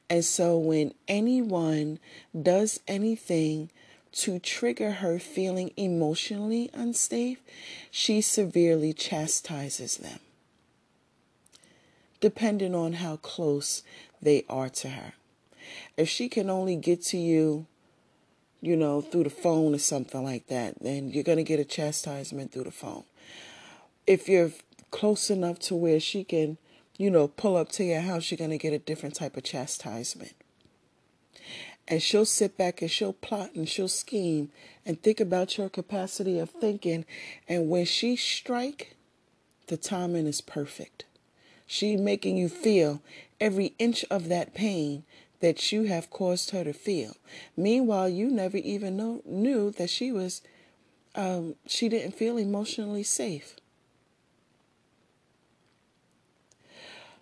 And 0.09 0.25
so 0.25 0.57
when 0.57 0.93
anyone 1.07 1.99
does 2.39 2.79
anything 2.87 3.69
to 4.13 4.39
trigger 4.39 4.91
her 4.91 5.19
feeling 5.19 5.71
emotionally 5.77 6.69
unsafe, 6.73 7.39
she 7.89 8.21
severely 8.21 8.93
chastises 8.93 9.97
them, 9.97 10.19
depending 12.19 12.75
on 12.75 12.93
how 12.93 13.15
close 13.17 13.83
they 14.21 14.43
are 14.49 14.69
to 14.69 14.89
her. 14.89 15.13
If 15.95 16.09
she 16.09 16.27
can 16.29 16.49
only 16.49 16.75
get 16.75 17.01
to 17.05 17.17
you 17.17 17.67
you 18.61 18.77
know, 18.77 19.01
through 19.01 19.23
the 19.23 19.29
phone 19.29 19.73
or 19.73 19.79
something 19.79 20.23
like 20.23 20.47
that, 20.47 20.75
then 20.81 21.09
you're 21.09 21.23
going 21.23 21.39
to 21.39 21.43
get 21.43 21.59
a 21.59 21.65
chastisement 21.65 22.51
through 22.51 22.65
the 22.65 22.71
phone. 22.71 23.03
If 24.05 24.29
you're 24.29 24.51
close 24.91 25.29
enough 25.31 25.57
to 25.59 25.75
where 25.75 25.99
she 25.99 26.23
can, 26.23 26.57
you 26.97 27.09
know, 27.09 27.27
pull 27.27 27.57
up 27.57 27.71
to 27.73 27.83
your 27.83 28.01
house, 28.01 28.29
you're 28.29 28.37
going 28.37 28.51
to 28.51 28.59
get 28.59 28.73
a 28.73 28.79
different 28.79 29.15
type 29.15 29.35
of 29.35 29.43
chastisement. 29.43 30.33
And 31.91 32.01
she'll 32.01 32.23
sit 32.23 32.57
back 32.57 32.81
and 32.81 32.89
she'll 32.89 33.11
plot 33.11 33.51
and 33.53 33.67
she'll 33.67 33.89
scheme 33.89 34.49
and 34.85 35.03
think 35.03 35.19
about 35.19 35.57
your 35.57 35.67
capacity 35.67 36.39
of 36.39 36.49
thinking. 36.49 37.03
And 37.49 37.69
when 37.69 37.83
she 37.83 38.15
strike, 38.15 38.95
the 39.67 39.75
timing 39.75 40.25
is 40.25 40.39
perfect. 40.39 41.03
She 41.67 41.97
making 41.97 42.37
you 42.37 42.47
feel 42.47 43.01
every 43.41 43.73
inch 43.77 44.05
of 44.09 44.29
that 44.29 44.53
pain 44.53 45.03
that 45.41 45.73
you 45.73 45.83
have 45.83 46.09
caused 46.09 46.51
her 46.51 46.63
to 46.63 46.71
feel. 46.71 47.17
Meanwhile, 47.57 48.07
you 48.07 48.29
never 48.29 48.57
even 48.57 48.95
know, 48.95 49.21
knew 49.25 49.71
that 49.71 49.89
she 49.89 50.13
was, 50.13 50.41
um, 51.13 51.55
she 51.67 51.89
didn't 51.89 52.15
feel 52.15 52.37
emotionally 52.37 53.03
safe. 53.03 53.57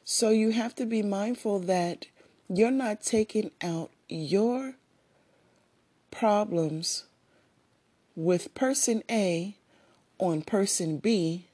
So 0.03 0.30
you 0.30 0.51
have 0.51 0.76
to 0.76 0.86
be 0.86 1.01
mindful 1.01 1.57
that 1.61 2.05
you're 2.47 2.70
not 2.70 3.01
taking 3.01 3.49
out 3.63 3.89
your 4.10 4.76
problems 6.12 7.05
with 8.16 8.53
person 8.53 9.03
A 9.10 9.55
on 10.18 10.41
person 10.41 10.97
B 10.97 11.47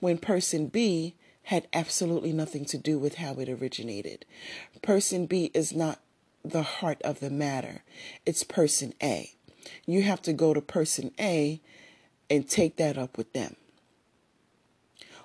when 0.00 0.18
person 0.18 0.66
B 0.66 1.14
had 1.44 1.68
absolutely 1.72 2.32
nothing 2.32 2.64
to 2.66 2.78
do 2.78 2.98
with 2.98 3.16
how 3.16 3.34
it 3.34 3.48
originated. 3.48 4.24
Person 4.82 5.26
B 5.26 5.50
is 5.54 5.72
not 5.74 6.00
the 6.44 6.62
heart 6.62 7.00
of 7.02 7.20
the 7.20 7.30
matter, 7.30 7.82
it's 8.24 8.44
person 8.44 8.94
A. 9.02 9.32
You 9.86 10.02
have 10.02 10.22
to 10.22 10.32
go 10.32 10.54
to 10.54 10.60
person 10.60 11.12
A 11.20 11.60
and 12.30 12.48
take 12.48 12.76
that 12.76 12.96
up 12.96 13.18
with 13.18 13.32
them 13.32 13.56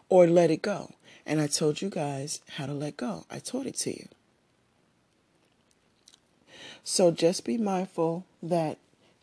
or 0.10 0.28
let 0.28 0.52
it 0.52 0.62
go. 0.62 0.92
And 1.26 1.40
I 1.40 1.48
told 1.48 1.82
you 1.82 1.90
guys 1.90 2.42
how 2.58 2.66
to 2.66 2.74
let 2.74 2.98
go. 2.98 3.26
I 3.32 3.40
taught 3.40 3.66
it 3.66 3.76
to 3.78 3.92
you. 3.92 4.08
So 6.88 7.10
just 7.10 7.46
be 7.46 7.58
mindful 7.58 8.26
that 8.44 8.78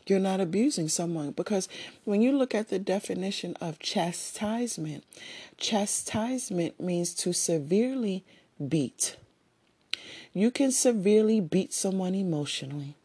you're 0.08 0.18
not 0.18 0.40
abusing 0.40 0.88
someone 0.88 1.30
because 1.30 1.68
when 2.04 2.20
you 2.20 2.32
look 2.32 2.56
at 2.56 2.70
the 2.70 2.78
definition 2.80 3.56
of 3.60 3.78
chastisement, 3.78 5.04
chastisement 5.58 6.80
means 6.80 7.14
to 7.14 7.32
severely 7.32 8.24
beat. 8.68 9.16
You 10.34 10.50
can 10.50 10.72
severely 10.72 11.40
beat 11.40 11.72
someone 11.72 12.16
emotionally, 12.16 12.96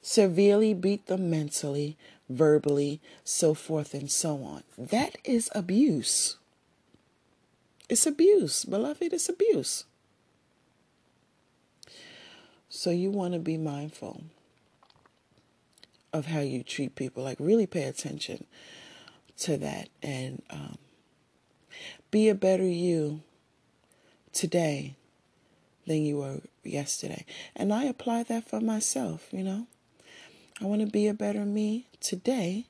severely 0.00 0.74
beat 0.74 1.06
them 1.06 1.28
mentally, 1.28 1.96
verbally, 2.28 3.00
so 3.24 3.52
forth 3.52 3.94
and 3.94 4.08
so 4.08 4.44
on. 4.44 4.62
That 4.78 5.18
is 5.24 5.50
abuse. 5.56 6.36
It's 7.88 8.06
abuse, 8.06 8.64
beloved, 8.64 9.12
it's 9.12 9.28
abuse. 9.28 9.86
So 12.76 12.90
you 12.90 13.12
want 13.12 13.34
to 13.34 13.38
be 13.38 13.56
mindful 13.56 14.24
of 16.12 16.26
how 16.26 16.40
you 16.40 16.64
treat 16.64 16.96
people. 16.96 17.22
Like, 17.22 17.38
really 17.38 17.68
pay 17.68 17.84
attention 17.84 18.46
to 19.38 19.56
that 19.58 19.90
and 20.02 20.42
um, 20.50 20.76
be 22.10 22.28
a 22.28 22.34
better 22.34 22.66
you 22.66 23.22
today 24.32 24.96
than 25.86 26.04
you 26.04 26.16
were 26.16 26.40
yesterday. 26.64 27.24
And 27.54 27.72
I 27.72 27.84
apply 27.84 28.24
that 28.24 28.48
for 28.48 28.60
myself, 28.60 29.28
you 29.30 29.44
know. 29.44 29.68
I 30.60 30.64
want 30.64 30.80
to 30.80 30.88
be 30.88 31.06
a 31.06 31.14
better 31.14 31.44
me 31.44 31.86
today 32.00 32.66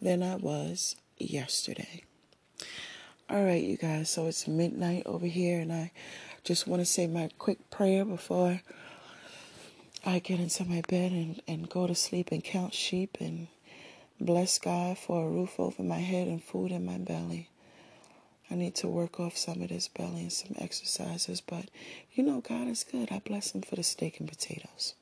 than 0.00 0.22
I 0.22 0.36
was 0.36 0.94
yesterday. 1.16 2.02
All 3.30 3.44
right, 3.44 3.64
you 3.64 3.78
guys, 3.78 4.10
so 4.10 4.26
it's 4.26 4.46
midnight 4.46 5.04
over 5.06 5.26
here, 5.26 5.58
and 5.58 5.72
I 5.72 5.90
just 6.44 6.66
want 6.66 6.82
to 6.82 6.86
say 6.86 7.06
my 7.06 7.30
quick 7.38 7.70
prayer 7.70 8.04
before 8.04 8.60
I 10.04 10.20
get 10.20 10.40
into 10.40 10.64
my 10.64 10.82
bed 10.88 11.12
and, 11.12 11.42
and 11.48 11.68
go 11.68 11.86
to 11.86 11.94
sleep 11.94 12.30
and 12.30 12.42
count 12.42 12.72
sheep 12.72 13.18
and 13.20 13.48
bless 14.20 14.58
God 14.58 14.98
for 14.98 15.26
a 15.26 15.28
roof 15.28 15.58
over 15.58 15.82
my 15.82 15.98
head 15.98 16.28
and 16.28 16.42
food 16.42 16.70
in 16.70 16.84
my 16.84 16.98
belly. 16.98 17.48
I 18.50 18.54
need 18.54 18.74
to 18.76 18.88
work 18.88 19.20
off 19.20 19.36
some 19.36 19.60
of 19.60 19.68
this 19.68 19.88
belly 19.88 20.22
and 20.22 20.32
some 20.32 20.54
exercises, 20.58 21.40
but 21.40 21.66
you 22.14 22.22
know, 22.22 22.40
God 22.40 22.68
is 22.68 22.84
good. 22.84 23.10
I 23.10 23.18
bless 23.18 23.52
Him 23.52 23.62
for 23.62 23.76
the 23.76 23.82
steak 23.82 24.20
and 24.20 24.28
potatoes. 24.28 24.94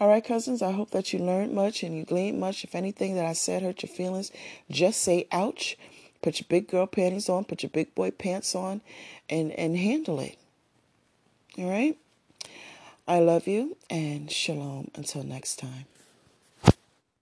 All 0.00 0.08
right, 0.08 0.24
cousins, 0.24 0.60
I 0.60 0.72
hope 0.72 0.90
that 0.90 1.12
you 1.12 1.20
learned 1.20 1.54
much 1.54 1.82
and 1.82 1.96
you 1.96 2.04
gleaned 2.04 2.40
much. 2.40 2.64
If 2.64 2.74
anything 2.74 3.14
that 3.14 3.24
I 3.24 3.32
said 3.32 3.62
hurt 3.62 3.82
your 3.82 3.90
feelings, 3.90 4.32
just 4.70 5.00
say 5.00 5.26
ouch. 5.30 5.78
Put 6.20 6.40
your 6.40 6.46
big 6.48 6.68
girl 6.68 6.86
panties 6.86 7.28
on, 7.28 7.44
put 7.44 7.62
your 7.62 7.70
big 7.70 7.94
boy 7.94 8.10
pants 8.10 8.54
on, 8.54 8.80
and, 9.30 9.52
and 9.52 9.76
handle 9.76 10.18
it. 10.20 10.36
All 11.58 11.70
right? 11.70 11.96
I 13.06 13.18
love 13.18 13.46
you 13.46 13.76
and 13.90 14.30
shalom 14.30 14.90
until 14.94 15.24
next 15.24 15.58
time. 15.58 15.84